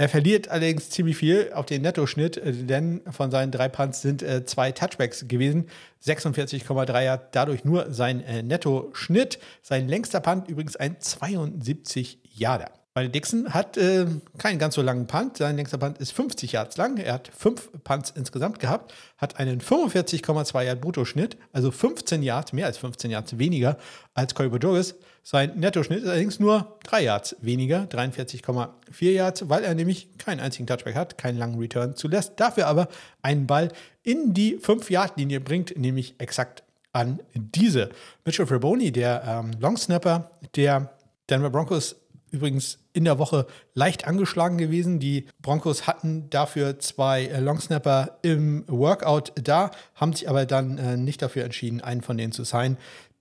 Er 0.00 0.08
verliert 0.08 0.48
allerdings 0.48 0.88
ziemlich 0.88 1.18
viel 1.18 1.52
auf 1.52 1.66
den 1.66 1.82
Nettoschnitt, 1.82 2.38
äh, 2.38 2.54
denn 2.54 3.02
von 3.10 3.30
seinen 3.30 3.52
drei 3.52 3.68
Punts 3.68 4.00
sind 4.00 4.22
äh, 4.22 4.46
zwei 4.46 4.72
Touchbacks 4.72 5.28
gewesen. 5.28 5.68
46,3 6.02 7.04
Yard, 7.04 7.36
dadurch 7.36 7.66
nur 7.66 7.92
sein 7.92 8.24
äh, 8.24 8.42
Nettoschnitt. 8.42 9.38
Sein 9.60 9.88
längster 9.88 10.20
Punt 10.20 10.48
übrigens 10.48 10.76
ein 10.76 10.98
72 10.98 12.18
Yarder. 12.34 12.70
Weil 12.94 13.10
Dixon 13.10 13.52
hat 13.52 13.76
äh, 13.76 14.06
keinen 14.38 14.58
ganz 14.58 14.76
so 14.76 14.80
langen 14.80 15.06
Punt. 15.06 15.36
Sein 15.36 15.56
längster 15.56 15.76
Punt 15.76 15.98
ist 15.98 16.12
50 16.12 16.52
Yards 16.52 16.78
lang. 16.78 16.96
Er 16.96 17.12
hat 17.12 17.30
fünf 17.36 17.68
Punts 17.84 18.10
insgesamt 18.16 18.58
gehabt, 18.58 18.94
hat 19.18 19.38
einen 19.38 19.60
45,2 19.60 20.62
Yard 20.64 20.80
Bruttoschnitt, 20.80 21.36
also 21.52 21.70
15 21.70 22.22
Yards, 22.22 22.54
mehr 22.54 22.64
als 22.64 22.78
15 22.78 23.10
Yards 23.10 23.38
weniger 23.38 23.76
als 24.14 24.34
Corey 24.34 24.48
Bojorges. 24.48 24.94
Sein 25.22 25.58
Nettoschnitt 25.58 26.02
ist 26.02 26.08
allerdings 26.08 26.40
nur 26.40 26.78
3 26.84 27.02
Yards 27.02 27.36
weniger, 27.40 27.84
43,4 27.84 29.10
Yards, 29.10 29.48
weil 29.48 29.64
er 29.64 29.74
nämlich 29.74 30.16
keinen 30.18 30.40
einzigen 30.40 30.66
Touchback 30.66 30.94
hat, 30.94 31.18
keinen 31.18 31.38
langen 31.38 31.58
Return 31.58 31.94
zulässt, 31.94 32.34
dafür 32.36 32.66
aber 32.66 32.88
einen 33.22 33.46
Ball 33.46 33.68
in 34.02 34.32
die 34.32 34.58
5-Yard-Linie 34.58 35.40
bringt, 35.40 35.76
nämlich 35.76 36.14
exakt 36.18 36.64
an 36.92 37.20
diese. 37.34 37.90
Mitchell 38.24 38.46
Fraboni, 38.46 38.92
der 38.92 39.22
ähm, 39.26 39.52
Longsnapper 39.60 40.30
der 40.56 40.92
Denver 41.28 41.50
Broncos, 41.50 41.96
übrigens 42.32 42.78
in 42.92 43.04
der 43.04 43.18
Woche 43.18 43.46
leicht 43.74 44.06
angeschlagen 44.06 44.58
gewesen. 44.58 45.00
Die 45.00 45.26
Broncos 45.42 45.86
hatten 45.86 46.30
dafür 46.30 46.78
zwei 46.78 47.26
äh, 47.26 47.40
Longsnapper 47.40 48.18
im 48.22 48.64
Workout 48.68 49.32
da, 49.34 49.70
haben 49.94 50.12
sich 50.12 50.28
aber 50.28 50.46
dann 50.46 50.78
äh, 50.78 50.96
nicht 50.96 51.22
dafür 51.22 51.44
entschieden, 51.44 51.80
einen 51.80 52.02
von 52.02 52.16
denen 52.16 52.32
zu 52.32 52.44
sein. 52.44 52.76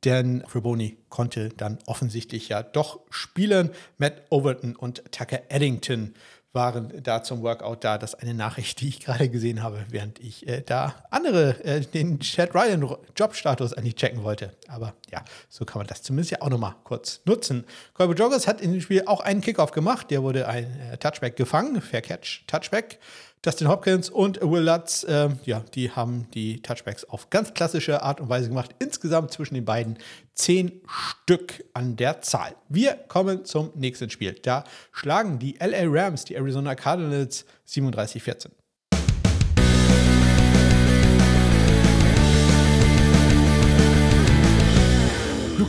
Denn 0.05 0.43
Friboni 0.47 0.97
konnte 1.09 1.49
dann 1.49 1.79
offensichtlich 1.85 2.49
ja 2.49 2.63
doch 2.63 3.01
spielen. 3.09 3.71
Matt 3.97 4.21
Overton 4.29 4.75
und 4.75 5.03
Tucker 5.11 5.41
Eddington 5.49 6.13
waren 6.51 6.91
da 7.03 7.21
zum 7.21 7.43
Workout 7.43 7.83
da. 7.83 7.97
Das 7.97 8.13
ist 8.13 8.21
eine 8.21 8.33
Nachricht, 8.33 8.81
die 8.81 8.87
ich 8.87 8.99
gerade 9.01 9.29
gesehen 9.29 9.61
habe, 9.61 9.85
während 9.89 10.19
ich 10.19 10.47
äh, 10.47 10.61
da 10.65 10.95
andere, 11.11 11.63
äh, 11.63 11.81
den 11.81 12.19
Chad 12.19 12.55
Ryan 12.55 12.95
Jobstatus 13.15 13.73
eigentlich 13.73 13.95
checken 13.95 14.23
wollte. 14.23 14.55
Aber 14.67 14.93
ja, 15.11 15.23
so 15.47 15.65
kann 15.65 15.79
man 15.79 15.87
das 15.87 16.01
zumindest 16.01 16.31
ja 16.31 16.41
auch 16.41 16.49
nochmal 16.49 16.75
kurz 16.83 17.21
nutzen. 17.25 17.65
Colby 17.93 18.15
Joggers 18.15 18.47
hat 18.47 18.61
in 18.61 18.71
dem 18.71 18.81
Spiel 18.81 19.03
auch 19.05 19.19
einen 19.19 19.41
Kickoff 19.41 19.71
gemacht. 19.71 20.09
Der 20.09 20.23
wurde 20.23 20.47
ein 20.47 20.79
äh, 20.79 20.97
Touchback 20.97 21.35
gefangen, 21.35 21.81
Fair 21.81 22.01
Catch, 22.01 22.45
Touchback. 22.47 22.99
Dustin 23.41 23.69
Hopkins 23.69 24.09
und 24.09 24.41
Will 24.41 24.63
Lutz, 24.63 25.05
äh, 25.05 25.29
ja, 25.45 25.63
die 25.73 25.91
haben 25.91 26.27
die 26.33 26.61
Touchbacks 26.61 27.05
auf 27.05 27.29
ganz 27.29 27.53
klassische 27.53 28.03
Art 28.03 28.19
und 28.19 28.27
Weise 28.27 28.49
gemacht. 28.49 28.75
Insgesamt 28.79 29.31
zwischen 29.31 29.53
den 29.53 29.63
beiden 29.63 29.97
zehn 30.33 30.81
Stück 30.87 31.63
an 31.73 31.95
der 31.95 32.21
Zahl. 32.21 32.57
Wir 32.67 32.95
kommen 33.07 33.45
zum 33.45 33.71
nächsten 33.75 34.09
Spiel. 34.09 34.33
Da 34.33 34.65
schlagen 34.91 35.39
die 35.39 35.57
LA 35.57 35.83
Rams 35.85 36.25
die 36.25 36.35
Arizona 36.35 36.75
Cardinals 36.75 37.45
37-14. 37.65 38.47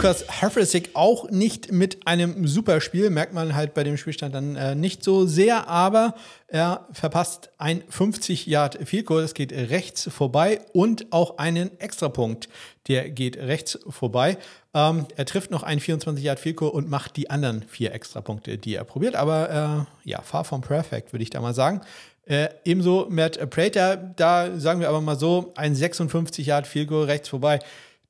Lukas 0.03 0.41
Hafresik 0.41 0.93
auch 0.95 1.29
nicht 1.29 1.73
mit 1.73 2.07
einem 2.07 2.47
Superspiel, 2.47 3.11
merkt 3.11 3.35
man 3.35 3.55
halt 3.55 3.75
bei 3.75 3.85
dem 3.85 3.99
Spielstand 3.99 4.35
dann 4.35 4.57
äh, 4.57 4.75
nicht 4.75 5.05
so 5.05 5.27
sehr, 5.27 5.69
aber 5.69 6.15
er 6.49 6.87
verpasst 6.91 7.51
ein 7.59 7.83
50 7.87 8.47
Yard 8.47 8.79
Field 8.89 9.05
Goal, 9.05 9.21
das 9.21 9.35
geht 9.35 9.53
rechts 9.53 10.09
vorbei 10.11 10.63
und 10.73 11.13
auch 11.13 11.37
einen 11.37 11.79
Extrapunkt, 11.81 12.49
der 12.89 13.11
geht 13.11 13.37
rechts 13.37 13.79
vorbei. 13.91 14.39
Ähm, 14.73 15.05
er 15.17 15.27
trifft 15.27 15.51
noch 15.51 15.65
einen 15.65 15.81
24 15.81 16.25
Yard 16.25 16.41
Field 16.41 16.57
Goal 16.57 16.71
und 16.71 16.89
macht 16.89 17.19
die 17.19 17.29
anderen 17.29 17.63
vier 17.65 17.93
Extrapunkte, 17.93 18.57
die 18.57 18.77
er 18.77 18.85
probiert, 18.85 19.15
aber 19.17 19.87
äh, 20.05 20.09
ja, 20.09 20.23
far 20.23 20.45
from 20.45 20.63
perfect, 20.63 21.13
würde 21.13 21.25
ich 21.25 21.31
da 21.31 21.43
mal 21.43 21.53
sagen. 21.53 21.83
Äh, 22.25 22.49
ebenso 22.65 23.07
Matt 23.11 23.51
Prater, 23.51 23.99
da 23.99 24.59
sagen 24.59 24.81
wir 24.81 24.89
aber 24.89 25.03
mal 25.03 25.19
so, 25.19 25.53
ein 25.57 25.75
56 25.75 26.47
Yard 26.47 26.67
Field 26.67 26.89
Goal 26.89 27.05
rechts 27.05 27.29
vorbei 27.29 27.61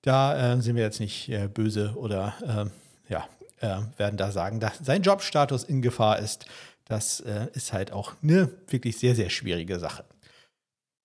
da 0.02 0.54
äh, 0.54 0.60
sind 0.60 0.76
wir 0.76 0.82
jetzt 0.82 1.00
nicht 1.00 1.28
äh, 1.28 1.48
böse 1.48 1.94
oder 1.96 2.34
äh, 3.08 3.12
ja, 3.12 3.28
äh, 3.60 3.82
werden 3.98 4.16
da 4.16 4.32
sagen, 4.32 4.60
dass 4.60 4.78
sein 4.78 5.02
Jobstatus 5.02 5.64
in 5.64 5.82
Gefahr 5.82 6.18
ist. 6.18 6.46
Das 6.86 7.20
äh, 7.20 7.46
ist 7.52 7.72
halt 7.72 7.92
auch 7.92 8.14
eine 8.22 8.50
wirklich 8.68 8.98
sehr, 8.98 9.14
sehr 9.14 9.30
schwierige 9.30 9.78
Sache. 9.78 10.04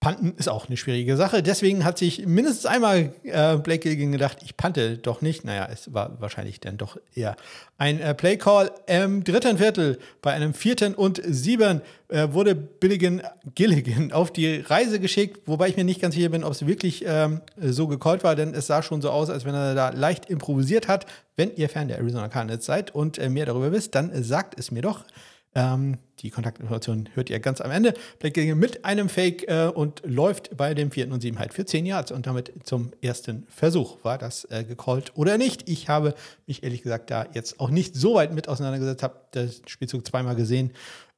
Panten 0.06 0.36
ist 0.38 0.50
auch 0.50 0.68
eine 0.68 0.78
schwierige 0.78 1.18
Sache. 1.18 1.42
Deswegen 1.42 1.84
hat 1.84 1.98
sich 1.98 2.28
mindestens 2.28 2.68
einmal 2.68 3.12
äh, 3.24 3.58
Blake 3.58 3.80
Gilligan 3.80 4.12
gedacht, 4.12 4.38
ich 4.44 4.56
pante 4.56 5.00
doch 5.00 5.22
nicht. 5.22 5.44
Naja, 5.46 5.68
es 5.74 5.96
war 5.96 6.22
wahrscheinlich 6.22 6.60
dann 6.60 6.78
doch 6.78 7.00
eher 7.16 7.36
ein 7.80 8.00
äh, 8.00 8.14
Playcall. 8.14 8.70
Im 8.86 9.24
dritten 9.24 9.58
Viertel, 9.58 9.98
bei 10.22 10.32
einem 10.32 10.54
vierten 10.54 10.94
und 10.94 11.24
sieben, 11.26 11.82
äh, 12.10 12.28
wurde 12.30 12.54
Billigan, 12.54 13.24
Gilligan 13.56 14.12
auf 14.12 14.32
die 14.32 14.58
Reise 14.58 15.00
geschickt, 15.00 15.48
wobei 15.48 15.70
ich 15.70 15.76
mir 15.76 15.84
nicht 15.84 16.02
ganz 16.02 16.14
sicher 16.14 16.30
bin, 16.30 16.44
ob 16.44 16.52
es 16.52 16.68
wirklich 16.68 17.04
ähm, 17.08 17.42
so 17.60 17.88
gecallt 17.88 18.24
war, 18.24 18.36
denn 18.36 18.54
es 18.54 18.68
sah 18.68 18.84
schon 18.84 19.02
so 19.02 19.10
aus, 19.10 19.32
als 19.32 19.44
wenn 19.44 19.56
er 19.56 19.74
da 19.74 19.90
leicht 19.90 20.30
improvisiert 20.30 20.88
hat. 20.88 21.08
Wenn 21.36 21.56
ihr 21.56 21.68
Fan 21.68 21.88
der 21.88 21.98
Arizona 21.98 22.28
Cardinals 22.28 22.68
seid 22.68 22.94
und 22.94 23.18
äh, 23.18 23.28
mehr 23.28 23.48
darüber 23.48 23.72
wisst, 23.72 23.96
dann 23.96 24.12
sagt 24.24 24.60
es 24.60 24.70
mir 24.70 24.84
doch. 24.84 25.04
Ähm, 25.56 25.98
die 26.20 26.30
Kontaktinformation 26.30 27.10
hört 27.14 27.30
ihr 27.30 27.40
ganz 27.40 27.62
am 27.62 27.72
Ende. 27.72 27.94
Blake 28.20 28.34
Gilligan 28.34 28.60
mit 28.60 28.84
einem 28.84 29.08
Fake 29.10 29.48
äh, 29.48 29.68
und 29.68 30.02
läuft 30.06 30.56
bei 30.58 30.74
dem 30.74 30.92
vierten 30.92 31.14
und 31.14 31.22
sieben 31.22 31.40
halt 31.40 31.54
für 31.54 31.66
zehn 31.66 31.86
Yards 31.86 32.12
und 32.12 32.28
damit 32.28 32.52
zum 32.64 32.92
ersten 33.02 33.48
Versuch. 33.50 34.04
War 34.04 34.18
das 34.18 34.46
äh, 34.52 34.66
gecallt 34.66 35.14
oder 35.16 35.38
nicht? 35.38 35.70
Ich 35.70 35.88
habe 35.88 36.14
mich 36.46 36.64
ehrlich 36.64 36.84
gesagt 36.84 37.10
da 37.10 37.26
jetzt 37.34 37.60
auch 37.60 37.70
nicht 37.70 37.96
so 37.96 38.16
weit 38.16 38.34
mit 38.34 38.50
auseinandergesetzt, 38.50 39.02
habe 39.02 39.16
den 39.34 39.52
Spielzug 39.66 40.06
zweimal 40.06 40.36
gesehen 40.36 40.72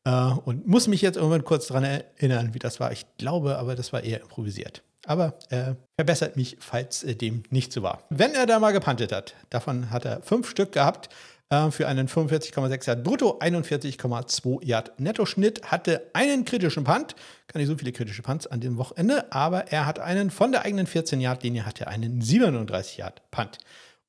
äh, 0.05 0.11
und 0.45 0.67
muss 0.67 0.87
mich 0.87 1.01
jetzt 1.01 1.15
irgendwann 1.15 1.43
kurz 1.43 1.67
daran 1.67 1.83
erinnern, 1.83 2.53
wie 2.53 2.59
das 2.59 2.79
war. 2.79 2.91
Ich 2.91 3.05
glaube 3.17 3.57
aber, 3.57 3.75
das 3.75 3.91
war 3.91 4.03
eher 4.03 4.21
improvisiert. 4.21 4.83
Aber 5.05 5.39
äh, 5.49 5.75
verbessert 5.97 6.35
mich, 6.35 6.57
falls 6.59 7.03
äh, 7.03 7.15
dem 7.15 7.43
nicht 7.49 7.71
so 7.71 7.81
war. 7.81 8.03
Wenn 8.09 8.33
er 8.33 8.45
da 8.45 8.59
mal 8.59 8.71
gepantet 8.71 9.11
hat, 9.11 9.35
davon 9.49 9.89
hat 9.89 10.05
er 10.05 10.21
fünf 10.21 10.49
Stück 10.49 10.73
gehabt, 10.73 11.09
äh, 11.49 11.71
für 11.71 11.87
einen 11.87 12.07
45,6 12.07 12.87
Yard 12.87 13.03
brutto, 13.03 13.39
41,2 13.39 14.63
Yard 14.63 14.99
Nettoschnitt, 14.99 15.63
hatte 15.63 16.09
einen 16.13 16.45
kritischen 16.45 16.83
Punt, 16.83 17.15
gar 17.47 17.59
nicht 17.59 17.67
so 17.67 17.77
viele 17.77 17.91
kritische 17.91 18.21
Punts 18.21 18.47
an 18.47 18.59
dem 18.59 18.77
Wochenende, 18.77 19.31
aber 19.31 19.71
er 19.71 19.85
hat 19.85 19.99
einen. 19.99 20.29
Von 20.29 20.51
der 20.51 20.65
eigenen 20.65 20.87
14 20.87 21.21
Yard 21.21 21.43
Linie 21.43 21.65
hatte 21.65 21.87
einen 21.87 22.21
37 22.21 22.97
Yard 22.97 23.21
Punt. 23.31 23.59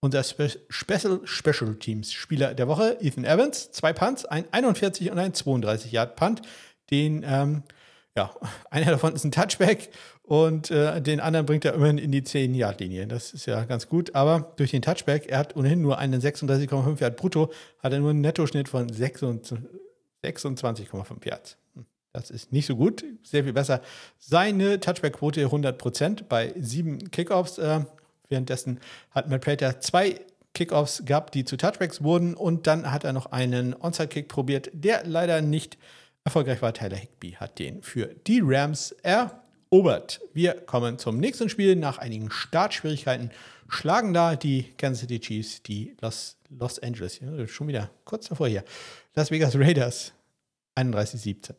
Unser 0.00 0.22
Spe 0.22 0.50
Special, 0.68 1.20
Special 1.24 1.74
Teams 1.76 2.12
Spieler 2.12 2.54
der 2.54 2.68
Woche, 2.68 2.98
Ethan 3.00 3.24
Evans, 3.24 3.72
zwei 3.72 3.92
Punts, 3.92 4.24
ein 4.24 4.44
41 4.52 5.10
und 5.10 5.18
ein 5.18 5.34
32 5.34 5.90
Yard 5.90 6.16
Punt, 6.16 6.42
den 6.90 7.24
ähm, 7.26 7.62
ja, 8.18 8.34
einer 8.70 8.90
davon 8.90 9.14
ist 9.14 9.24
ein 9.24 9.30
Touchback 9.30 9.90
und 10.24 10.72
äh, 10.72 11.00
den 11.00 11.20
anderen 11.20 11.46
bringt 11.46 11.64
er 11.64 11.74
immerhin 11.74 11.98
in 11.98 12.10
die 12.10 12.22
10-Yard-Linie. 12.22 13.06
Das 13.06 13.32
ist 13.32 13.46
ja 13.46 13.62
ganz 13.64 13.88
gut. 13.88 14.16
Aber 14.16 14.52
durch 14.56 14.72
den 14.72 14.82
Touchback, 14.82 15.28
er 15.28 15.38
hat 15.38 15.54
ohnehin 15.56 15.80
nur 15.80 15.98
einen 15.98 16.20
36,5 16.20 17.00
Yard 17.00 17.16
brutto, 17.16 17.52
hat 17.80 17.92
er 17.92 18.00
nur 18.00 18.10
einen 18.10 18.20
Nettoschnitt 18.20 18.68
von 18.68 18.88
26,5 18.88 21.24
Yards. 21.24 21.56
Hm, 21.74 21.86
das 22.12 22.30
ist 22.30 22.52
nicht 22.52 22.66
so 22.66 22.74
gut, 22.74 23.04
sehr 23.22 23.44
viel 23.44 23.52
besser. 23.52 23.82
Seine 24.18 24.80
Touchback-Quote 24.80 25.46
100% 25.46 26.24
bei 26.28 26.52
sieben 26.58 27.12
Kickoffs. 27.12 27.58
Äh, 27.58 27.82
währenddessen 28.28 28.80
hat 29.12 29.30
Matt 29.30 29.42
Prater 29.42 29.80
zwei 29.80 30.18
Kickoffs 30.54 31.04
gehabt, 31.04 31.36
die 31.36 31.44
zu 31.44 31.56
Touchbacks 31.56 32.02
wurden. 32.02 32.34
Und 32.34 32.66
dann 32.66 32.90
hat 32.90 33.04
er 33.04 33.12
noch 33.12 33.26
einen 33.26 33.76
Onside-Kick 33.80 34.26
probiert, 34.26 34.70
der 34.72 35.06
leider 35.06 35.40
nicht 35.40 35.78
erfolgreich 36.28 36.60
war. 36.62 36.74
Tyler 36.74 36.96
Higby 36.96 37.32
hat 37.32 37.58
den 37.58 37.82
für 37.82 38.06
die 38.26 38.40
Rams 38.44 38.94
er 39.02 39.42
erobert. 39.70 40.20
Wir 40.34 40.52
kommen 40.52 40.98
zum 40.98 41.18
nächsten 41.18 41.48
Spiel. 41.48 41.74
Nach 41.74 41.98
einigen 41.98 42.30
Startschwierigkeiten 42.30 43.30
schlagen 43.68 44.12
da 44.12 44.36
die 44.36 44.64
Kansas 44.76 45.00
City 45.00 45.20
Chiefs 45.20 45.62
die 45.62 45.96
Los, 46.00 46.36
Los 46.50 46.78
Angeles, 46.78 47.20
schon 47.46 47.68
wieder 47.68 47.90
kurz 48.04 48.28
davor 48.28 48.48
hier, 48.48 48.64
Las 49.14 49.30
Vegas 49.30 49.56
Raiders 49.56 50.12
31-17. 50.76 51.54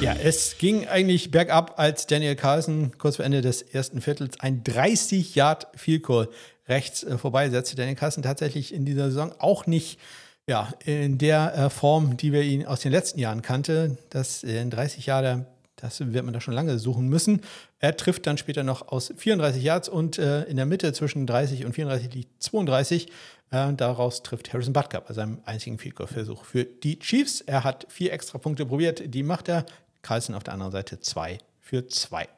Ja, 0.00 0.12
es 0.22 0.58
ging 0.58 0.86
eigentlich 0.86 1.30
bergab, 1.30 1.78
als 1.78 2.06
Daniel 2.06 2.36
Carlson 2.36 2.92
kurz 2.98 3.16
vor 3.16 3.24
Ende 3.24 3.40
des 3.40 3.62
ersten 3.62 4.02
Viertels 4.02 4.38
ein 4.38 4.62
30 4.62 5.34
Yard 5.34 5.66
Field 5.76 6.02
Goal 6.02 6.28
rechts 6.68 7.02
äh, 7.02 7.18
vorbeisetzte. 7.18 7.76
Daniel 7.76 7.96
Carlson 7.96 8.22
tatsächlich 8.22 8.72
in 8.72 8.84
dieser 8.84 9.06
Saison 9.06 9.32
auch 9.38 9.66
nicht 9.66 9.98
ja, 10.46 10.72
in 10.84 11.18
der 11.18 11.54
äh, 11.56 11.70
Form, 11.70 12.16
die 12.16 12.32
wir 12.32 12.42
ihn 12.42 12.66
aus 12.66 12.80
den 12.80 12.92
letzten 12.92 13.18
Jahren 13.18 13.42
kannte, 13.42 13.96
das 14.10 14.44
äh, 14.44 14.60
in 14.60 14.70
30 14.70 15.06
Jahren, 15.06 15.46
das 15.76 16.00
wird 16.00 16.24
man 16.24 16.34
da 16.34 16.40
schon 16.40 16.54
lange 16.54 16.78
suchen 16.78 17.08
müssen. 17.08 17.40
Er 17.78 17.96
trifft 17.96 18.26
dann 18.26 18.38
später 18.38 18.62
noch 18.62 18.88
aus 18.88 19.12
34 19.16 19.62
Yards 19.62 19.88
und 19.88 20.18
äh, 20.18 20.44
in 20.44 20.56
der 20.56 20.66
Mitte 20.66 20.92
zwischen 20.92 21.26
30 21.26 21.64
und 21.64 21.72
34 21.72 22.12
liegt 22.14 22.42
32. 22.42 23.08
Äh, 23.50 23.72
daraus 23.74 24.22
trifft 24.22 24.52
Harrison 24.52 24.72
Butker 24.72 25.00
bei 25.00 25.14
seinem 25.14 25.38
einzigen 25.44 25.78
Field 25.78 25.96
Goal 25.96 26.08
Versuch 26.08 26.44
für 26.44 26.64
die 26.64 26.98
Chiefs. 26.98 27.40
Er 27.40 27.64
hat 27.64 27.86
vier 27.88 28.12
extra 28.12 28.38
Punkte 28.38 28.66
probiert, 28.66 29.02
die 29.14 29.22
macht 29.22 29.48
er. 29.48 29.64
Carlson 30.02 30.34
auf 30.34 30.44
der 30.44 30.52
anderen 30.52 30.72
Seite 30.72 31.00
zwei 31.00 31.38
für 31.60 31.86
zwei. 31.88 32.28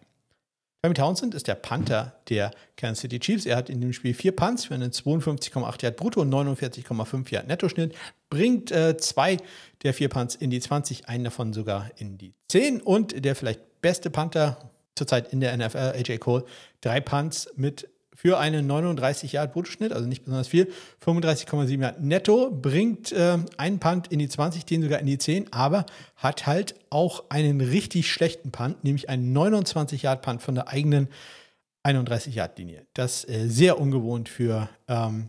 Tommy 0.83 0.95
Townsend 0.95 1.35
ist 1.35 1.49
der 1.49 1.55
Panther 1.57 2.13
der 2.29 2.53
Kansas 2.77 3.01
City 3.01 3.19
Chiefs. 3.19 3.47
Er 3.47 3.57
hat 3.57 3.71
in 3.71 3.81
dem 3.81 3.93
Spiel 3.93 4.15
vier 4.15 4.35
Punts 4.35 4.67
für 4.67 4.75
einen 4.75 4.93
52,8 4.93 5.83
Yard 5.83 5.97
brutto 5.97 6.21
und 6.21 6.33
49,5 6.33 7.33
Yard 7.33 7.49
Nettoschnitt. 7.49 7.95
Bringt 8.31 8.71
äh, 8.71 8.97
zwei 8.97 9.39
der 9.83 9.95
vier 9.95 10.09
Punts 10.09 10.35
in 10.35 10.51
die 10.51 10.61
20, 10.61 11.09
einen 11.09 11.25
davon 11.25 11.53
sogar 11.53 11.91
in 11.97 12.19
die 12.19 12.35
10. 12.49 12.81
Und 12.83 13.25
der 13.25 13.35
vielleicht 13.35 13.81
beste 13.81 14.11
Panther 14.11 14.71
zurzeit 14.95 15.33
in 15.33 15.41
der 15.41 15.57
NFL, 15.57 15.95
AJ 15.97 16.19
Cole, 16.19 16.45
drei 16.81 17.01
Punts 17.01 17.51
mit 17.57 17.89
für 18.17 18.39
einen 18.39 18.67
39 18.67 19.33
Yard 19.33 19.53
Bruttoschnitt, 19.53 19.93
also 19.93 20.09
nicht 20.09 20.25
besonders 20.25 20.49
viel. 20.49 20.73
35,7 21.05 21.81
Yard 21.81 22.03
netto, 22.03 22.51
bringt 22.51 23.13
äh, 23.13 23.39
einen 23.59 23.79
Punt 23.79 24.09
in 24.09 24.19
die 24.19 24.29
20, 24.29 24.65
den 24.65 24.83
sogar 24.83 24.99
in 24.99 25.07
die 25.07 25.19
10, 25.19 25.53
aber 25.53 25.85
hat 26.17 26.47
halt 26.47 26.75
auch 26.89 27.25
einen 27.29 27.61
richtig 27.61 28.11
schlechten 28.11 28.51
Punt, 28.51 28.83
nämlich 28.85 29.11
einen 29.11 29.33
29 29.33 30.03
Yard 30.03 30.23
Punt 30.23 30.43
von 30.43 30.55
der 30.55 30.69
eigenen 30.69 31.09
31 31.83 32.35
Yard 32.35 32.59
Linie. 32.59 32.87
Das 32.95 33.29
äh, 33.29 33.49
sehr 33.49 33.79
ungewohnt 33.79 34.31
für 34.31 34.71
ähm, 34.89 35.29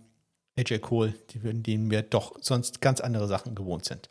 AJ 0.58 0.80
Cole, 0.80 1.14
die, 1.32 1.40
denen 1.40 1.92
wir 1.92 2.02
doch 2.02 2.36
sonst 2.42 2.80
ganz 2.80 3.02
andere 3.02 3.28
Sachen 3.28 3.54
gewohnt 3.54 3.84
sind. 3.84 4.08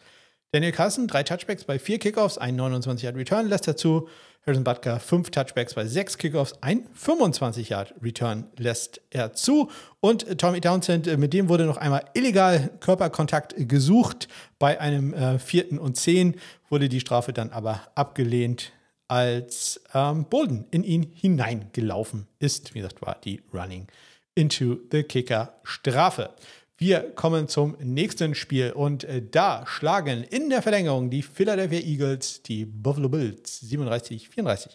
Daniel 0.53 0.73
Carson, 0.73 1.09
drei 1.09 1.23
Touchbacks 1.23 1.65
bei 1.65 1.79
vier 1.79 1.99
Kickoffs, 1.99 2.39
ein 2.39 2.57
29 2.57 3.05
Yard 3.05 3.17
Return 3.17 3.49
lässt 3.49 3.67
dazu. 3.67 4.09
Harrison 4.47 4.63
Butker, 4.63 5.01
fünf 5.01 5.31
Touchbacks 5.31 5.75
bei 5.75 5.87
sechs 5.87 6.19
Kickoffs, 6.19 6.55
ein 6.61 6.87
25 6.95 7.71
Yard 7.71 7.95
Return 8.01 8.45
lässt 8.57 9.01
er 9.11 9.33
zu. 9.33 9.71
Und 9.99 10.39
Tommy 10.39 10.61
Townsend, 10.61 11.09
äh, 11.09 11.17
mit 11.17 11.33
dem 11.33 11.49
wurde 11.49 11.65
noch 11.65 11.79
einmal 11.79 12.05
illegal 12.15 12.71
Körperkontakt 12.79 13.57
gesucht. 13.69 14.29
Bei 14.61 14.81
einem 14.81 15.13
äh, 15.15 15.41
vierten 15.41 15.81
und 15.81 15.97
zehn 15.97 16.37
wurde 16.71 16.89
die 16.89 17.01
Strafe 17.01 17.33
dann 17.33 17.51
aber 17.51 17.81
abgelehnt, 17.97 18.71
als 19.09 19.81
ähm, 19.95 20.27
Bolden 20.27 20.67
in 20.71 20.85
ihn 20.85 21.11
hineingelaufen 21.13 22.29
ist. 22.39 22.73
Wie 22.75 22.79
gesagt, 22.79 23.03
war 23.03 23.17
die 23.25 23.43
Running 23.53 23.89
into 24.37 24.77
the 24.93 25.03
Kicker 25.03 25.55
Strafe. 25.65 26.31
Wir 26.79 27.01
kommen 27.15 27.49
zum 27.49 27.75
nächsten 27.83 28.35
Spiel 28.35 28.73
und 28.73 29.03
äh, 29.05 29.23
da 29.23 29.65
schlagen 29.67 30.23
in 30.23 30.51
der 30.51 30.61
Verlängerung 30.61 31.09
die 31.09 31.23
Philadelphia 31.23 31.81
Eagles 31.81 32.43
die 32.43 32.67
Buffalo 32.67 33.09
Bills 33.09 33.63
37-34. 33.63 34.73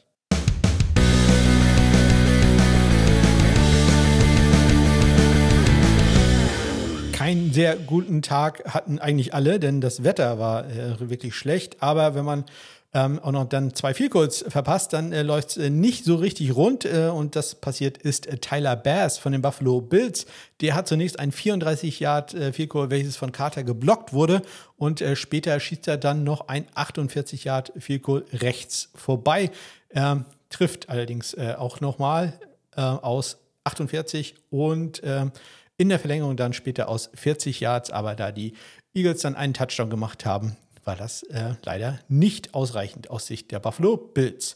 Keinen 7.14 7.54
sehr 7.54 7.76
guten 7.76 8.24
Tag 8.24 8.64
hatten 8.66 8.97
eigentlich 8.97 9.36
alle, 9.36 9.60
denn 9.60 9.80
das 9.80 10.04
Wetter 10.04 10.39
war 10.39 10.68
äh, 10.72 11.08
wirklich 11.08 11.36
schlecht. 11.36 11.84
Aber 11.84 12.16
wenn 12.16 12.26
man 12.26 12.45
ähm, 12.93 13.19
auch 13.19 13.31
noch 13.31 13.45
dann 13.45 13.73
zwei 13.73 13.93
Vielkurs 13.93 14.43
verpasst, 14.47 14.91
dann 14.91 15.13
äh, 15.13 15.23
läuft 15.23 15.51
es 15.51 15.57
äh, 15.57 15.69
nicht 15.69 16.03
so 16.03 16.15
richtig 16.15 16.55
rund. 16.55 16.83
Äh, 16.83 17.07
und 17.07 17.37
das 17.37 17.55
passiert 17.55 17.97
ist 17.97 18.27
äh, 18.27 18.37
Tyler 18.37 18.75
Bass 18.75 19.17
von 19.17 19.31
den 19.31 19.41
Buffalo 19.41 19.79
Bills. 19.79 20.25
Der 20.59 20.75
hat 20.75 20.89
zunächst 20.89 21.17
ein 21.17 21.31
34 21.31 22.01
Yard 22.01 22.33
äh, 22.33 22.51
Vielkurs, 22.51 22.89
welches 22.89 23.15
von 23.15 23.31
Carter 23.31 23.63
geblockt 23.63 24.11
wurde. 24.11 24.41
Und 24.75 24.99
äh, 24.99 25.15
später 25.15 25.57
schießt 25.59 25.87
er 25.87 25.97
dann 25.97 26.25
noch 26.25 26.49
ein 26.49 26.65
48 26.75 27.45
Yard 27.45 27.71
Vielkurs 27.77 28.23
rechts 28.33 28.89
vorbei. 28.95 29.51
Ähm, 29.91 30.25
trifft 30.49 30.89
allerdings 30.89 31.33
äh, 31.33 31.55
auch 31.57 31.79
nochmal 31.79 32.39
aus 32.73 33.37
48 33.65 34.35
und 34.49 35.01
ähm, 35.03 35.33
in 35.75 35.89
der 35.89 35.99
Verlängerung 35.99 36.37
dann 36.37 36.53
später 36.53 36.87
aus 36.87 37.09
40 37.15 37.59
Yards. 37.59 37.91
Aber 37.91 38.15
da 38.15 38.31
die 38.31 38.53
Eagles 38.93 39.21
dann 39.21 39.35
einen 39.35 39.53
Touchdown 39.53 39.89
gemacht 39.89 40.25
haben, 40.25 40.55
war 40.91 40.97
das 40.97 41.23
äh, 41.23 41.53
leider 41.63 41.99
nicht 42.09 42.53
ausreichend 42.53 43.09
aus 43.09 43.25
Sicht 43.25 43.49
der 43.51 43.61
Buffalo 43.61 43.95
Bills. 43.95 44.55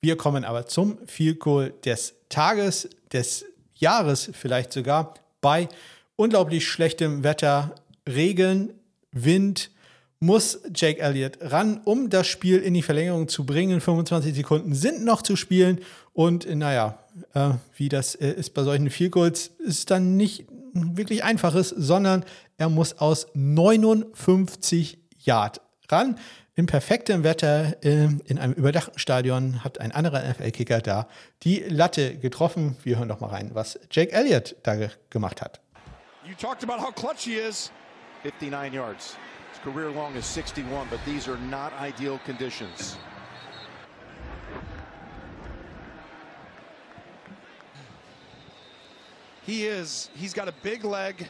Wir 0.00 0.16
kommen 0.16 0.44
aber 0.44 0.66
zum 0.66 0.98
Field 1.06 1.38
Goal 1.38 1.74
des 1.84 2.14
Tages, 2.28 2.88
des 3.12 3.44
Jahres 3.76 4.28
vielleicht 4.32 4.72
sogar, 4.72 5.14
bei 5.40 5.68
unglaublich 6.16 6.66
schlechtem 6.66 7.22
Wetter, 7.22 7.76
Regen, 8.04 8.72
Wind, 9.12 9.70
muss 10.18 10.58
Jake 10.74 11.00
Elliott 11.00 11.38
ran, 11.40 11.80
um 11.84 12.10
das 12.10 12.26
Spiel 12.26 12.58
in 12.58 12.74
die 12.74 12.82
Verlängerung 12.82 13.28
zu 13.28 13.46
bringen. 13.46 13.80
25 13.80 14.34
Sekunden 14.34 14.74
sind 14.74 15.04
noch 15.04 15.22
zu 15.22 15.36
spielen 15.36 15.78
und 16.14 16.52
naja, 16.52 16.98
äh, 17.32 17.50
wie 17.76 17.88
das 17.88 18.16
äh, 18.16 18.32
ist 18.32 18.54
bei 18.54 18.64
solchen 18.64 18.90
Field 18.90 19.12
Goals, 19.12 19.52
ist 19.60 19.92
dann 19.92 20.16
nicht 20.16 20.46
wirklich 20.72 21.22
einfaches, 21.22 21.68
sondern 21.68 22.24
er 22.58 22.70
muss 22.70 22.98
aus 22.98 23.28
59 23.34 24.98
Yard 25.18 25.60
ran. 25.90 26.18
Im 26.54 26.66
perfekten 26.66 27.22
Wetter 27.22 27.76
ähm, 27.82 28.22
in 28.24 28.38
einem 28.38 28.54
überdachten 28.54 28.98
Stadion 28.98 29.62
hat 29.62 29.80
ein 29.80 29.92
anderer 29.92 30.22
NFL-Kicker 30.22 30.80
da 30.80 31.08
die 31.42 31.58
Latte 31.60 32.16
getroffen. 32.16 32.76
Wir 32.82 32.98
hören 32.98 33.08
doch 33.08 33.20
mal 33.20 33.28
rein, 33.28 33.50
was 33.52 33.78
Jake 33.90 34.12
Elliott 34.12 34.56
da 34.62 34.88
gemacht 35.10 35.42
hat. 35.42 35.60
You 36.24 36.34
talked 36.34 36.64
about 36.64 36.82
how 36.82 36.90
clutch 36.90 37.24
he 37.24 37.34
is. 37.34 37.70
59 38.24 38.72
yards. 38.72 39.16
His 39.52 39.60
career 39.62 39.90
long 39.90 40.16
is 40.16 40.24
61, 40.26 40.88
but 40.90 40.98
these 41.04 41.28
are 41.30 41.38
not 41.38 41.72
ideal 41.80 42.18
conditions. 42.24 42.96
He 49.46 49.66
is. 49.66 50.10
He's 50.16 50.34
got 50.34 50.48
a 50.48 50.54
big 50.62 50.84
leg. 50.84 51.28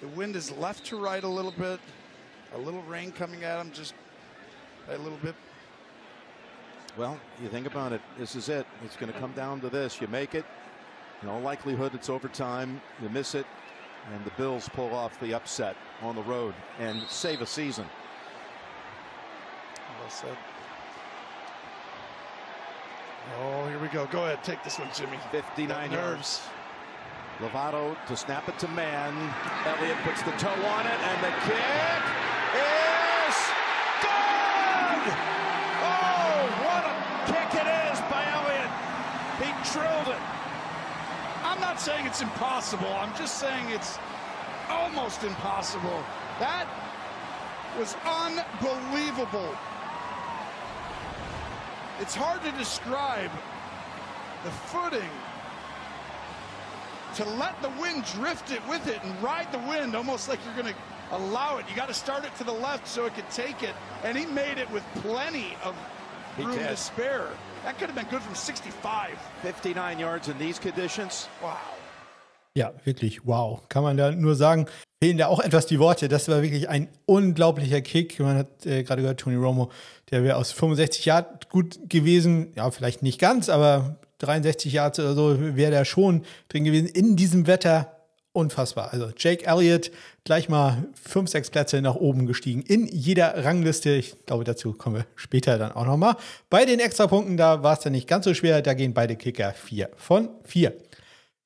The 0.00 0.08
wind 0.08 0.36
is 0.36 0.52
left 0.52 0.84
to 0.86 0.96
right 0.96 1.24
a 1.24 1.28
little 1.28 1.50
bit. 1.50 1.80
A 2.54 2.58
little 2.58 2.82
rain 2.82 3.12
coming 3.12 3.44
at 3.44 3.60
him 3.60 3.72
just 3.72 3.94
a 4.88 4.98
little 4.98 5.18
bit. 5.18 5.34
Well, 6.96 7.18
you 7.42 7.48
think 7.48 7.66
about 7.66 7.92
it. 7.92 8.00
This 8.18 8.34
is 8.36 8.48
it. 8.48 8.66
It's 8.84 8.96
going 8.96 9.12
to 9.12 9.18
come 9.18 9.32
down 9.32 9.60
to 9.60 9.68
this. 9.68 10.00
You 10.00 10.06
make 10.08 10.34
it. 10.34 10.44
In 11.22 11.28
all 11.28 11.40
likelihood, 11.40 11.94
it's 11.94 12.08
overtime. 12.08 12.80
You 13.02 13.08
miss 13.10 13.34
it. 13.34 13.46
And 14.14 14.24
the 14.24 14.30
Bills 14.38 14.68
pull 14.68 14.94
off 14.94 15.18
the 15.20 15.34
upset 15.34 15.76
on 16.00 16.14
the 16.14 16.22
road 16.22 16.54
and 16.78 17.02
save 17.08 17.42
a 17.42 17.46
season. 17.46 17.84
Well 20.00 20.10
said. 20.10 20.36
Oh, 23.40 23.66
here 23.68 23.80
we 23.80 23.88
go. 23.88 24.06
Go 24.06 24.24
ahead. 24.24 24.44
Take 24.44 24.62
this 24.62 24.78
one, 24.78 24.88
Jimmy. 24.94 25.18
59 25.32 25.90
Nerves. 25.90 26.42
Lovato 27.40 27.96
to 28.06 28.16
snap 28.16 28.48
it 28.48 28.58
to 28.60 28.68
man. 28.68 29.12
Elliott 29.66 29.98
puts 30.04 30.22
the 30.22 30.30
toe 30.32 30.48
on 30.48 30.86
it, 30.86 31.00
and 31.02 31.24
the 31.24 31.30
kick 31.44 32.25
is 32.56 33.36
good! 34.00 35.04
Oh, 35.84 36.38
what 36.64 36.82
a 36.88 36.94
kick 37.28 37.50
it 37.60 37.68
is 37.90 37.98
by 38.08 38.22
Elliott! 38.36 38.72
He 39.40 39.48
drilled 39.72 40.08
it. 40.08 40.22
I'm 41.44 41.60
not 41.60 41.80
saying 41.80 42.06
it's 42.06 42.22
impossible. 42.22 42.88
I'm 42.88 43.14
just 43.16 43.38
saying 43.38 43.70
it's 43.70 43.98
almost 44.68 45.22
impossible. 45.24 46.02
That 46.38 46.66
was 47.78 47.94
unbelievable. 48.04 49.54
It's 52.00 52.14
hard 52.14 52.42
to 52.42 52.52
describe 52.52 53.30
the 54.44 54.50
footing 54.50 55.10
to 57.16 57.24
let 57.24 57.60
the 57.62 57.70
wind 57.80 58.04
drift 58.04 58.52
it 58.52 58.60
with 58.68 58.86
it 58.86 59.02
and 59.02 59.22
ride 59.22 59.50
the 59.50 59.58
wind 59.60 59.96
almost 59.96 60.28
like 60.28 60.38
you're 60.44 60.54
going 60.54 60.72
to 60.72 60.80
allow 61.12 61.58
it. 61.58 61.64
You 61.68 61.76
got 61.76 61.88
to 61.88 61.94
start 61.94 62.24
it 62.24 62.34
to 62.38 62.44
the 62.44 62.52
left 62.52 62.86
so 62.86 63.06
it 63.06 63.14
could 63.14 63.30
take 63.30 63.62
it. 63.62 63.74
And 64.04 64.16
he 64.16 64.26
made 64.26 64.58
it 64.58 64.70
with 64.70 64.84
plenty 65.02 65.56
of 65.64 65.74
room 66.38 66.58
to 66.58 66.76
spare. 66.76 67.28
That 67.64 67.78
could 67.78 67.88
have 67.88 67.96
been 67.96 68.10
good 68.10 68.22
from 68.22 68.34
65. 68.34 69.18
59 69.42 69.98
yards 69.98 70.28
in 70.28 70.38
these 70.38 70.58
conditions. 70.58 71.28
Wow. 71.42 71.56
Ja, 72.54 72.72
wirklich, 72.84 73.26
wow. 73.26 73.60
Kann 73.68 73.82
man 73.82 73.96
da 73.96 74.12
nur 74.12 74.34
sagen, 74.34 74.66
fehlen 75.02 75.18
da 75.18 75.26
auch 75.26 75.40
etwas 75.40 75.66
die 75.66 75.78
Worte. 75.78 76.08
Das 76.08 76.28
war 76.28 76.42
wirklich 76.42 76.68
ein 76.68 76.88
unglaublicher 77.04 77.82
Kick. 77.82 78.18
Man 78.18 78.38
hat 78.38 78.64
äh, 78.64 78.82
gerade 78.82 79.02
gehört, 79.02 79.20
Tony 79.20 79.36
Romo, 79.36 79.70
der 80.10 80.22
wäre 80.24 80.36
aus 80.36 80.52
65 80.52 81.04
Yard 81.04 81.50
gut 81.50 81.78
gewesen. 81.88 82.52
Ja, 82.56 82.70
vielleicht 82.70 83.02
nicht 83.02 83.20
ganz, 83.20 83.48
aber 83.48 83.96
63 84.18 84.72
Yards 84.72 84.98
oder 84.98 85.14
so 85.14 85.56
wäre 85.56 85.70
der 85.70 85.84
schon 85.84 86.24
drin 86.48 86.64
gewesen. 86.64 86.86
In 86.86 87.16
diesem 87.16 87.46
Wetter 87.46 87.95
unfassbar. 88.36 88.92
Also 88.92 89.10
Jake 89.16 89.46
Elliott 89.46 89.90
gleich 90.24 90.48
mal 90.48 90.84
fünf, 90.94 91.30
sechs 91.30 91.50
Plätze 91.50 91.80
nach 91.80 91.96
oben 91.96 92.26
gestiegen 92.26 92.62
in 92.62 92.86
jeder 92.86 93.44
Rangliste. 93.44 93.90
Ich 93.90 94.26
glaube, 94.26 94.44
dazu 94.44 94.72
kommen 94.72 94.96
wir 94.96 95.06
später 95.16 95.58
dann 95.58 95.72
auch 95.72 95.86
nochmal. 95.86 96.16
Bei 96.50 96.64
den 96.64 96.78
Extrapunkten, 96.78 97.36
da 97.36 97.62
war 97.62 97.74
es 97.74 97.80
dann 97.80 97.92
nicht 97.92 98.06
ganz 98.06 98.24
so 98.24 98.34
schwer. 98.34 98.62
Da 98.62 98.74
gehen 98.74 98.94
beide 98.94 99.16
Kicker 99.16 99.52
4 99.52 99.90
von 99.96 100.28
4. 100.44 100.74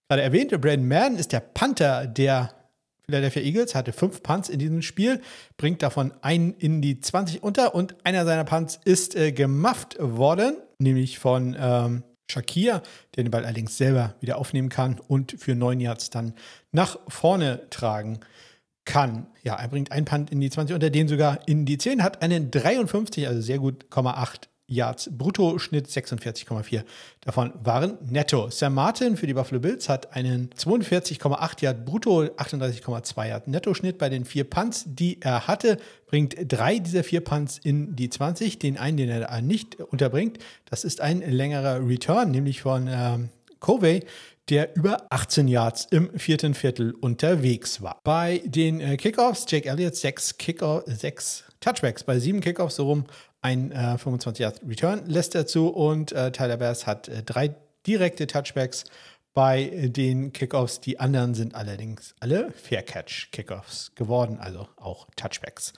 Gerade 0.09 0.22
erwähnte 0.22 0.59
Brandon 0.59 0.88
Mann 0.88 1.16
ist 1.16 1.32
der 1.32 1.41
Panther 1.41 2.07
der 2.07 2.53
Philadelphia 3.05 3.43
Eagles, 3.43 3.74
hatte 3.74 3.93
fünf 3.93 4.22
Punts 4.22 4.49
in 4.49 4.59
diesem 4.59 4.82
Spiel, 4.82 5.20
bringt 5.57 5.82
davon 5.82 6.12
einen 6.22 6.55
in 6.55 6.80
die 6.80 7.01
20 7.01 7.43
unter 7.43 7.74
und 7.74 7.95
einer 8.05 8.24
seiner 8.24 8.45
Punts 8.45 8.78
ist 8.84 9.16
äh, 9.16 9.32
gemufft 9.32 9.97
worden, 10.01 10.57
nämlich 10.78 11.18
von 11.18 11.57
ähm, 11.59 12.03
Shakir, 12.30 12.82
der 13.16 13.24
den 13.24 13.30
Ball 13.30 13.45
allerdings 13.45 13.76
selber 13.76 14.14
wieder 14.20 14.38
aufnehmen 14.38 14.68
kann 14.68 15.01
und 15.09 15.34
für 15.38 15.55
neun 15.55 15.80
Yards 15.80 16.11
dann 16.11 16.34
nach 16.73 16.99
vorne 17.09 17.68
tragen 17.71 18.21
kann. 18.85 19.27
Ja, 19.43 19.55
er 19.55 19.68
bringt 19.68 19.93
einen 19.93 20.05
Punt 20.05 20.31
in 20.31 20.41
die 20.41 20.51
20 20.51 20.75
unter, 20.75 20.91
den 20.91 21.09
sogar 21.09 21.39
in 21.47 21.64
die 21.64 21.79
10, 21.79 22.03
hat 22.03 22.23
einen 22.23 22.51
53, 22.51 23.27
also 23.29 23.41
sehr 23.41 23.59
gut, 23.59 23.87
8 23.91 24.49
Yards 24.71 25.11
brutto, 25.11 25.59
Schnitt 25.59 25.89
46,4. 25.89 26.85
Davon 27.23 27.53
waren 27.62 27.99
netto. 28.09 28.51
Sam 28.51 28.75
Martin 28.75 29.16
für 29.16 29.27
die 29.27 29.35
Buffalo 29.35 29.61
Bills 29.61 29.89
hat 29.89 30.14
einen 30.14 30.51
42,8 30.51 31.62
Yard 31.62 31.85
brutto, 31.85 32.23
38,2 32.23 33.29
Yard 33.29 33.49
Netto-Schnitt 33.49 33.99
bei 33.99 34.09
den 34.09 34.25
vier 34.25 34.45
Punts, 34.45 34.85
die 34.87 35.21
er 35.21 35.49
hatte. 35.49 35.79
Bringt 36.07 36.37
drei 36.47 36.79
dieser 36.79 37.03
vier 37.03 37.21
Punts 37.21 37.59
in 37.59 37.97
die 37.97 38.11
20. 38.11 38.61
Den 38.61 38.79
einen, 38.79 38.97
den 38.97 39.09
er 39.09 39.43
nicht 39.43 39.81
unterbringt, 39.81 40.39
das 40.66 40.85
ist 40.85 41.01
ein 41.01 41.21
längerer 41.21 41.87
Return, 41.87 42.31
nämlich 42.31 42.62
von 42.62 42.89
ähm, 42.89 43.29
Covey, 43.59 44.05
der 44.51 44.76
über 44.76 45.07
18 45.11 45.48
Yards 45.48 45.86
im 45.90 46.18
vierten 46.18 46.55
Viertel 46.55 46.92
unterwegs 46.92 47.80
war. 47.80 48.01
Bei 48.05 48.42
den 48.44 48.80
äh, 48.80 48.96
Kickoffs, 48.96 49.46
Jake 49.48 49.68
Elliott 49.68 49.96
sechs, 49.96 50.36
Kickoff, 50.36 50.82
sechs 50.86 51.44
Touchbacks, 51.61 52.03
bei 52.05 52.18
sieben 52.18 52.40
Kickoffs 52.40 52.76
so 52.76 52.84
rum 52.84 53.07
ein 53.42 53.72
äh, 53.72 53.96
25 53.96 54.42
Yards 54.42 54.61
Return 54.68 55.07
lässt 55.07 55.34
er 55.34 55.46
zu 55.46 55.68
und 55.68 56.12
äh, 56.12 56.30
Tyler 56.32 56.59
Bass 56.59 56.86
hat 56.86 57.09
äh, 57.09 57.22
drei 57.22 57.55
direkte 57.86 58.26
Touchbacks 58.26 58.84
bei 59.32 59.88
den 59.88 60.32
Kickoffs. 60.32 60.80
Die 60.80 60.98
anderen 60.98 61.34
sind 61.34 61.55
allerdings 61.55 62.14
alle 62.20 62.53
Fair 62.53 62.82
Catch 62.82 63.30
Kickoffs 63.30 63.94
geworden, 63.94 64.38
also 64.38 64.68
auch 64.76 65.07
Touchbacks. 65.16 65.72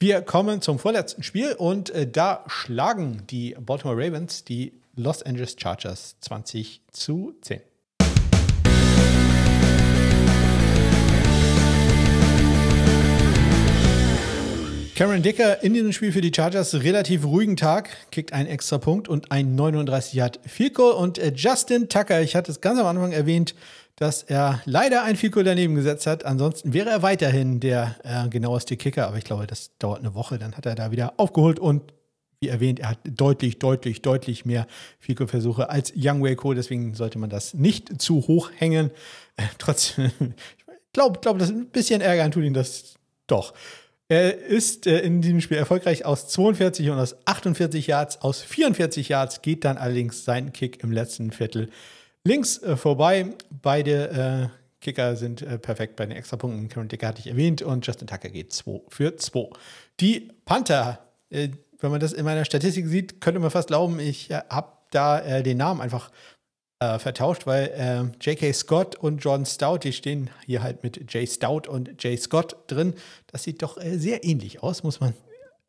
Wir 0.00 0.22
kommen 0.22 0.60
zum 0.60 0.78
vorletzten 0.78 1.22
Spiel 1.22 1.52
und 1.52 1.90
äh, 1.90 2.10
da 2.10 2.44
schlagen 2.48 3.26
die 3.28 3.56
Baltimore 3.60 3.96
Ravens 3.96 4.44
die 4.44 4.80
Los 4.96 5.22
Angeles 5.22 5.56
Chargers 5.58 6.16
20 6.20 6.82
zu 6.90 7.34
10. 7.42 7.60
Cameron 14.94 15.22
Dicker 15.22 15.60
in 15.64 15.74
diesem 15.74 15.92
Spiel 15.92 16.12
für 16.12 16.20
die 16.20 16.30
Chargers 16.32 16.72
relativ 16.72 17.24
ruhigen 17.24 17.56
Tag, 17.56 17.90
kickt 18.12 18.32
einen 18.32 18.48
extra 18.48 18.78
Punkt 18.78 19.08
und 19.08 19.32
ein 19.32 19.56
39 19.56 20.12
Yard 20.12 20.38
Field 20.46 20.74
Goal 20.74 20.92
und 20.92 21.18
äh, 21.18 21.32
Justin 21.34 21.88
Tucker, 21.88 22.22
ich 22.22 22.36
hatte 22.36 22.52
es 22.52 22.60
ganz 22.60 22.78
am 22.78 22.86
Anfang 22.86 23.10
erwähnt, 23.10 23.56
dass 23.96 24.22
er 24.22 24.62
leider 24.66 25.02
ein 25.02 25.16
Field 25.16 25.32
Goal 25.32 25.44
daneben 25.44 25.74
gesetzt 25.74 26.06
hat. 26.06 26.24
Ansonsten 26.24 26.74
wäre 26.74 26.90
er 26.90 27.02
weiterhin 27.02 27.58
der 27.58 27.96
äh, 28.04 28.28
genaueste 28.28 28.76
Kicker, 28.76 29.08
aber 29.08 29.18
ich 29.18 29.24
glaube, 29.24 29.48
das 29.48 29.76
dauert 29.80 29.98
eine 29.98 30.14
Woche, 30.14 30.38
dann 30.38 30.56
hat 30.56 30.64
er 30.64 30.76
da 30.76 30.92
wieder 30.92 31.14
aufgeholt 31.16 31.58
und 31.58 31.92
wie 32.38 32.46
erwähnt, 32.46 32.78
er 32.78 32.90
hat 32.90 32.98
deutlich, 33.04 33.58
deutlich, 33.58 34.00
deutlich 34.00 34.44
mehr 34.44 34.68
Field 35.00 35.18
Goal 35.18 35.28
Versuche 35.28 35.70
als 35.70 35.92
Young 35.96 36.22
Waco, 36.22 36.54
deswegen 36.54 36.94
sollte 36.94 37.18
man 37.18 37.30
das 37.30 37.52
nicht 37.52 38.00
zu 38.00 38.28
hoch 38.28 38.52
hängen. 38.54 38.92
Äh, 39.36 39.42
trotzdem, 39.58 40.12
ich 40.20 40.92
glaube, 40.92 41.18
glaub, 41.18 41.40
das 41.40 41.50
ein 41.50 41.66
bisschen 41.66 42.00
ärgern 42.00 42.30
tut 42.30 42.44
ihn 42.44 42.54
das 42.54 42.94
doch. 43.26 43.54
Er 44.08 44.36
ist 44.36 44.86
äh, 44.86 45.00
in 45.00 45.22
diesem 45.22 45.40
Spiel 45.40 45.56
erfolgreich 45.56 46.04
aus 46.04 46.28
42 46.28 46.90
und 46.90 46.98
aus 46.98 47.16
48 47.24 47.86
Yards. 47.86 48.20
Aus 48.20 48.42
44 48.42 49.08
Yards 49.08 49.40
geht 49.40 49.64
dann 49.64 49.78
allerdings 49.78 50.24
sein 50.24 50.52
Kick 50.52 50.82
im 50.82 50.92
letzten 50.92 51.30
Viertel 51.30 51.70
links 52.24 52.62
äh, 52.62 52.76
vorbei. 52.76 53.26
Beide 53.62 54.50
äh, 54.50 54.64
Kicker 54.80 55.16
sind 55.16 55.40
äh, 55.40 55.58
perfekt 55.58 55.96
bei 55.96 56.04
den 56.04 56.16
Extrapunkten. 56.16 56.68
Karen 56.68 56.88
Dicker 56.88 57.08
hatte 57.08 57.20
ich 57.20 57.28
erwähnt 57.28 57.62
und 57.62 57.86
Justin 57.86 58.06
Tucker 58.06 58.28
geht 58.28 58.52
2 58.52 58.82
für 58.88 59.16
2. 59.16 59.48
Die 60.00 60.28
Panther, 60.44 60.98
äh, 61.30 61.48
wenn 61.80 61.90
man 61.90 62.00
das 62.00 62.12
in 62.12 62.26
meiner 62.26 62.44
Statistik 62.44 62.86
sieht, 62.86 63.22
könnte 63.22 63.40
man 63.40 63.50
fast 63.50 63.68
glauben, 63.68 63.98
ich 64.00 64.30
äh, 64.30 64.42
habe 64.50 64.72
da 64.90 65.42
den 65.42 65.56
Namen 65.56 65.80
einfach 65.80 66.12
äh, 66.80 66.98
vertauscht, 66.98 67.46
weil 67.46 67.68
äh, 67.68 68.24
J.K. 68.24 68.52
Scott 68.52 68.96
und 68.96 69.18
John 69.18 69.46
Stout, 69.46 69.78
die 69.78 69.92
stehen 69.92 70.30
hier 70.44 70.62
halt 70.62 70.82
mit 70.82 71.12
J. 71.12 71.28
Stout 71.28 71.68
und 71.68 72.02
J. 72.02 72.18
Scott 72.18 72.56
drin. 72.66 72.94
Das 73.28 73.44
sieht 73.44 73.62
doch 73.62 73.76
äh, 73.76 73.98
sehr 73.98 74.24
ähnlich 74.24 74.62
aus, 74.62 74.82
muss 74.82 75.00
man 75.00 75.14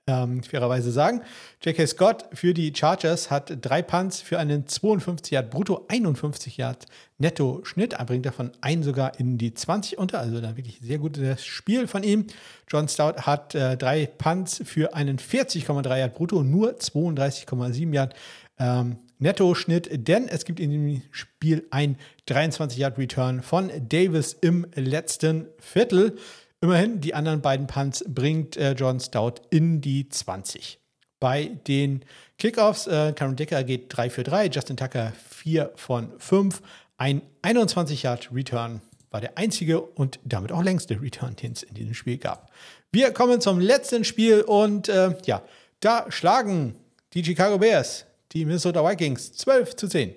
ähm, 0.07 0.43
fairerweise 0.43 0.91
sagen. 0.91 1.21
J.K. 1.63 1.87
Scott 1.87 2.25
für 2.33 2.53
die 2.53 2.73
Chargers 2.75 3.31
hat 3.31 3.57
drei 3.61 3.81
Punts 3.81 4.21
für 4.21 4.37
einen 4.37 4.67
52 4.67 5.31
Yard 5.31 5.49
brutto, 5.49 5.85
51 5.87 6.57
Yard 6.57 6.85
netto 7.17 7.61
Schnitt. 7.63 7.93
Er 7.93 8.05
bringt 8.05 8.25
davon 8.25 8.51
einen 8.61 8.83
sogar 8.83 9.19
in 9.19 9.37
die 9.37 9.53
20 9.53 9.97
unter, 9.97 10.19
also 10.19 10.39
da 10.41 10.55
wirklich 10.57 10.79
sehr 10.81 10.99
gutes 10.99 11.43
Spiel 11.45 11.87
von 11.87 12.03
ihm. 12.03 12.27
John 12.67 12.87
Stout 12.87 13.21
hat 13.21 13.55
äh, 13.55 13.77
drei 13.77 14.05
Punts 14.05 14.61
für 14.63 14.93
einen 14.93 15.17
40,3 15.17 15.97
Yard 15.97 16.13
brutto, 16.13 16.43
nur 16.43 16.73
32,7 16.73 17.93
Yard 17.93 18.13
ähm, 18.59 18.97
Netto-Schnitt, 19.17 20.07
denn 20.07 20.27
es 20.27 20.45
gibt 20.45 20.59
in 20.59 20.71
dem 20.71 21.01
Spiel 21.11 21.65
ein 21.71 21.97
23-Yard-Return 22.27 23.41
von 23.41 23.71
Davis 23.87 24.33
im 24.33 24.67
letzten 24.75 25.47
Viertel. 25.57 26.17
Immerhin, 26.65 26.99
die 26.99 27.13
anderen 27.13 27.41
beiden 27.41 27.67
Punts 27.67 28.03
bringt 28.07 28.57
äh, 28.57 28.71
John 28.71 28.99
Stout 28.99 29.35
in 29.51 29.81
die 29.81 30.09
20. 30.09 30.79
Bei 31.19 31.45
den 31.67 32.03
Kickoffs, 32.39 32.87
äh, 32.87 33.13
Cameron 33.15 33.35
Dicker 33.35 33.63
geht 33.63 33.95
3 33.95 34.09
für 34.09 34.23
3, 34.23 34.47
Justin 34.47 34.75
Tucker 34.75 35.13
4 35.29 35.73
von 35.75 36.11
5. 36.17 36.63
Ein 36.97 37.21
21-Yard-Return 37.43 38.81
war 39.11 39.21
der 39.21 39.37
einzige 39.37 39.79
und 39.79 40.19
damit 40.23 40.51
auch 40.51 40.63
längste 40.63 40.99
Return, 40.99 41.35
den 41.35 41.51
es 41.51 41.61
in 41.61 41.75
diesem 41.75 41.93
Spiel 41.93 42.17
gab. 42.17 42.49
Wir 42.91 43.11
kommen 43.11 43.41
zum 43.41 43.59
letzten 43.59 44.03
Spiel 44.03 44.41
und 44.41 44.89
äh, 44.89 45.15
ja, 45.25 45.43
da 45.81 46.07
schlagen 46.09 46.73
die 47.13 47.23
Chicago 47.23 47.59
Bears 47.59 48.07
die 48.31 48.43
Minnesota 48.43 48.83
Vikings 48.83 49.33
12 49.33 49.75
zu 49.75 49.87
10. 49.87 50.15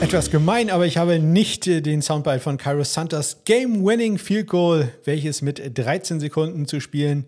Etwas 0.00 0.30
gemein, 0.30 0.70
aber 0.70 0.86
ich 0.86 0.96
habe 0.96 1.18
nicht 1.18 1.66
äh, 1.66 1.82
den 1.82 2.00
Soundbite 2.00 2.40
von 2.40 2.56
Cairo 2.56 2.84
Santos 2.84 3.44
Game-Winning 3.44 4.16
Field 4.16 4.46
Goal, 4.46 4.88
welches 5.04 5.42
mit 5.42 5.78
13 5.78 6.20
Sekunden 6.20 6.66
zu 6.66 6.80
spielen 6.80 7.26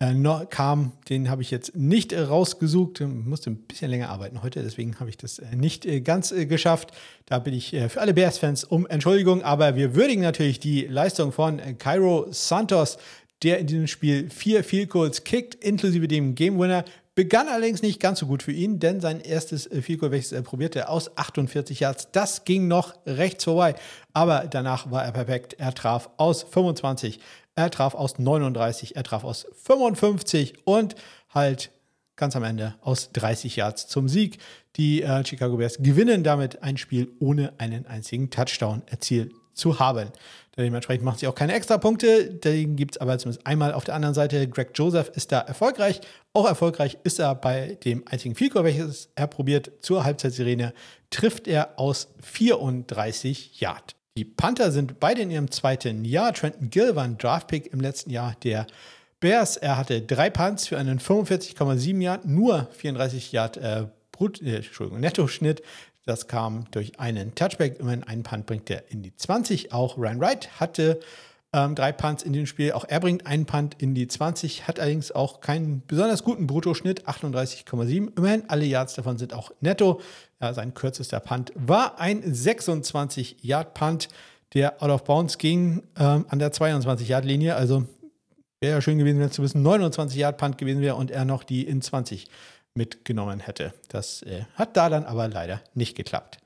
äh, 0.00 0.14
kam. 0.50 0.92
Den 1.08 1.30
habe 1.30 1.42
ich 1.42 1.52
jetzt 1.52 1.76
nicht 1.76 2.12
äh, 2.12 2.20
rausgesucht. 2.20 3.00
Ich 3.00 3.06
musste 3.06 3.50
ein 3.50 3.58
bisschen 3.58 3.88
länger 3.88 4.08
arbeiten 4.08 4.42
heute, 4.42 4.64
deswegen 4.64 4.98
habe 4.98 5.10
ich 5.10 5.16
das 5.16 5.38
äh, 5.38 5.54
nicht 5.54 5.86
ganz 6.02 6.34
geschafft. 6.36 6.90
Da 7.24 7.38
bin 7.38 7.54
ich 7.54 7.76
für 7.88 8.00
alle 8.00 8.14
Bears-Fans 8.14 8.64
um 8.64 8.88
Entschuldigung, 8.88 9.42
aber 9.42 9.76
wir 9.76 9.94
würdigen 9.94 10.22
natürlich 10.22 10.58
die 10.58 10.86
Leistung 10.86 11.30
von 11.30 11.60
Cairo 11.78 12.26
Santos, 12.32 12.98
der 13.44 13.60
in 13.60 13.68
diesem 13.68 13.86
Spiel 13.86 14.28
vier 14.28 14.64
Field 14.64 14.90
Goals 14.90 15.22
kickt, 15.22 15.54
inklusive 15.54 16.08
dem 16.08 16.34
Game 16.34 16.58
Winner. 16.58 16.84
Begann 17.18 17.48
allerdings 17.48 17.82
nicht 17.82 17.98
ganz 17.98 18.20
so 18.20 18.26
gut 18.26 18.44
für 18.44 18.52
ihn, 18.52 18.78
denn 18.78 19.00
sein 19.00 19.18
erstes 19.18 19.66
äh, 19.66 19.82
Field 19.82 19.98
Goal, 19.98 20.12
welches 20.12 20.30
er 20.30 20.42
probierte, 20.42 20.88
aus 20.88 21.16
48 21.16 21.80
Yards, 21.80 22.12
das 22.12 22.44
ging 22.44 22.68
noch 22.68 22.94
rechts 23.06 23.42
vorbei. 23.42 23.74
Aber 24.12 24.46
danach 24.48 24.92
war 24.92 25.04
er 25.04 25.10
perfekt. 25.10 25.54
Er 25.54 25.74
traf 25.74 26.10
aus 26.16 26.44
25, 26.44 27.18
er 27.56 27.72
traf 27.72 27.96
aus 27.96 28.20
39, 28.20 28.94
er 28.94 29.02
traf 29.02 29.24
aus 29.24 29.48
55 29.64 30.64
und 30.64 30.94
halt 31.30 31.72
ganz 32.14 32.36
am 32.36 32.44
Ende 32.44 32.76
aus 32.82 33.10
30 33.10 33.56
Yards 33.56 33.88
zum 33.88 34.08
Sieg. 34.08 34.38
Die 34.76 35.02
äh, 35.02 35.26
Chicago 35.26 35.56
Bears 35.56 35.78
gewinnen 35.78 36.22
damit 36.22 36.62
ein 36.62 36.76
Spiel 36.76 37.10
ohne 37.18 37.52
einen 37.58 37.84
einzigen 37.86 38.30
Touchdown 38.30 38.82
erzielt 38.86 39.32
zu 39.54 39.80
haben. 39.80 40.12
Dementsprechend 40.58 41.04
macht 41.04 41.20
sie 41.20 41.28
auch 41.28 41.34
keine 41.36 41.54
Extrapunkte. 41.54 42.34
Den 42.34 42.74
gibt 42.74 42.96
es 42.96 43.00
aber 43.00 43.16
zumindest 43.18 43.46
einmal 43.46 43.72
auf 43.72 43.84
der 43.84 43.94
anderen 43.94 44.14
Seite. 44.14 44.48
Greg 44.48 44.70
Joseph 44.74 45.08
ist 45.14 45.30
da 45.30 45.38
erfolgreich. 45.38 46.00
Auch 46.32 46.46
erfolgreich 46.46 46.98
ist 47.04 47.20
er 47.20 47.36
bei 47.36 47.78
dem 47.84 48.02
einzigen 48.08 48.34
Vielkorb, 48.34 48.64
welches 48.64 49.08
er 49.14 49.28
probiert. 49.28 49.70
Zur 49.80 50.04
Halbzeitsirene 50.04 50.74
trifft 51.10 51.46
er 51.46 51.78
aus 51.78 52.08
34 52.22 53.60
Yard. 53.60 53.94
Die 54.16 54.24
Panther 54.24 54.72
sind 54.72 54.98
beide 54.98 55.22
in 55.22 55.30
ihrem 55.30 55.50
zweiten 55.52 56.04
Jahr. 56.04 56.34
Trenton 56.34 56.70
Gill 56.70 56.96
war 56.96 57.04
ein 57.04 57.18
Draftpick 57.18 57.72
im 57.72 57.80
letzten 57.80 58.10
Jahr 58.10 58.34
der 58.42 58.66
Bears. 59.20 59.56
Er 59.56 59.76
hatte 59.76 60.02
drei 60.02 60.28
Punts 60.28 60.66
für 60.66 60.76
einen 60.76 60.98
45,7 60.98 62.02
Yard, 62.02 62.24
nur 62.24 62.66
34 62.72 63.30
Yard 63.30 63.58
äh, 63.58 63.86
Brut, 64.10 64.42
äh, 64.42 64.62
Nettoschnitt. 64.90 65.62
Das 66.08 66.26
kam 66.26 66.64
durch 66.70 66.98
einen 66.98 67.34
Touchback. 67.34 67.78
Immerhin 67.80 68.02
einen 68.02 68.22
Punt 68.22 68.46
bringt 68.46 68.70
er 68.70 68.90
in 68.90 69.02
die 69.02 69.14
20. 69.14 69.74
Auch 69.74 69.98
Ryan 69.98 70.18
Wright 70.18 70.48
hatte 70.58 71.00
ähm, 71.52 71.74
drei 71.74 71.92
Punts 71.92 72.22
in 72.22 72.32
dem 72.32 72.46
Spiel. 72.46 72.72
Auch 72.72 72.86
er 72.88 72.98
bringt 73.00 73.26
einen 73.26 73.44
Punt 73.44 73.76
in 73.76 73.94
die 73.94 74.08
20, 74.08 74.66
hat 74.66 74.80
allerdings 74.80 75.12
auch 75.12 75.42
keinen 75.42 75.82
besonders 75.86 76.24
guten 76.24 76.46
Bruttoschnitt, 76.46 77.06
38,7. 77.06 78.16
Immerhin 78.16 78.44
alle 78.48 78.64
Yards 78.64 78.94
davon 78.94 79.18
sind 79.18 79.34
auch 79.34 79.50
netto. 79.60 80.00
Ja, 80.40 80.54
sein 80.54 80.72
kürzester 80.72 81.20
Punt 81.20 81.52
war 81.56 82.00
ein 82.00 82.22
26-Yard-Punt, 82.24 84.08
der 84.54 84.82
out 84.82 84.88
of 84.88 85.04
bounds 85.04 85.36
ging 85.36 85.82
ähm, 85.98 86.24
an 86.30 86.38
der 86.38 86.54
22-Yard-Linie. 86.54 87.54
Also 87.54 87.84
wäre 88.60 88.76
ja 88.76 88.80
schön 88.80 88.96
gewesen, 88.96 89.20
wenn 89.20 89.28
es 89.28 89.54
ein 89.54 89.62
29-Yard-Punt 89.62 90.56
gewesen 90.56 90.80
wäre 90.80 90.94
und 90.94 91.10
er 91.10 91.26
noch 91.26 91.44
die 91.44 91.66
in 91.66 91.82
20 91.82 92.28
mitgenommen 92.78 93.40
hätte. 93.40 93.74
Das 93.88 94.22
äh, 94.22 94.44
hat 94.54 94.76
da 94.78 94.88
dann 94.88 95.04
aber 95.04 95.28
leider 95.28 95.60
nicht 95.74 95.96
geklappt. 95.96 96.38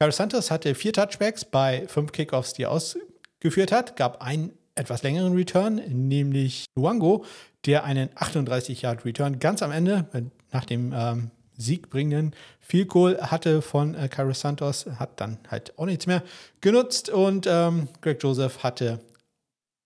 Carlos 0.00 0.16
Santos 0.16 0.50
hatte 0.50 0.74
vier 0.74 0.92
Touchbacks 0.92 1.44
bei 1.44 1.86
fünf 1.86 2.10
Kickoffs, 2.10 2.54
die 2.54 2.64
er 2.64 2.72
ausgeführt 2.72 3.70
hat, 3.70 3.96
gab 3.96 4.20
einen 4.20 4.52
etwas 4.74 5.02
längeren 5.02 5.34
Return, 5.34 5.76
nämlich 5.88 6.66
Luango, 6.74 7.24
der 7.64 7.84
einen 7.84 8.08
38-Yard-Return 8.10 9.38
ganz 9.38 9.62
am 9.62 9.70
Ende, 9.70 10.06
äh, 10.12 10.22
nach 10.52 10.64
dem 10.64 10.92
ähm, 10.94 11.30
siegbringenden 11.56 12.34
Field 12.60 12.88
Goal 12.88 13.18
hatte 13.20 13.62
von 13.62 13.94
äh, 13.94 14.08
Carlos 14.08 14.40
Santos, 14.40 14.86
hat 14.98 15.20
dann 15.20 15.38
halt 15.50 15.78
auch 15.78 15.86
nichts 15.86 16.06
mehr 16.06 16.22
genutzt 16.60 17.08
und 17.08 17.46
ähm, 17.48 17.88
Greg 18.02 18.22
Joseph 18.22 18.62
hatte 18.62 19.00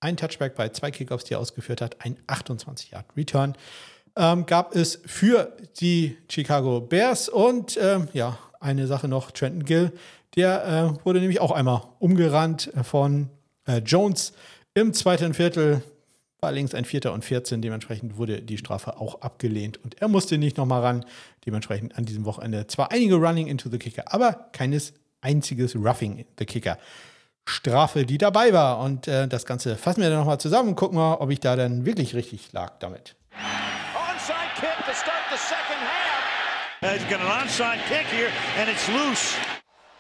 ein 0.01 0.16
Touchback 0.16 0.55
bei 0.55 0.70
zwei 0.70 0.91
Kickoffs, 0.91 1.24
die 1.24 1.34
er 1.34 1.41
ausgeführt 1.41 1.80
hat, 1.80 2.05
ein 2.05 2.16
28-Yard-Return. 2.26 3.55
Ähm, 4.17 4.47
gab 4.47 4.75
es 4.75 5.01
für 5.07 5.57
die 5.81 6.17
Chicago 6.29 6.81
Bears 6.81 7.29
und 7.29 7.79
ähm, 7.81 8.09
ja, 8.13 8.39
eine 8.59 8.87
Sache 8.87 9.09
noch, 9.09 9.31
Trenton 9.31 9.65
Gill, 9.65 9.93
der 10.37 10.97
äh, 11.01 11.05
wurde 11.05 11.21
nämlich 11.21 11.41
auch 11.41 11.53
einmal 11.53 11.83
umgerannt 11.99 12.71
von 12.83 13.31
äh, 13.67 13.79
Jones 13.79 14.33
im 14.75 14.93
zweiten 14.93 15.35
Viertel. 15.35 15.83
War 16.41 16.49
allerdings 16.49 16.75
ein 16.75 16.85
Vierter 16.85 17.13
und 17.13 17.25
14, 17.25 17.61
dementsprechend 17.61 18.17
wurde 18.17 18.41
die 18.41 18.59
Strafe 18.59 18.99
auch 18.99 19.21
abgelehnt 19.21 19.83
und 19.85 20.01
er 20.01 20.09
musste 20.09 20.39
nicht 20.39 20.57
nochmal 20.57 20.81
ran. 20.81 21.05
Dementsprechend 21.47 21.97
an 21.99 22.05
diesem 22.05 22.25
Wochenende 22.25 22.67
zwar 22.67 22.91
einige 22.93 23.17
Running 23.17 23.47
into 23.47 23.69
the 23.69 23.79
Kicker, 23.79 24.05
aber 24.13 24.49
keines 24.53 24.95
einziges 25.21 25.77
Roughing 25.77 26.25
the 26.39 26.47
Kicker. 26.47 26.79
Strafe, 27.47 28.07
die 28.07 28.19
dabei 28.19 28.53
war. 28.53 28.79
Und 28.81 29.09
äh, 29.09 29.27
das 29.29 29.45
Ganze 29.45 29.77
fassen 29.77 30.03
wir 30.03 30.11
dann 30.11 30.21
nochmal 30.21 30.39
zusammen 30.41 30.71
und 30.71 30.77
gucken 30.77 30.97
mal, 30.97 31.15
ob 31.15 31.31
ich 31.31 31.41
da 31.41 31.57
dann 31.57 31.85
wirklich 31.85 32.15
richtig 32.15 32.53
lag 32.53 32.79
damit. 32.79 33.17
Onside 33.95 34.55
kick 34.55 34.77
to 34.87 34.93
start 34.95 35.25
the 35.31 35.37
second 35.37 35.81
half. 35.81 35.91
Uh, 35.91 36.70
he's 36.81 37.05
got 37.05 37.20
an 37.20 37.26
onside 37.26 37.78
kick 37.89 38.07
here, 38.07 38.31
and 38.57 38.68
it's 38.68 38.89
loose. 38.89 39.37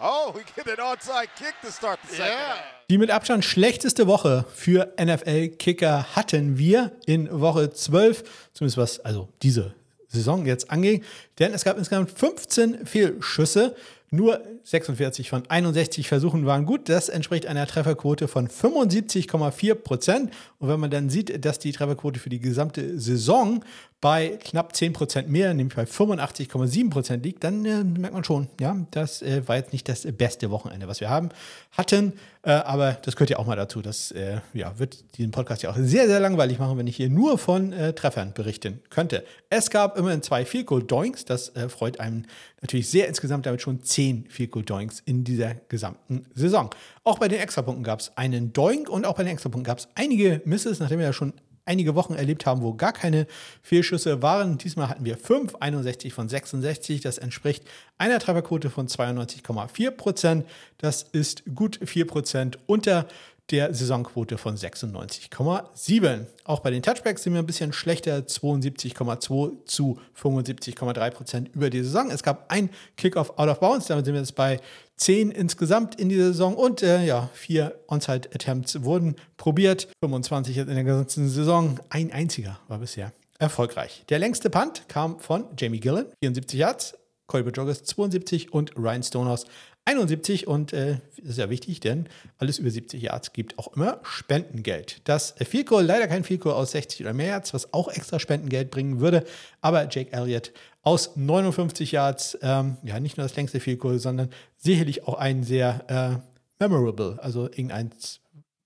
Oh, 0.00 0.32
we 0.34 0.42
get 0.56 0.66
an 0.66 0.82
onside 0.82 1.28
kick 1.36 1.54
to 1.62 1.70
start 1.70 1.98
the 2.08 2.16
second 2.16 2.38
half. 2.38 2.58
Die 2.88 2.98
mit 2.98 3.10
Abstand 3.10 3.44
schlechteste 3.44 4.06
Woche 4.06 4.46
für 4.54 4.94
NFL-Kicker 4.98 6.16
hatten 6.16 6.58
wir 6.58 6.92
in 7.06 7.28
Woche 7.40 7.70
12, 7.70 8.24
zumindest 8.54 8.78
was 8.78 9.00
also 9.00 9.28
diese 9.42 9.74
Saison 10.08 10.44
jetzt 10.46 10.70
anging, 10.70 11.04
denn 11.38 11.52
es 11.52 11.64
gab 11.64 11.78
insgesamt 11.78 12.10
15 12.10 12.86
Fehlschüsse. 12.86 13.76
Nur 14.12 14.40
46 14.64 15.30
von 15.30 15.48
61 15.48 16.08
Versuchen 16.08 16.44
waren 16.44 16.66
gut. 16.66 16.88
Das 16.88 17.08
entspricht 17.08 17.46
einer 17.46 17.64
Trefferquote 17.64 18.26
von 18.26 18.48
75,4 18.48 19.74
Prozent. 19.76 20.32
Und 20.58 20.68
wenn 20.68 20.80
man 20.80 20.90
dann 20.90 21.10
sieht, 21.10 21.44
dass 21.44 21.60
die 21.60 21.70
Trefferquote 21.70 22.18
für 22.18 22.28
die 22.28 22.40
gesamte 22.40 22.98
Saison 22.98 23.64
bei 24.00 24.38
knapp 24.42 24.74
10 24.74 24.94
Prozent 24.94 25.28
mehr, 25.28 25.52
nämlich 25.52 25.76
bei 25.76 25.84
85,7 25.84 26.88
Prozent 26.88 27.24
liegt, 27.24 27.44
dann 27.44 27.64
äh, 27.66 27.84
merkt 27.84 28.14
man 28.14 28.24
schon, 28.24 28.48
ja, 28.58 28.74
das 28.92 29.20
äh, 29.20 29.46
war 29.46 29.56
jetzt 29.56 29.74
nicht 29.74 29.88
das 29.90 30.06
beste 30.16 30.50
Wochenende, 30.50 30.88
was 30.88 31.00
wir 31.00 31.10
haben, 31.10 31.28
hatten. 31.72 32.14
Äh, 32.42 32.52
aber 32.52 32.92
das 33.02 33.16
gehört 33.16 33.28
ja 33.28 33.38
auch 33.38 33.46
mal 33.46 33.56
dazu. 33.56 33.82
Das 33.82 34.10
äh, 34.12 34.40
ja, 34.54 34.78
wird 34.78 35.04
diesen 35.18 35.32
Podcast 35.32 35.62
ja 35.62 35.70
auch 35.70 35.76
sehr, 35.76 36.06
sehr 36.06 36.18
langweilig 36.18 36.58
machen, 36.58 36.78
wenn 36.78 36.86
ich 36.86 36.96
hier 36.96 37.10
nur 37.10 37.36
von 37.36 37.74
äh, 37.74 37.92
Treffern 37.92 38.32
berichten 38.32 38.80
könnte. 38.88 39.22
Es 39.50 39.68
gab 39.68 39.98
immerhin 39.98 40.22
zwei 40.22 40.46
Field 40.46 40.66
Goal 40.66 40.82
Doinks. 40.82 41.26
Das 41.26 41.54
äh, 41.54 41.68
freut 41.68 42.00
einen 42.00 42.26
natürlich 42.62 42.88
sehr 42.88 43.06
insgesamt, 43.06 43.44
damit 43.44 43.60
schon 43.60 43.82
10 43.82 44.28
Field 44.30 44.50
Goal 44.52 44.64
Doinks 44.64 45.02
in 45.04 45.24
dieser 45.24 45.56
gesamten 45.68 46.24
Saison. 46.34 46.70
Auch 47.04 47.18
bei 47.18 47.28
den 47.28 47.40
Extrapunkten 47.40 47.84
gab 47.84 48.00
es 48.00 48.16
einen 48.16 48.54
Doink 48.54 48.88
und 48.88 49.04
auch 49.04 49.16
bei 49.16 49.24
den 49.24 49.32
Extrapunkten 49.34 49.64
gab 49.64 49.78
es 49.78 49.88
einige 49.94 50.40
Misses, 50.46 50.80
nachdem 50.80 51.00
wir 51.00 51.06
ja 51.06 51.12
schon 51.12 51.34
einige 51.64 51.94
Wochen 51.94 52.14
erlebt 52.14 52.46
haben, 52.46 52.62
wo 52.62 52.74
gar 52.74 52.92
keine 52.92 53.26
Fehlschüsse 53.62 54.22
waren. 54.22 54.58
Diesmal 54.58 54.88
hatten 54.88 55.04
wir 55.04 55.16
5, 55.16 55.56
61 55.56 56.12
von 56.12 56.28
66. 56.28 57.00
Das 57.00 57.18
entspricht 57.18 57.64
einer 57.98 58.18
Trefferquote 58.18 58.70
von 58.70 58.88
92,4 58.88 59.90
Prozent. 59.90 60.46
Das 60.78 61.02
ist 61.02 61.42
gut 61.54 61.80
4 61.84 62.06
Prozent 62.06 62.58
unter 62.66 63.06
der 63.50 63.74
Saisonquote 63.74 64.38
von 64.38 64.56
96,7. 64.56 66.26
Auch 66.44 66.60
bei 66.60 66.70
den 66.70 66.82
Touchbacks 66.82 67.22
sind 67.22 67.32
wir 67.32 67.40
ein 67.40 67.46
bisschen 67.46 67.72
schlechter, 67.72 68.18
72,2 68.18 69.64
zu 69.64 69.98
75,3 70.20 71.10
Prozent 71.10 71.54
über 71.54 71.70
die 71.70 71.82
Saison. 71.82 72.10
Es 72.10 72.22
gab 72.22 72.50
ein 72.50 72.70
Kickoff 72.96 73.38
out 73.38 73.48
of 73.48 73.60
bounds, 73.60 73.86
damit 73.86 74.04
sind 74.04 74.14
wir 74.14 74.20
jetzt 74.20 74.34
bei 74.34 74.60
10 75.00 75.30
insgesamt 75.30 75.98
in 75.98 76.10
dieser 76.10 76.26
Saison 76.26 76.54
und 76.54 76.82
äh, 76.82 77.04
ja, 77.04 77.30
vier 77.32 77.80
Onside-Attempts 77.88 78.84
wurden 78.84 79.16
probiert, 79.38 79.88
25 80.04 80.58
in 80.58 80.66
der 80.66 80.84
ganzen 80.84 81.28
Saison. 81.28 81.80
Ein 81.88 82.12
einziger 82.12 82.60
war 82.68 82.78
bisher 82.78 83.12
erfolgreich. 83.38 84.04
Der 84.10 84.18
längste 84.18 84.50
Punt 84.50 84.88
kam 84.88 85.18
von 85.18 85.46
Jamie 85.58 85.80
Gillen, 85.80 86.06
74 86.22 86.60
Yards, 86.60 86.98
Colby 87.26 87.50
Joggers 87.50 87.84
72 87.84 88.52
und 88.52 88.76
Ryan 88.76 89.02
Stonehouse 89.02 89.46
71 89.86 90.46
und 90.46 90.72
äh, 90.72 90.98
das 91.16 91.30
ist 91.30 91.38
ja 91.38 91.48
wichtig, 91.48 91.80
denn 91.80 92.06
alles 92.38 92.58
über 92.58 92.70
70 92.70 93.00
Yards 93.02 93.32
gibt 93.32 93.58
auch 93.58 93.74
immer 93.74 94.00
Spendengeld. 94.02 95.00
Das 95.04 95.34
Field 95.48 95.66
Goal, 95.66 95.84
leider 95.84 96.06
kein 96.06 96.22
Field 96.22 96.42
Goal 96.42 96.54
aus 96.54 96.72
60 96.72 97.00
oder 97.00 97.14
mehr 97.14 97.28
Yards, 97.28 97.54
was 97.54 97.72
auch 97.72 97.88
extra 97.88 98.18
Spendengeld 98.18 98.70
bringen 98.70 99.00
würde, 99.00 99.24
aber 99.62 99.88
Jake 99.90 100.12
Elliott 100.12 100.52
aus 100.82 101.16
59 101.16 101.92
Yards, 101.92 102.38
ähm, 102.42 102.76
ja, 102.82 103.00
nicht 103.00 103.16
nur 103.16 103.24
das 103.24 103.36
längste 103.36 103.60
Field 103.60 103.80
Goal, 103.80 103.98
sondern 103.98 104.30
sicherlich 104.56 105.06
auch 105.06 105.14
ein 105.14 105.42
sehr 105.44 105.84
äh, 105.88 106.62
memorable, 106.62 107.18
also 107.20 107.44
irgendeins, 107.44 108.20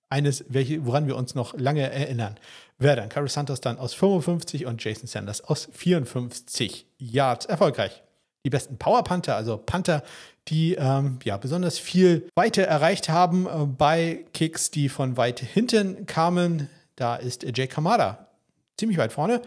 eines, 0.08 0.44
welche, 0.48 0.86
woran 0.86 1.06
wir 1.06 1.16
uns 1.16 1.34
noch 1.34 1.54
lange 1.58 1.90
erinnern 1.90 2.36
werden. 2.78 3.08
Carlos 3.08 3.34
Santos 3.34 3.60
dann 3.60 3.78
aus 3.78 3.94
55 3.94 4.66
und 4.66 4.82
Jason 4.82 5.06
Sanders 5.06 5.42
aus 5.42 5.68
54 5.72 6.86
Yards 6.98 7.46
erfolgreich. 7.46 8.02
Die 8.44 8.50
besten 8.50 8.76
Power 8.76 9.02
Panther, 9.02 9.36
also 9.36 9.56
Panther, 9.56 10.02
die 10.48 10.74
ähm, 10.74 11.18
ja 11.24 11.38
besonders 11.38 11.78
viel 11.78 12.28
Weite 12.34 12.66
erreicht 12.66 13.08
haben 13.08 13.46
äh, 13.46 13.64
bei 13.66 14.24
Kicks, 14.34 14.70
die 14.70 14.88
von 14.88 15.16
weit 15.16 15.40
hinten 15.40 16.06
kamen. 16.06 16.68
Da 16.96 17.16
ist 17.16 17.42
Jake 17.42 17.68
Kamada 17.68 18.28
ziemlich 18.76 18.98
weit 18.98 19.12
vorne. 19.12 19.40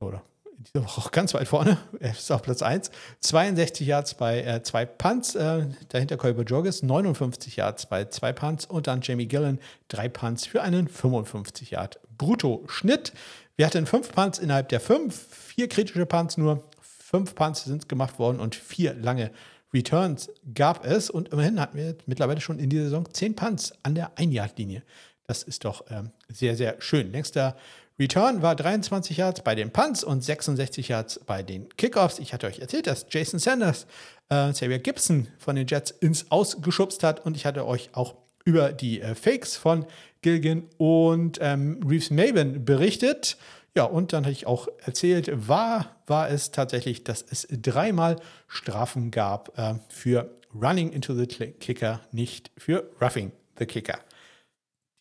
Oder 0.00 0.22
diese 0.58 0.84
Woche 0.84 1.00
auch 1.00 1.10
ganz 1.10 1.34
weit 1.34 1.48
vorne. 1.48 1.78
Er 2.00 2.12
ist 2.12 2.30
auf 2.30 2.42
Platz 2.42 2.62
1. 2.62 2.90
62 3.20 3.86
Yards 3.86 4.14
bei 4.14 4.42
äh, 4.42 4.62
zwei 4.62 4.84
Punts. 4.84 5.34
Äh, 5.34 5.66
dahinter 5.88 6.16
Colby 6.16 6.42
Jorges 6.42 6.82
59 6.82 7.56
Yards 7.56 7.86
bei 7.86 8.06
zwei 8.06 8.32
Punts. 8.32 8.66
Und 8.66 8.86
dann 8.86 9.00
Jamie 9.02 9.26
Gillen 9.26 9.60
drei 9.88 10.08
Punts 10.08 10.46
für 10.46 10.62
einen 10.62 10.88
55 10.88 11.70
Yard 11.72 12.00
Brutto-Schnitt. 12.16 13.12
Wir 13.56 13.66
hatten 13.66 13.86
fünf 13.86 14.12
Punts 14.12 14.38
innerhalb 14.38 14.68
der 14.68 14.80
fünf, 14.80 15.16
vier 15.30 15.68
kritische 15.68 16.06
Punts 16.06 16.36
nur. 16.36 16.62
Fünf 16.80 17.34
Punts 17.34 17.64
sind 17.64 17.88
gemacht 17.88 18.18
worden 18.18 18.40
und 18.40 18.54
vier 18.54 18.92
lange 18.94 19.30
Returns 19.72 20.30
gab 20.54 20.84
es. 20.84 21.08
Und 21.08 21.28
immerhin 21.28 21.60
hatten 21.60 21.78
wir 21.78 21.96
mittlerweile 22.06 22.40
schon 22.40 22.58
in 22.58 22.68
dieser 22.68 22.84
Saison 22.84 23.08
zehn 23.12 23.34
Punts 23.34 23.72
an 23.82 23.94
der 23.94 24.18
Ein-Yard-Linie. 24.18 24.82
Das 25.26 25.42
ist 25.42 25.64
doch 25.64 25.84
ähm, 25.90 26.10
sehr, 26.28 26.56
sehr 26.56 26.76
schön. 26.80 27.10
Längster 27.12 27.56
Return 27.98 28.42
war 28.42 28.54
23 28.54 29.16
Yards 29.16 29.40
bei 29.40 29.54
den 29.54 29.70
Punts 29.70 30.04
und 30.04 30.22
66 30.22 30.88
Yards 30.88 31.20
bei 31.24 31.42
den 31.42 31.68
Kickoffs. 31.76 32.18
Ich 32.18 32.34
hatte 32.34 32.46
euch 32.46 32.58
erzählt, 32.58 32.86
dass 32.86 33.06
Jason 33.08 33.38
Sanders 33.38 33.86
äh, 34.28 34.52
Xavier 34.52 34.80
Gibson 34.80 35.28
von 35.38 35.56
den 35.56 35.66
Jets 35.66 35.92
ins 35.92 36.30
Ausgeschubst 36.30 37.02
hat 37.02 37.24
und 37.24 37.36
ich 37.36 37.46
hatte 37.46 37.66
euch 37.66 37.90
auch 37.92 38.14
über 38.44 38.72
die 38.72 39.00
äh, 39.00 39.14
Fakes 39.14 39.56
von 39.56 39.86
Gilgan 40.20 40.64
und 40.76 41.38
ähm, 41.40 41.80
Reeves 41.88 42.10
Maven 42.10 42.64
berichtet. 42.66 43.38
Ja, 43.74 43.84
und 43.84 44.12
dann 44.12 44.24
hatte 44.24 44.32
ich 44.32 44.46
auch 44.46 44.68
erzählt, 44.84 45.30
war, 45.48 45.96
war 46.06 46.28
es 46.30 46.50
tatsächlich, 46.50 47.02
dass 47.02 47.22
es 47.22 47.46
dreimal 47.50 48.16
Strafen 48.46 49.10
gab 49.10 49.58
äh, 49.58 49.74
für 49.88 50.30
Running 50.54 50.92
into 50.92 51.14
the 51.14 51.26
Kicker, 51.26 52.00
nicht 52.12 52.50
für 52.58 52.90
Roughing 53.00 53.32
the 53.58 53.66
Kicker. 53.66 53.98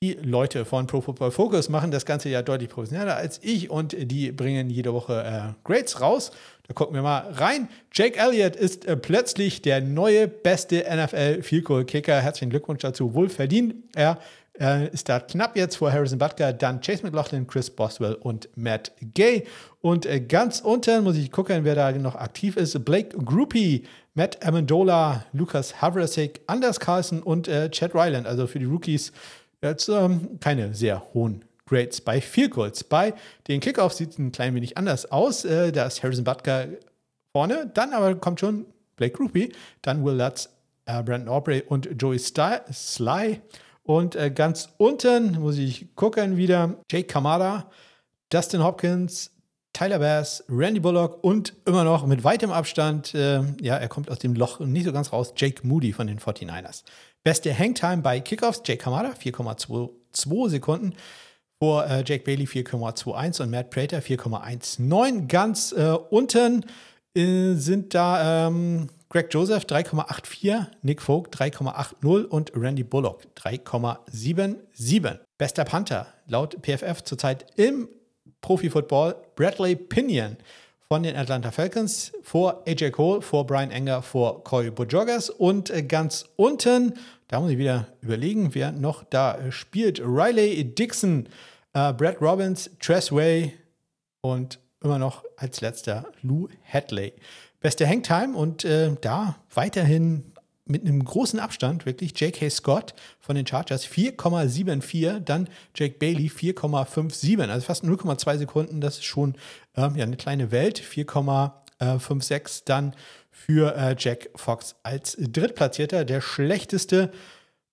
Die 0.03 0.13
Leute 0.21 0.65
von 0.65 0.87
Pro 0.87 0.99
Football 0.99 1.31
Focus 1.31 1.69
machen 1.69 1.89
das 1.89 2.05
Ganze 2.05 2.27
ja 2.29 2.41
deutlich 2.41 2.69
professioneller 2.69 3.15
als 3.15 3.39
ich 3.41 3.69
und 3.69 3.95
die 3.97 4.31
bringen 4.31 4.69
jede 4.69 4.93
Woche 4.93 5.23
äh, 5.23 5.53
Grades 5.63 6.01
raus. 6.01 6.31
Da 6.67 6.73
gucken 6.73 6.95
wir 6.95 7.01
mal 7.01 7.31
rein. 7.31 7.69
Jake 7.93 8.19
Elliott 8.19 8.57
ist 8.57 8.85
äh, 8.85 8.97
plötzlich 8.97 9.61
der 9.61 9.79
neue 9.81 10.27
beste 10.27 10.83
NFL 10.93 11.43
Field 11.43 11.65
Goal 11.65 11.85
Kicker. 11.85 12.19
Herzlichen 12.19 12.49
Glückwunsch 12.49 12.81
dazu, 12.81 13.13
wohl 13.13 13.29
verdient. 13.29 13.75
Er 13.95 14.19
äh, 14.59 14.89
ist 14.89 15.09
da 15.09 15.19
knapp 15.19 15.55
jetzt 15.55 15.77
vor 15.77 15.91
Harrison 15.91 16.19
Butker, 16.19 16.53
dann 16.53 16.81
Chase 16.81 17.03
McLaughlin, 17.03 17.47
Chris 17.47 17.69
Boswell 17.69 18.15
und 18.15 18.49
Matt 18.55 18.91
Gay. 19.13 19.45
Und 19.81 20.05
äh, 20.05 20.19
ganz 20.19 20.59
unten 20.59 21.03
muss 21.03 21.15
ich 21.15 21.31
gucken, 21.31 21.63
wer 21.63 21.75
da 21.75 21.91
noch 21.93 22.15
aktiv 22.15 22.57
ist. 22.57 22.83
Blake 22.83 23.17
Groupie, 23.17 23.83
Matt 24.13 24.45
Amendola, 24.45 25.25
Lukas 25.33 25.81
Havrasek, 25.81 26.41
Anders 26.47 26.79
Carlson 26.79 27.21
und 27.21 27.47
äh, 27.47 27.69
Chad 27.69 27.93
Ryland. 27.93 28.27
Also 28.27 28.47
für 28.47 28.59
die 28.59 28.65
Rookies 28.65 29.11
Jetzt 29.65 29.89
ähm, 29.89 30.39
keine 30.39 30.75
sehr 30.75 31.03
hohen 31.15 31.43
Grades 31.65 31.99
bei 31.99 32.21
Field 32.21 32.51
Goals. 32.51 32.83
Bei 32.83 33.15
den 33.47 33.59
Kickoffs 33.59 33.97
sieht 33.97 34.11
es 34.11 34.19
ein 34.19 34.31
klein 34.31 34.53
wenig 34.53 34.77
anders 34.77 35.11
aus. 35.11 35.43
Äh, 35.43 35.71
da 35.71 35.87
ist 35.87 36.03
Harrison 36.03 36.23
Butker 36.23 36.67
vorne, 37.33 37.71
dann 37.73 37.91
aber 37.93 38.13
kommt 38.13 38.39
schon 38.39 38.67
Blake 38.95 39.17
Groupie, 39.17 39.51
dann 39.81 40.05
Will 40.05 40.15
Lutz, 40.15 40.49
äh, 40.85 41.01
Brandon 41.01 41.29
Aubrey 41.29 41.63
und 41.67 41.89
Joey 41.99 42.19
Sly. 42.19 43.41
Und 43.81 44.15
äh, 44.15 44.29
ganz 44.29 44.69
unten 44.77 45.39
muss 45.39 45.57
ich 45.57 45.95
gucken 45.95 46.37
wieder 46.37 46.75
Jake 46.91 47.07
Kamada, 47.07 47.71
Dustin 48.29 48.63
Hopkins, 48.63 49.31
Tyler 49.73 49.97
Bass, 49.97 50.43
Randy 50.47 50.79
Bullock 50.79 51.23
und 51.23 51.53
immer 51.65 51.83
noch 51.83 52.05
mit 52.05 52.23
weitem 52.23 52.51
Abstand, 52.51 53.15
äh, 53.15 53.41
ja, 53.61 53.77
er 53.77 53.87
kommt 53.89 54.11
aus 54.11 54.19
dem 54.19 54.35
Loch 54.35 54.59
nicht 54.59 54.85
so 54.85 54.93
ganz 54.93 55.11
raus, 55.11 55.33
Jake 55.35 55.65
Moody 55.65 55.91
von 55.91 56.05
den 56.05 56.19
49ers. 56.19 56.83
Beste 57.25 57.57
Hangtime 57.57 58.03
bei 58.03 58.19
Kickoffs, 58.19 58.61
Jake 58.63 58.83
Kamada 58.83 59.09
4,22 59.09 60.49
Sekunden. 60.49 60.93
Vor 61.59 61.83
äh, 61.87 62.03
Jake 62.05 62.23
Bailey 62.23 62.45
4,21 62.45 63.41
und 63.41 63.49
Matt 63.49 63.71
Prater 63.71 63.97
4,19. 63.97 65.25
Ganz 65.25 65.71
äh, 65.71 65.97
unten 66.11 66.63
äh, 67.15 67.55
sind 67.55 67.95
da 67.95 68.47
ähm, 68.47 68.89
Greg 69.09 69.33
Joseph 69.33 69.63
3,84, 69.63 70.67
Nick 70.83 71.01
Vogt 71.01 71.35
3,80 71.35 72.25
und 72.25 72.51
Randy 72.55 72.83
Bullock 72.83 73.23
3,77. 73.37 75.17
Bester 75.39 75.65
Panther 75.65 76.05
laut 76.27 76.57
PFF 76.61 77.03
zurzeit 77.05 77.47
im 77.55 77.89
Profi-Football 78.41 79.15
Bradley 79.35 79.75
Pinion 79.75 80.37
von 80.87 81.01
den 81.01 81.15
Atlanta 81.15 81.51
Falcons 81.51 82.11
vor 82.21 82.63
AJ 82.67 82.91
Cole, 82.91 83.21
vor 83.21 83.47
Brian 83.47 83.71
Enger, 83.71 84.01
vor 84.03 84.43
Coy 84.43 84.69
Bojogas 84.69 85.29
und 85.29 85.71
ganz 85.87 86.25
unten, 86.35 86.93
da 87.27 87.39
muss 87.39 87.51
ich 87.51 87.57
wieder 87.57 87.87
überlegen, 88.01 88.53
wer 88.53 88.71
noch 88.71 89.03
da 89.03 89.51
spielt. 89.51 89.99
Riley 89.99 90.63
Dixon, 90.63 91.27
äh, 91.73 91.93
Brad 91.93 92.21
Robbins, 92.21 92.69
Tress 92.79 93.11
Way 93.11 93.53
und 94.21 94.59
immer 94.81 94.99
noch 94.99 95.23
als 95.37 95.61
letzter 95.61 96.05
Lou 96.21 96.47
Hadley. 96.63 97.13
Beste 97.59 97.87
Hangtime 97.87 98.35
und 98.35 98.63
äh, 98.63 98.91
da 99.01 99.37
weiterhin 99.53 100.31
mit 100.65 100.81
einem 100.81 101.03
großen 101.03 101.39
Abstand, 101.39 101.85
wirklich 101.85 102.19
J.K. 102.19 102.49
Scott 102.49 102.95
von 103.19 103.35
den 103.35 103.45
Chargers 103.45 103.87
4,74, 103.87 105.19
dann 105.19 105.47
Jake 105.75 105.97
Bailey 105.99 106.27
4,57, 106.27 107.49
also 107.49 107.65
fast 107.65 107.83
0,2 107.83 108.37
Sekunden, 108.39 108.81
das 108.81 108.95
ist 108.95 109.05
schon 109.05 109.35
ähm, 109.75 109.95
ja, 109.95 110.03
eine 110.03 110.17
kleine 110.17 110.51
Welt, 110.51 110.81
4,56 110.81 112.63
dann 112.65 112.95
für 113.35 113.75
äh, 113.75 113.95
Jack 113.99 114.29
Fox 114.35 114.75
als 114.81 115.17
Drittplatzierter, 115.19 116.05
der 116.05 116.21
schlechteste 116.21 117.11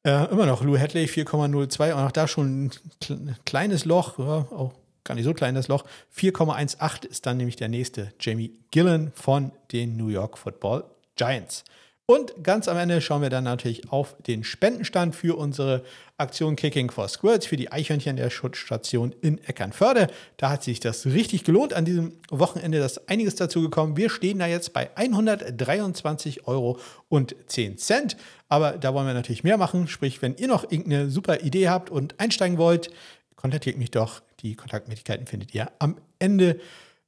äh, 0.05 0.31
immer 0.31 0.47
noch 0.47 0.63
Lou 0.63 0.77
Hadley 0.77 1.05
4,02 1.05 1.93
und 1.93 2.01
auch 2.01 2.11
da 2.11 2.27
schon 2.27 2.71
ein 3.09 3.37
kleines 3.45 3.85
Loch, 3.85 4.19
ja, 4.19 4.47
auch 4.51 4.75
gar 5.05 5.15
nicht 5.15 5.25
so 5.25 5.33
klein 5.33 5.55
das 5.55 5.69
Loch. 5.69 5.85
4,18 6.17 7.07
ist 7.07 7.25
dann 7.25 7.37
nämlich 7.37 7.57
der 7.57 7.69
nächste 7.69 8.13
Jamie 8.21 8.53
Gillen 8.71 9.13
von 9.15 9.53
den 9.71 9.97
New 9.97 10.09
York 10.09 10.37
Football 10.37 10.85
Giants. 11.17 11.65
Und 12.05 12.43
ganz 12.43 12.67
am 12.67 12.77
Ende 12.77 13.01
schauen 13.01 13.23
wir 13.23 13.31
dann 13.31 13.45
natürlich 13.45 13.91
auf 13.93 14.17
den 14.27 14.43
Spendenstand 14.43 15.15
für 15.15 15.39
unsere 15.39 15.85
Aktion 16.19 16.57
Kicking 16.57 16.91
for 16.91 17.07
Squirts 17.09 17.47
für 17.47 17.57
die 17.57 17.71
Eichhörnchen 17.71 18.17
der 18.17 18.29
Schutzstation 18.29 19.15
in 19.23 19.39
Eckernförde. 19.45 20.09
Da 20.37 20.51
hat 20.51 20.65
sich 20.65 20.81
das 20.81 21.07
richtig 21.07 21.45
gelohnt 21.45 21.73
an 21.73 21.85
diesem 21.85 22.13
Wochenende. 22.29 22.79
Ist 22.79 23.09
einiges 23.09 23.37
dazu 23.37 23.63
gekommen. 23.63 23.97
Wir 23.97 24.11
stehen 24.11 24.41
da 24.41 24.47
jetzt 24.47 24.73
bei 24.73 24.91
123 24.97 26.49
Euro 26.49 26.81
und 27.09 27.37
10 27.47 27.79
Cent. 27.79 28.17
Aber 28.49 28.73
da 28.73 28.93
wollen 28.95 29.07
wir 29.07 29.15
natürlich 29.15 29.45
mehr 29.45 29.57
machen. 29.57 29.87
Sprich, 29.87 30.21
wenn 30.23 30.37
ihr 30.37 30.49
noch 30.49 30.65
irgendeine 30.65 31.09
super 31.09 31.41
Idee 31.41 31.69
habt 31.69 31.89
und 31.89 32.19
einsteigen 32.19 32.59
wollt, 32.59 32.91
kontaktiert 33.37 33.79
mich 33.79 33.93
doch. 33.93 34.23
Die 34.41 34.57
Kontaktmöglichkeiten 34.57 35.27
findet 35.27 35.55
ihr 35.55 35.71
am 35.79 35.97
Ende 36.19 36.59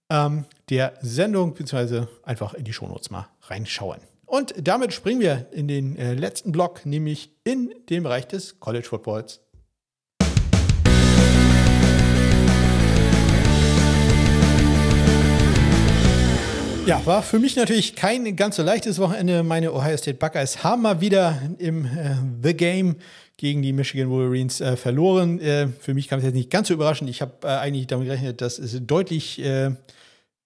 ähm, 0.08 0.44
der 0.70 0.94
Sendung, 1.02 1.50
beziehungsweise 1.50 2.08
einfach 2.22 2.54
in 2.54 2.64
die 2.64 2.72
Shownotes 2.72 3.10
mal 3.10 3.28
reinschauen. 3.42 4.00
Und 4.26 4.54
damit 4.56 4.92
springen 4.92 5.20
wir 5.20 5.46
in 5.52 5.68
den 5.68 5.96
äh, 5.96 6.14
letzten 6.14 6.52
Block, 6.52 6.86
nämlich 6.86 7.30
in 7.44 7.74
den 7.90 8.02
Bereich 8.02 8.26
des 8.26 8.58
College 8.58 8.86
Footballs. 8.86 9.40
Ja, 16.86 17.04
war 17.06 17.22
für 17.22 17.38
mich 17.38 17.56
natürlich 17.56 17.96
kein 17.96 18.36
ganz 18.36 18.56
so 18.56 18.62
leichtes 18.62 18.98
Wochenende. 18.98 19.42
Meine 19.42 19.72
Ohio 19.72 19.96
State 19.96 20.18
Buckeyes 20.18 20.62
haben 20.62 20.82
mal 20.82 21.00
wieder 21.00 21.40
im 21.58 21.86
äh, 21.86 22.16
The 22.42 22.54
Game 22.54 22.96
gegen 23.38 23.62
die 23.62 23.72
Michigan 23.72 24.10
Wolverines 24.10 24.60
äh, 24.60 24.76
verloren. 24.76 25.40
Äh, 25.40 25.68
für 25.80 25.94
mich 25.94 26.08
kam 26.08 26.18
es 26.18 26.26
jetzt 26.26 26.34
nicht 26.34 26.50
ganz 26.50 26.68
so 26.68 26.74
überraschend. 26.74 27.08
Ich 27.08 27.22
habe 27.22 27.32
äh, 27.42 27.46
eigentlich 27.46 27.86
damit 27.86 28.06
gerechnet, 28.06 28.42
dass 28.42 28.58
es 28.58 28.78
deutlich 28.86 29.42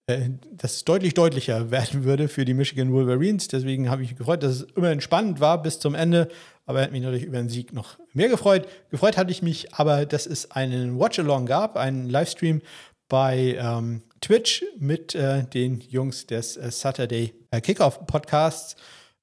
äh, 0.09 0.30
es 0.62 0.84
deutlich 0.84 1.14
deutlicher 1.14 1.70
werden 1.70 2.04
würde 2.04 2.28
für 2.28 2.44
die 2.44 2.54
Michigan 2.54 2.92
Wolverines. 2.92 3.48
Deswegen 3.48 3.90
habe 3.90 4.02
ich 4.02 4.11
mich 4.11 4.18
gefreut, 4.18 4.42
dass 4.42 4.52
es 4.52 4.62
immerhin 4.74 5.00
spannend 5.00 5.38
war 5.38 5.62
bis 5.62 5.78
zum 5.78 5.94
Ende. 5.94 6.28
Aber 6.64 6.80
er 6.80 6.86
hat 6.86 6.92
mich 6.92 7.02
natürlich 7.02 7.24
über 7.24 7.38
den 7.38 7.48
Sieg 7.48 7.72
noch 7.72 7.98
mehr 8.14 8.28
gefreut. 8.28 8.66
Gefreut 8.90 9.16
hatte 9.16 9.30
ich 9.30 9.42
mich 9.42 9.74
aber, 9.74 10.06
dass 10.06 10.26
es 10.26 10.50
einen 10.50 10.98
Watch-Along 10.98 11.46
gab, 11.46 11.76
einen 11.76 12.09
Livestream 12.09 12.62
bei 13.09 13.56
ähm, 13.61 14.02
Twitch 14.20 14.64
mit 14.78 15.14
äh, 15.14 15.44
den 15.44 15.80
Jungs 15.80 16.26
des 16.26 16.56
äh, 16.56 16.70
Saturday 16.70 17.34
äh, 17.50 17.61
Kickoff 17.61 18.06
Podcasts. 18.06 18.76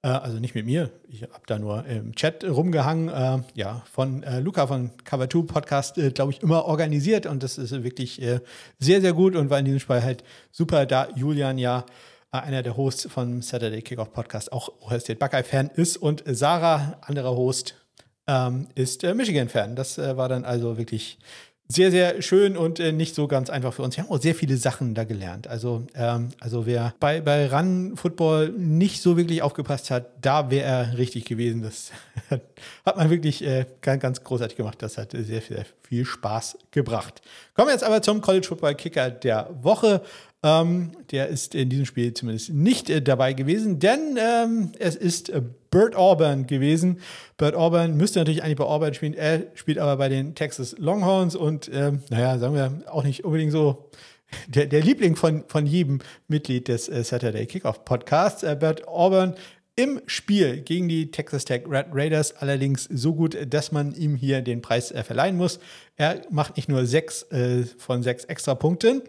Äh, 0.05 0.09
also 0.09 0.37
nicht 0.37 0.53
mit 0.53 0.67
mir, 0.67 0.91
ich 1.09 1.23
habe 1.23 1.41
da 1.47 1.57
nur 1.57 1.83
im 1.87 2.13
Chat 2.13 2.43
rumgehangen. 2.43 3.09
Äh, 3.09 3.43
ja, 3.55 3.81
von 3.91 4.21
äh, 4.21 4.39
Luca 4.39 4.67
von 4.67 4.91
Cover 5.03 5.27
2 5.27 5.41
Podcast, 5.51 5.97
äh, 5.97 6.11
glaube 6.11 6.31
ich, 6.31 6.43
immer 6.43 6.65
organisiert 6.65 7.25
und 7.25 7.41
das 7.41 7.57
ist 7.57 7.71
wirklich 7.83 8.21
äh, 8.21 8.39
sehr, 8.77 9.01
sehr 9.01 9.13
gut 9.13 9.35
und 9.35 9.49
war 9.49 9.57
in 9.57 9.65
diesem 9.65 9.79
Spiel 9.79 10.03
halt 10.03 10.23
super, 10.51 10.85
da 10.85 11.09
Julian 11.15 11.57
ja 11.57 11.85
äh, 12.31 12.37
einer 12.37 12.61
der 12.61 12.77
Hosts 12.77 13.07
von 13.11 13.41
Saturday 13.41 13.81
Kickoff 13.81 14.13
Podcast 14.13 14.53
auch 14.53 14.69
Ohio 14.79 14.99
State 14.99 15.17
Buckeye-Fan 15.17 15.71
ist 15.73 15.97
und 15.97 16.23
Sarah, 16.27 16.99
anderer 17.01 17.35
Host, 17.35 17.73
ähm, 18.27 18.67
ist 18.75 19.01
Michigan-Fan. 19.01 19.75
Das 19.75 19.97
war 19.97 20.29
dann 20.29 20.45
also 20.45 20.77
wirklich 20.77 21.17
sehr, 21.67 21.89
sehr 21.89 22.21
schön 22.21 22.57
und 22.57 22.79
äh, 22.79 22.91
nicht 22.91 23.15
so 23.15 23.27
ganz 23.27 23.49
einfach 23.49 23.73
für 23.73 23.81
uns. 23.81 23.97
Wir 23.97 24.03
haben 24.03 24.11
auch 24.11 24.21
sehr 24.21 24.35
viele 24.35 24.55
Sachen 24.57 24.93
da 24.93 25.03
gelernt. 25.03 25.47
Also, 25.47 25.87
ähm, 25.95 26.29
also 26.39 26.65
wer 26.65 26.93
bei, 26.99 27.21
bei 27.21 27.47
Run 27.47 27.97
Football 27.97 28.49
nicht 28.49 29.01
so 29.01 29.17
wirklich 29.17 29.41
aufgepasst 29.41 29.89
hat, 29.89 30.11
da 30.21 30.51
wäre 30.51 30.65
er 30.65 30.97
richtig 30.97 31.25
gewesen. 31.25 31.63
Das 31.63 31.91
hat 32.85 32.97
man 32.97 33.09
wirklich 33.09 33.43
äh, 33.43 33.65
ganz, 33.81 34.01
ganz 34.01 34.23
großartig 34.23 34.57
gemacht. 34.57 34.81
Das 34.81 34.97
hat 34.97 35.11
sehr, 35.11 35.41
sehr 35.41 35.65
viel 35.81 36.05
Spaß 36.05 36.57
gebracht. 36.69 37.21
Kommen 37.55 37.69
wir 37.69 37.73
jetzt 37.73 37.83
aber 37.83 38.01
zum 38.01 38.21
College 38.21 38.47
Football 38.47 38.75
Kicker 38.75 39.09
der 39.09 39.49
Woche. 39.61 40.01
Ähm, 40.45 40.91
der 41.09 41.27
ist 41.27 41.55
in 41.55 41.69
diesem 41.69 41.87
Spiel 41.87 42.13
zumindest 42.13 42.53
nicht 42.53 42.91
äh, 42.91 43.01
dabei 43.01 43.33
gewesen, 43.33 43.79
denn 43.79 44.15
ähm, 44.19 44.71
es 44.77 44.95
ist 44.95 45.29
äh, 45.29 45.41
Bert 45.71 45.95
Auburn 45.95 46.45
gewesen. 46.45 46.99
Bert 47.37 47.55
Auburn 47.55 47.97
müsste 47.97 48.19
natürlich 48.19 48.43
eigentlich 48.43 48.57
bei 48.57 48.65
Auburn 48.65 48.93
spielen, 48.93 49.15
er 49.15 49.47
spielt 49.55 49.79
aber 49.79 49.97
bei 49.97 50.07
den 50.07 50.35
Texas 50.35 50.75
Longhorns 50.77 51.35
und 51.35 51.71
ähm, 51.73 52.03
naja, 52.11 52.37
sagen 52.37 52.53
wir 52.53 52.83
auch 52.93 53.03
nicht 53.03 53.25
unbedingt 53.25 53.53
so 53.53 53.89
der, 54.45 54.67
der 54.67 54.81
Liebling 54.81 55.15
von, 55.15 55.45
von 55.47 55.65
jedem 55.65 55.97
Mitglied 56.27 56.67
des 56.67 56.89
äh, 56.89 57.03
Saturday 57.03 57.47
Kickoff 57.47 57.83
Podcasts. 57.83 58.43
Äh, 58.43 58.55
Bert 58.55 58.87
Auburn 58.87 59.33
im 59.75 59.99
Spiel 60.05 60.61
gegen 60.61 60.87
die 60.87 61.09
Texas 61.09 61.45
Tech 61.45 61.63
Red 61.67 61.87
Raiders 61.91 62.35
allerdings 62.37 62.83
so 62.83 63.15
gut, 63.15 63.35
dass 63.49 63.71
man 63.71 63.95
ihm 63.95 64.15
hier 64.15 64.43
den 64.43 64.61
Preis 64.61 64.91
äh, 64.91 65.03
verleihen 65.03 65.37
muss. 65.37 65.59
Er 65.95 66.21
macht 66.29 66.55
nicht 66.55 66.69
nur 66.69 66.85
sechs 66.85 67.23
äh, 67.31 67.63
von 67.79 68.03
sechs 68.03 68.25
extra 68.25 68.53
Punkten, 68.53 69.01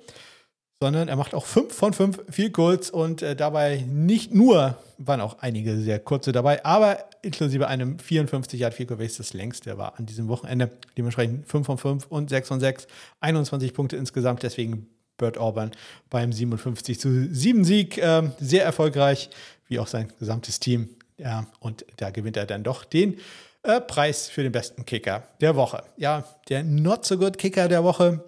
sondern 0.81 1.09
er 1.09 1.17
macht 1.17 1.35
auch 1.35 1.47
fünf 1.47 1.75
von 1.75 1.93
fünf 1.93 2.23
viel 2.29 2.51
kurz 2.51 2.91
und 2.91 3.23
äh, 3.23 3.35
dabei 3.35 3.85
nicht 3.89 4.35
nur, 4.35 4.77
waren 4.99 5.21
auch 5.21 5.39
einige 5.41 5.79
sehr 5.81 5.99
kurze 5.99 6.33
dabei, 6.33 6.65
aber 6.65 7.05
inklusive 7.23 7.67
einem 7.67 7.99
54 7.99 8.61
Yard 8.61 8.75
Field 8.75 8.89
Goal 8.91 8.99
das 8.99 9.33
längste 9.33 9.79
war 9.79 9.99
an 9.99 10.07
diesem 10.07 10.29
Wochenende. 10.29 10.71
Dementsprechend 10.97 11.49
5 11.49 11.67
von 11.67 11.79
5 11.79 12.07
und 12.09 12.31
6 12.31 12.49
von 12.49 12.61
6, 12.61 12.87
21 13.21 13.73
Punkte 13.73 13.97
insgesamt, 13.97 14.43
deswegen 14.43 14.89
Bert 15.17 15.39
Auburn 15.39 15.71
beim 16.11 16.33
57 16.33 17.01
zu 17.01 17.35
7 17.35 17.65
Sieg 17.65 17.99
äh, 17.99 18.23
sehr 18.39 18.65
erfolgreich, 18.65 19.31
wie 19.69 19.79
auch 19.79 19.87
sein 19.87 20.13
gesamtes 20.19 20.61
Team. 20.61 20.91
Ja, 21.19 21.47
und 21.61 21.87
da 21.97 22.11
gewinnt 22.11 22.37
er 22.37 22.45
dann 22.45 22.63
doch 22.63 22.85
den 22.85 23.19
äh, 23.63 23.81
Preis 23.81 24.29
für 24.29 24.43
den 24.43 24.53
besten 24.53 24.85
Kicker 24.85 25.23
der 25.41 25.57
Woche. 25.57 25.83
Ja, 25.97 26.25
der 26.51 26.63
Not 26.63 27.07
so 27.07 27.17
good 27.17 27.39
Kicker 27.39 27.69
der 27.69 27.83
Woche. 27.83 28.23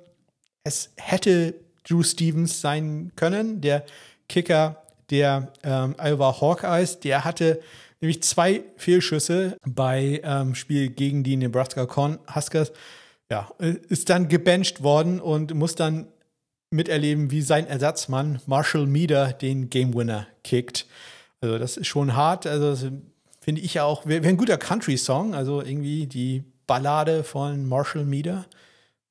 Es 0.65 0.91
hätte 0.97 1.55
Drew 1.89 2.03
Stevens 2.03 2.61
sein 2.61 3.13
können, 3.17 3.61
der 3.61 3.85
Kicker 4.29 4.83
der 5.11 5.53
ähm, 5.63 5.95
Iowa 5.99 6.41
Hawkeyes. 6.41 7.01
Der 7.01 7.25
hatte 7.25 7.61
nämlich 8.01 8.23
zwei 8.23 8.63
Fehlschüsse 8.77 9.57
bei 9.67 10.21
ähm, 10.23 10.55
Spiel 10.55 10.91
gegen 10.91 11.25
die 11.25 11.37
Nebraska 11.37 11.87
Corn 11.87 12.19
Huskers. 12.35 12.73
Ja, 13.31 13.51
ist 13.59 14.09
dann 14.09 14.29
gebencht 14.29 14.83
worden 14.83 15.21
und 15.21 15.53
muss 15.55 15.75
dann 15.75 16.09
miterleben, 16.71 17.31
wie 17.31 17.43
sein 17.43 17.67
Ersatzmann 17.67 18.41
Marshall 18.47 18.87
Meader 18.87 19.33
den 19.33 19.71
Game 19.71 19.95
Winner 19.95 20.27
kickt. 20.45 20.87
Also 21.41 21.59
das 21.59 21.77
ist 21.77 21.87
schon 21.87 22.17
hart. 22.17 22.47
Also 22.47 22.91
finde 23.41 23.61
ich 23.61 23.81
auch, 23.81 24.07
wäre 24.07 24.23
wär 24.23 24.31
ein 24.31 24.37
guter 24.37 24.59
Country-Song. 24.59 25.35
Also 25.35 25.63
irgendwie 25.63 26.07
die 26.07 26.43
Ballade 26.67 27.25
von 27.25 27.67
Marshall 27.67 28.05
Meader. 28.05 28.47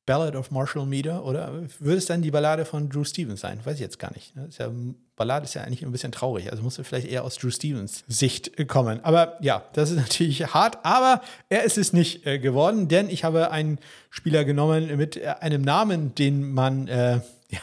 Ballad 0.08 0.36
of 0.36 0.52
Marshall 0.52 0.86
Meader 0.86 1.26
oder 1.26 1.52
würde 1.80 1.98
es 1.98 2.06
dann 2.06 2.22
die 2.22 2.32
Ballade 2.32 2.64
von 2.64 2.90
Drew 2.90 3.04
Stevens 3.04 3.42
sein? 3.42 3.60
Weiß 3.64 3.76
ich 3.76 3.82
jetzt 3.82 4.00
gar 4.00 4.12
nicht. 4.14 4.34
Ist 4.48 4.58
ja, 4.58 4.72
Ballade 5.18 5.44
ist 5.44 5.54
ja 5.54 5.64
eigentlich 5.64 5.84
ein 5.86 5.92
bisschen 5.92 6.14
traurig, 6.14 6.50
also 6.50 6.64
muss 6.64 6.80
vielleicht 6.82 7.08
eher 7.08 7.26
aus 7.26 7.38
Drew 7.38 7.52
Stevens 7.52 8.06
Sicht 8.08 8.68
kommen. 8.70 9.04
Aber 9.04 9.38
ja, 9.42 9.66
das 9.74 9.92
ist 9.92 9.98
natürlich 9.98 10.54
hart, 10.54 10.80
aber 10.84 11.22
er 11.50 11.66
ist 11.66 11.78
es 11.78 11.92
nicht 11.92 12.26
äh, 12.26 12.40
geworden, 12.40 12.88
denn 12.88 13.10
ich 13.10 13.26
habe 13.26 13.52
einen 13.52 13.80
Spieler 14.10 14.46
genommen 14.46 14.96
mit 14.96 15.18
äh, 15.18 15.36
einem 15.42 15.62
Namen, 15.62 16.16
den 16.16 16.54
man 16.54 16.88
äh, 16.88 17.16
ja, 17.50 17.60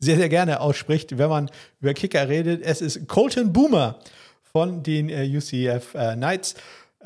sehr, 0.00 0.16
sehr 0.16 0.30
gerne 0.30 0.60
ausspricht, 0.60 1.18
wenn 1.18 1.28
man 1.28 1.50
über 1.80 1.92
Kicker 1.92 2.26
redet. 2.26 2.62
Es 2.62 2.80
ist 2.80 3.06
Colton 3.06 3.52
Boomer 3.52 3.98
von 4.50 4.82
den 4.82 5.10
äh, 5.10 5.28
UCF 5.28 5.94
äh, 5.94 6.14
Knights. 6.14 6.54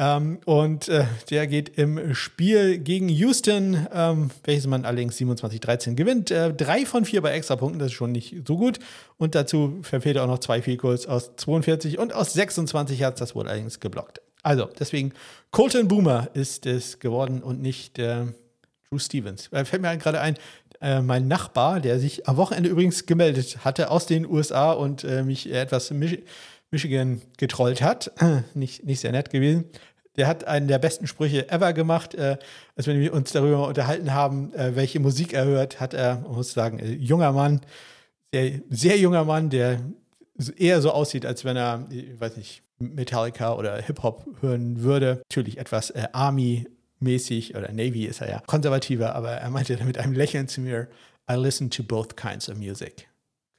Ähm, 0.00 0.38
und 0.46 0.88
äh, 0.88 1.04
der 1.28 1.46
geht 1.46 1.76
im 1.76 2.14
Spiel 2.14 2.78
gegen 2.78 3.10
Houston, 3.10 3.86
ähm, 3.92 4.30
welches 4.44 4.66
man 4.66 4.86
allerdings 4.86 5.18
27-13 5.18 5.94
gewinnt. 5.94 6.30
Äh, 6.30 6.54
drei 6.54 6.86
von 6.86 7.04
vier 7.04 7.20
bei 7.20 7.32
Extrapunkten, 7.32 7.78
das 7.78 7.88
ist 7.88 7.92
schon 7.92 8.12
nicht 8.12 8.34
so 8.48 8.56
gut. 8.56 8.78
Und 9.18 9.34
dazu 9.34 9.78
verfehlt 9.82 10.16
er 10.16 10.22
auch 10.22 10.28
noch 10.28 10.38
zwei 10.38 10.62
Field 10.62 10.80
Goals 10.80 11.06
aus 11.06 11.36
42 11.36 11.98
und 11.98 12.14
aus 12.14 12.32
26 12.32 12.98
Yards. 12.98 13.20
Das 13.20 13.34
wurde 13.34 13.50
allerdings 13.50 13.78
geblockt. 13.78 14.22
Also, 14.42 14.70
deswegen, 14.78 15.12
Colton 15.50 15.86
Boomer 15.86 16.30
ist 16.32 16.64
es 16.64 16.98
geworden 16.98 17.42
und 17.42 17.60
nicht 17.60 17.98
äh, 17.98 18.24
Drew 18.88 18.98
Stevens. 18.98 19.52
Äh, 19.52 19.66
fällt 19.66 19.82
mir 19.82 19.94
gerade 19.98 20.22
ein, 20.22 20.38
äh, 20.80 21.02
mein 21.02 21.28
Nachbar, 21.28 21.78
der 21.78 21.98
sich 21.98 22.26
am 22.26 22.38
Wochenende 22.38 22.70
übrigens 22.70 23.04
gemeldet 23.04 23.66
hatte 23.66 23.90
aus 23.90 24.06
den 24.06 24.24
USA 24.24 24.72
und 24.72 25.04
äh, 25.04 25.22
mich 25.24 25.52
etwas 25.52 25.90
Mich 25.90 26.20
Michigan 26.70 27.20
getrollt 27.36 27.82
hat. 27.82 28.12
nicht, 28.54 28.84
nicht 28.84 29.00
sehr 29.00 29.12
nett 29.12 29.30
gewesen. 29.30 29.64
Der 30.16 30.26
hat 30.26 30.44
einen 30.44 30.68
der 30.68 30.78
besten 30.78 31.06
Sprüche 31.06 31.48
ever 31.50 31.72
gemacht, 31.72 32.14
äh, 32.14 32.36
als 32.76 32.86
wir 32.86 33.12
uns 33.12 33.32
darüber 33.32 33.68
unterhalten 33.68 34.12
haben, 34.12 34.52
äh, 34.54 34.74
welche 34.74 35.00
Musik 35.00 35.32
er 35.32 35.44
hört, 35.44 35.80
hat 35.80 35.94
er, 35.94 36.18
man 36.20 36.32
muss 36.32 36.52
sagen, 36.52 36.78
äh, 36.78 36.92
junger 36.92 37.32
Mann, 37.32 37.60
sehr, 38.32 38.60
sehr 38.70 38.98
junger 38.98 39.24
Mann, 39.24 39.50
der 39.50 39.80
eher 40.56 40.80
so 40.80 40.90
aussieht, 40.90 41.26
als 41.26 41.44
wenn 41.44 41.56
er, 41.56 41.86
ich 41.90 42.18
weiß 42.20 42.36
nicht, 42.36 42.62
Metallica 42.78 43.54
oder 43.54 43.80
Hip-Hop 43.80 44.26
hören 44.40 44.82
würde. 44.82 45.22
Natürlich 45.30 45.58
etwas 45.58 45.90
äh, 45.90 46.08
Army-mäßig 46.12 47.54
oder 47.54 47.70
Navy 47.72 48.06
ist 48.06 48.20
er 48.20 48.30
ja 48.30 48.42
konservativer, 48.46 49.14
aber 49.14 49.32
er 49.32 49.50
meinte 49.50 49.82
mit 49.84 49.98
einem 49.98 50.14
Lächeln 50.14 50.48
zu 50.48 50.60
mir, 50.62 50.88
I 51.30 51.34
listen 51.34 51.70
to 51.70 51.82
both 51.82 52.16
kinds 52.16 52.48
of 52.48 52.56
music, 52.56 53.08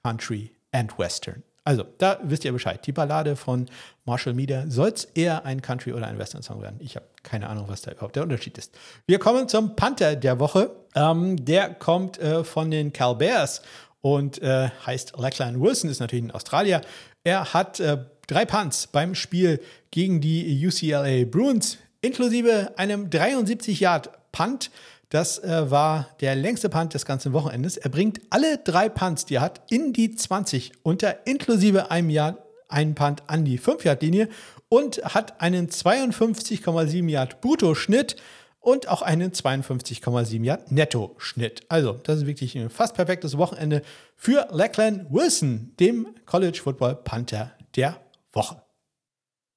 country 0.04 0.52
and 0.72 0.98
western. 0.98 1.44
Also, 1.64 1.86
da 2.00 2.20
wisst 2.24 2.44
ihr 2.44 2.52
Bescheid. 2.52 2.86
Die 2.88 2.92
Ballade 2.92 3.36
von 3.36 3.68
Marshall 4.06 4.34
Meader 4.34 4.66
soll 4.70 4.90
es 4.90 5.06
eher 5.06 5.46
ein 5.46 5.62
Country- 5.62 5.94
oder 5.94 6.08
ein 6.08 6.18
Western-Song 6.18 6.62
werden. 6.62 6.78
Ich 6.80 6.96
habe 6.96 7.06
keine 7.22 7.50
Ahnung, 7.50 7.66
was 7.68 7.82
da 7.82 7.92
überhaupt 7.92 8.16
der 8.16 8.24
Unterschied 8.24 8.58
ist. 8.58 8.76
Wir 9.06 9.20
kommen 9.20 9.48
zum 9.48 9.76
Panther 9.76 10.16
der 10.16 10.40
Woche. 10.40 10.72
Ähm, 10.96 11.44
der 11.46 11.74
kommt 11.76 12.18
äh, 12.18 12.44
von 12.44 12.72
den 12.72 12.92
Cal 12.94 13.16
Bears 13.16 13.62
und 14.02 14.42
äh, 14.42 14.70
heißt 14.86 15.14
Lachlan 15.18 15.62
Wilson, 15.62 15.90
ist 15.90 16.00
natürlich 16.00 16.26
ein 16.26 16.32
Australier. 16.32 16.82
Er 17.24 17.54
hat 17.54 17.80
äh, 17.80 17.98
drei 18.26 18.46
Punts 18.46 18.88
beim 18.88 19.14
Spiel 19.14 19.62
gegen 19.92 20.20
die 20.20 20.68
UCLA 20.68 21.26
Bruins, 21.26 21.78
inklusive 22.02 22.74
einem 22.78 23.10
73-Yard-Punt 23.10 24.72
das 25.12 25.40
äh, 25.40 25.70
war 25.70 26.08
der 26.22 26.36
längste 26.36 26.70
Punt 26.70 26.94
des 26.94 27.06
ganzen 27.06 27.34
Wochenendes. 27.34 27.76
Er 27.76 27.90
bringt 27.90 28.22
alle 28.30 28.58
drei 28.58 28.88
Punts, 28.88 29.26
die 29.26 29.36
er 29.36 29.42
hat, 29.42 29.62
in 29.70 29.94
die 29.94 30.16
20 30.16 30.72
unter 30.84 31.28
inklusive 31.28 31.92
einem 31.92 32.10
Jahr 32.10 32.38
einen 32.70 32.96
Punt 32.96 33.24
an 33.28 33.44
die 33.44 33.60
5-Yard-Linie 33.60 34.30
und 34.70 35.04
hat 35.04 35.42
einen 35.42 35.68
52,7 35.68 37.10
Yard 37.10 37.42
Brutto-Schnitt 37.42 38.16
und 38.62 38.88
auch 38.88 39.02
einen 39.02 39.32
52,7 39.32 40.46
Yard 40.46 40.72
Netto-Schnitt. 40.72 41.64
Also, 41.68 41.92
das 41.92 42.20
ist 42.20 42.26
wirklich 42.26 42.58
ein 42.58 42.70
fast 42.70 42.96
perfektes 42.96 43.38
Wochenende 43.38 43.82
für 44.16 44.48
Lachlan 44.52 45.08
Wilson, 45.10 45.74
dem 45.78 46.08
College 46.26 46.62
Football 46.64 46.96
Panther 46.96 47.52
der 47.76 48.00
Woche. 48.32 48.62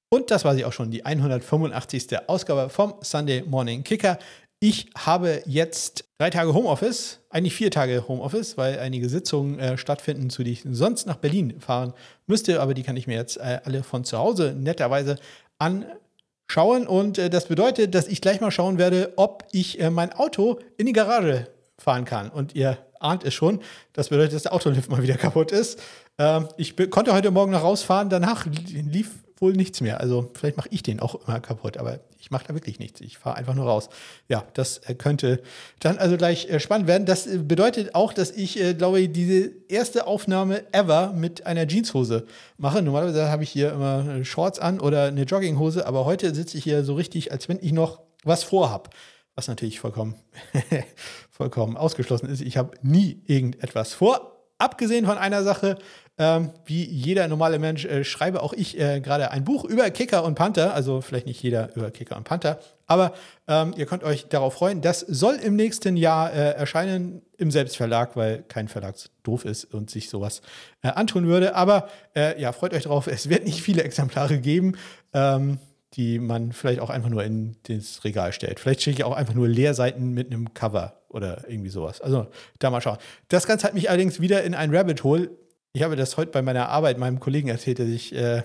Und 0.09 0.31
das 0.31 0.45
war 0.45 0.55
sie 0.55 0.65
auch 0.65 0.73
schon, 0.73 0.93
die 0.93 1.05
185. 1.05 2.29
Ausgabe 2.29 2.69
vom 2.69 2.95
Sunday 3.01 3.43
Morning 3.43 3.83
Kicker. 3.83 4.19
Ich 4.67 4.87
habe 4.97 5.43
jetzt 5.45 6.07
drei 6.17 6.31
Tage 6.31 6.55
Homeoffice, 6.55 7.21
eigentlich 7.29 7.53
vier 7.53 7.71
Tage 7.71 8.09
Homeoffice, 8.09 8.57
weil 8.57 8.79
einige 8.79 9.11
Sitzungen 9.11 9.59
äh, 9.59 9.77
stattfinden, 9.77 10.31
zu 10.31 10.43
denen 10.43 10.55
ich 10.55 10.65
sonst 10.71 11.07
nach 11.07 11.17
Berlin 11.17 11.61
fahren 11.61 11.93
müsste, 12.27 12.63
aber 12.63 12.73
die 12.73 12.83
kann 12.83 12.97
ich 12.97 13.07
mir 13.07 13.15
jetzt 13.15 13.37
äh, 13.37 13.61
alle 13.63 13.83
von 13.83 14.05
zu 14.05 14.17
Hause 14.17 14.55
netterweise 14.59 15.19
anschauen. 15.59 16.87
Und 16.87 17.19
äh, 17.19 17.29
das 17.29 17.45
bedeutet, 17.45 17.95
dass 17.95 18.09
ich 18.09 18.23
gleich 18.23 18.41
mal 18.41 18.51
schauen 18.51 18.79
werde, 18.79 19.13
ob 19.17 19.45
ich 19.53 19.81
äh, 19.81 19.91
mein 19.91 20.15
Auto 20.15 20.59
in 20.79 20.87
die 20.87 20.95
Garage 20.95 21.47
fahren 21.77 22.07
kann. 22.07 22.31
Und 22.31 22.55
ihr 22.55 22.79
ahnt 23.01 23.23
es 23.23 23.35
schon, 23.35 23.61
das 23.93 24.09
bedeutet, 24.09 24.33
dass 24.33 24.45
der 24.45 24.55
Autolift 24.55 24.89
mal 24.89 25.03
wieder 25.03 25.19
kaputt 25.19 25.53
ist. 25.53 25.79
Ähm, 26.17 26.49
ich 26.57 26.75
konnte 26.89 27.13
heute 27.13 27.31
Morgen 27.31 27.53
noch 27.53 27.65
rausfahren, 27.65 28.09
danach 28.09 28.47
lief 28.47 29.11
wohl 29.39 29.53
nichts 29.53 29.81
mehr. 29.81 30.01
Also 30.01 30.31
vielleicht 30.35 30.57
mache 30.57 30.69
ich 30.71 30.83
den 30.83 31.01
auch 31.01 31.27
immer 31.27 31.41
kaputt, 31.41 31.77
aber 31.77 32.01
ich 32.19 32.31
mache 32.31 32.47
da 32.49 32.55
wirklich 32.55 32.79
nichts. 32.79 33.01
Ich 33.01 33.19
fahre 33.19 33.37
einfach 33.37 33.55
nur 33.55 33.67
raus. 33.67 33.89
Ja, 34.29 34.45
das 34.55 34.79
äh, 34.79 34.95
könnte 34.95 35.43
dann 35.81 35.99
also 35.99 36.17
gleich 36.17 36.49
äh, 36.49 36.61
spannend 36.61 36.87
werden. 36.87 37.05
Das 37.05 37.27
äh, 37.27 37.39
bedeutet 37.39 37.95
auch, 37.95 38.13
dass 38.13 38.31
ich, 38.31 38.59
glaube 38.79 39.01
ich, 39.01 39.13
diese 39.13 39.51
erste 39.69 40.07
Aufnahme 40.07 40.65
ever 40.73 41.13
mit 41.13 41.47
einer 41.47 41.67
Jeanshose 41.67 42.27
mache. 42.57 42.81
Normalerweise 42.83 43.29
habe 43.29 43.43
ich 43.43 43.51
hier 43.51 43.73
immer 43.73 44.25
Shorts 44.25 44.59
an 44.59 44.81
oder 44.81 45.05
eine 45.05 45.25
Jogginghose, 45.25 45.87
aber 45.87 46.05
heute 46.05 46.35
sitze 46.35 46.57
ich 46.57 46.65
hier 46.65 46.85
so 46.85 46.95
richtig, 46.95 47.33
als 47.33 47.49
wenn 47.49 47.59
ich 47.61 47.73
noch 47.73 48.01
was 48.23 48.43
vorhab. 48.43 48.95
Was 49.35 49.49
natürlich 49.49 49.81
vollkommen, 49.81 50.15
vollkommen 51.31 51.77
ausgeschlossen 51.77 52.29
ist. 52.29 52.41
Ich 52.41 52.57
habe 52.57 52.77
nie 52.83 53.21
irgendetwas 53.27 53.93
vor. 53.93 54.31
Abgesehen 54.59 55.05
von 55.05 55.19
einer 55.19 55.43
Sache, 55.43 55.77
ähm, 56.17 56.51
wie 56.65 56.85
jeder 56.85 57.27
normale 57.27 57.59
Mensch 57.59 57.85
äh, 57.85 58.05
schreibe 58.05 58.43
auch 58.43 58.53
ich 58.53 58.79
äh, 58.79 59.01
gerade 59.01 59.31
ein 59.33 59.45
Buch 59.45 59.65
über 59.65 59.91
Kicker 59.91 60.25
und 60.25 60.37
Panther. 60.37 60.75
Also 60.75 61.01
vielleicht 61.01 61.27
nicht 61.27 61.43
jeder 61.43 61.75
über 61.75 61.91
Kicker 61.91 62.17
und 62.17 62.25
Panther, 62.25 62.61
aber 62.87 63.15
ähm, 63.49 63.75
ihr 63.77 63.87
könnt 63.87 64.05
euch 64.05 64.29
darauf 64.29 64.55
freuen. 64.55 64.81
Das 64.81 65.01
soll 65.01 65.35
im 65.37 65.57
nächsten 65.57 65.97
Jahr 65.97 66.33
äh, 66.33 66.53
erscheinen 66.53 67.23
im 67.37 67.51
Selbstverlag, 67.51 68.17
weil 68.17 68.45
kein 68.47 68.69
Verlag 68.69 68.95
doof 69.25 69.45
ist 69.45 69.65
und 69.75 69.91
sich 69.91 70.09
sowas 70.09 70.41
äh, 70.83 70.89
antun 70.89 71.27
würde. 71.27 71.57
Aber 71.57 71.89
äh, 72.15 72.41
ja, 72.41 72.53
freut 72.53 72.75
euch 72.75 72.85
darauf. 72.85 73.07
Es 73.07 73.29
wird 73.29 73.45
nicht 73.45 73.63
viele 73.63 73.83
Exemplare 73.83 74.39
geben. 74.39 74.77
Ähm, 75.13 75.59
die 75.97 76.19
man 76.19 76.53
vielleicht 76.53 76.81
auch 76.81 76.91
einfach 76.91 77.09
nur 77.09 77.23
in 77.23 77.57
das 77.69 78.03
Regal 78.05 78.33
stellt. 78.33 78.59
Vielleicht 78.59 78.83
schicke 78.83 78.99
ich 78.99 79.05
auch 79.05 79.15
einfach 79.15 79.35
nur 79.35 79.47
Leerseiten 79.47 80.13
mit 80.13 80.27
einem 80.27 80.53
Cover 80.53 81.01
oder 81.09 81.49
irgendwie 81.49 81.71
sowas. 81.71 82.01
Also 82.01 82.27
da 82.59 82.71
mal 82.71 82.81
schauen. 82.81 82.99
Das 83.29 83.47
Ganze 83.47 83.67
hat 83.67 83.75
mich 83.75 83.89
allerdings 83.89 84.21
wieder 84.21 84.43
in 84.43 84.55
ein 84.55 84.75
Rabbit 84.75 85.05
Hole 85.05 85.31
ich 85.75 85.83
habe 85.83 85.97
das 85.97 86.17
heute 86.17 86.31
bei 86.31 86.41
meiner 86.41 86.69
Arbeit 86.69 86.99
meinem 86.99 87.21
Kollegen 87.21 87.49
erzählt, 87.49 87.79
der 87.79 87.87
sich 87.87 88.15
äh, 88.15 88.43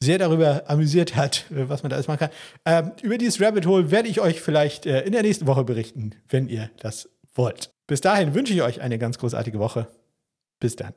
sehr 0.00 0.18
darüber 0.18 0.64
amüsiert 0.68 1.14
hat, 1.14 1.44
äh, 1.50 1.68
was 1.68 1.82
man 1.82 1.90
da 1.90 1.96
alles 1.96 2.08
machen 2.08 2.18
kann. 2.18 2.30
Ähm, 2.64 2.92
über 3.02 3.18
dieses 3.18 3.40
Rabbit 3.40 3.66
Hole 3.66 3.90
werde 3.90 4.08
ich 4.08 4.20
euch 4.20 4.40
vielleicht 4.40 4.86
äh, 4.86 5.02
in 5.02 5.12
der 5.12 5.22
nächsten 5.22 5.46
Woche 5.46 5.64
berichten, 5.64 6.14
wenn 6.28 6.48
ihr 6.48 6.70
das 6.80 7.08
wollt. 7.34 7.70
Bis 7.86 8.00
dahin 8.00 8.34
wünsche 8.34 8.54
ich 8.54 8.62
euch 8.62 8.80
eine 8.80 8.98
ganz 8.98 9.18
großartige 9.18 9.58
Woche. 9.58 9.86
Bis 10.60 10.74
dann. 10.76 10.94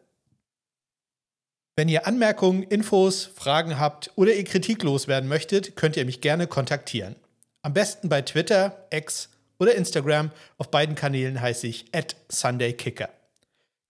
Wenn 1.76 1.90
ihr 1.90 2.08
Anmerkungen, 2.08 2.64
Infos, 2.64 3.26
Fragen 3.26 3.78
habt 3.78 4.12
oder 4.16 4.34
ihr 4.34 4.46
Kritik 4.46 4.82
loswerden 4.82 5.28
möchtet, 5.28 5.76
könnt 5.76 5.98
ihr 5.98 6.06
mich 6.06 6.22
gerne 6.22 6.48
kontaktieren. 6.48 7.18
Am 7.64 7.74
besten 7.74 8.08
bei 8.08 8.22
Twitter, 8.22 8.88
X 8.92 9.30
oder 9.60 9.76
Instagram. 9.76 10.32
Auf 10.58 10.72
beiden 10.72 10.96
Kanälen 10.96 11.42
heiße 11.42 11.68
ich 11.68 11.86
at 11.94 12.16
SundayKicker. 12.30 13.10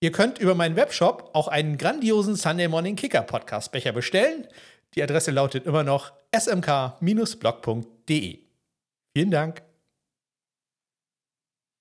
Ihr 0.00 0.12
könnt 0.12 0.38
über 0.38 0.54
meinen 0.54 0.76
Webshop 0.76 1.30
auch 1.32 1.48
einen 1.48 1.78
grandiosen 1.78 2.36
Sunday 2.36 2.68
Morning 2.68 2.96
Kicker 2.96 3.22
Podcast 3.22 3.72
Becher 3.72 3.92
bestellen. 3.92 4.46
Die 4.94 5.02
Adresse 5.02 5.30
lautet 5.30 5.64
immer 5.66 5.84
noch 5.84 6.12
smk-blog.de. 6.34 7.00
Vielen 9.14 9.30
Dank. 9.30 9.65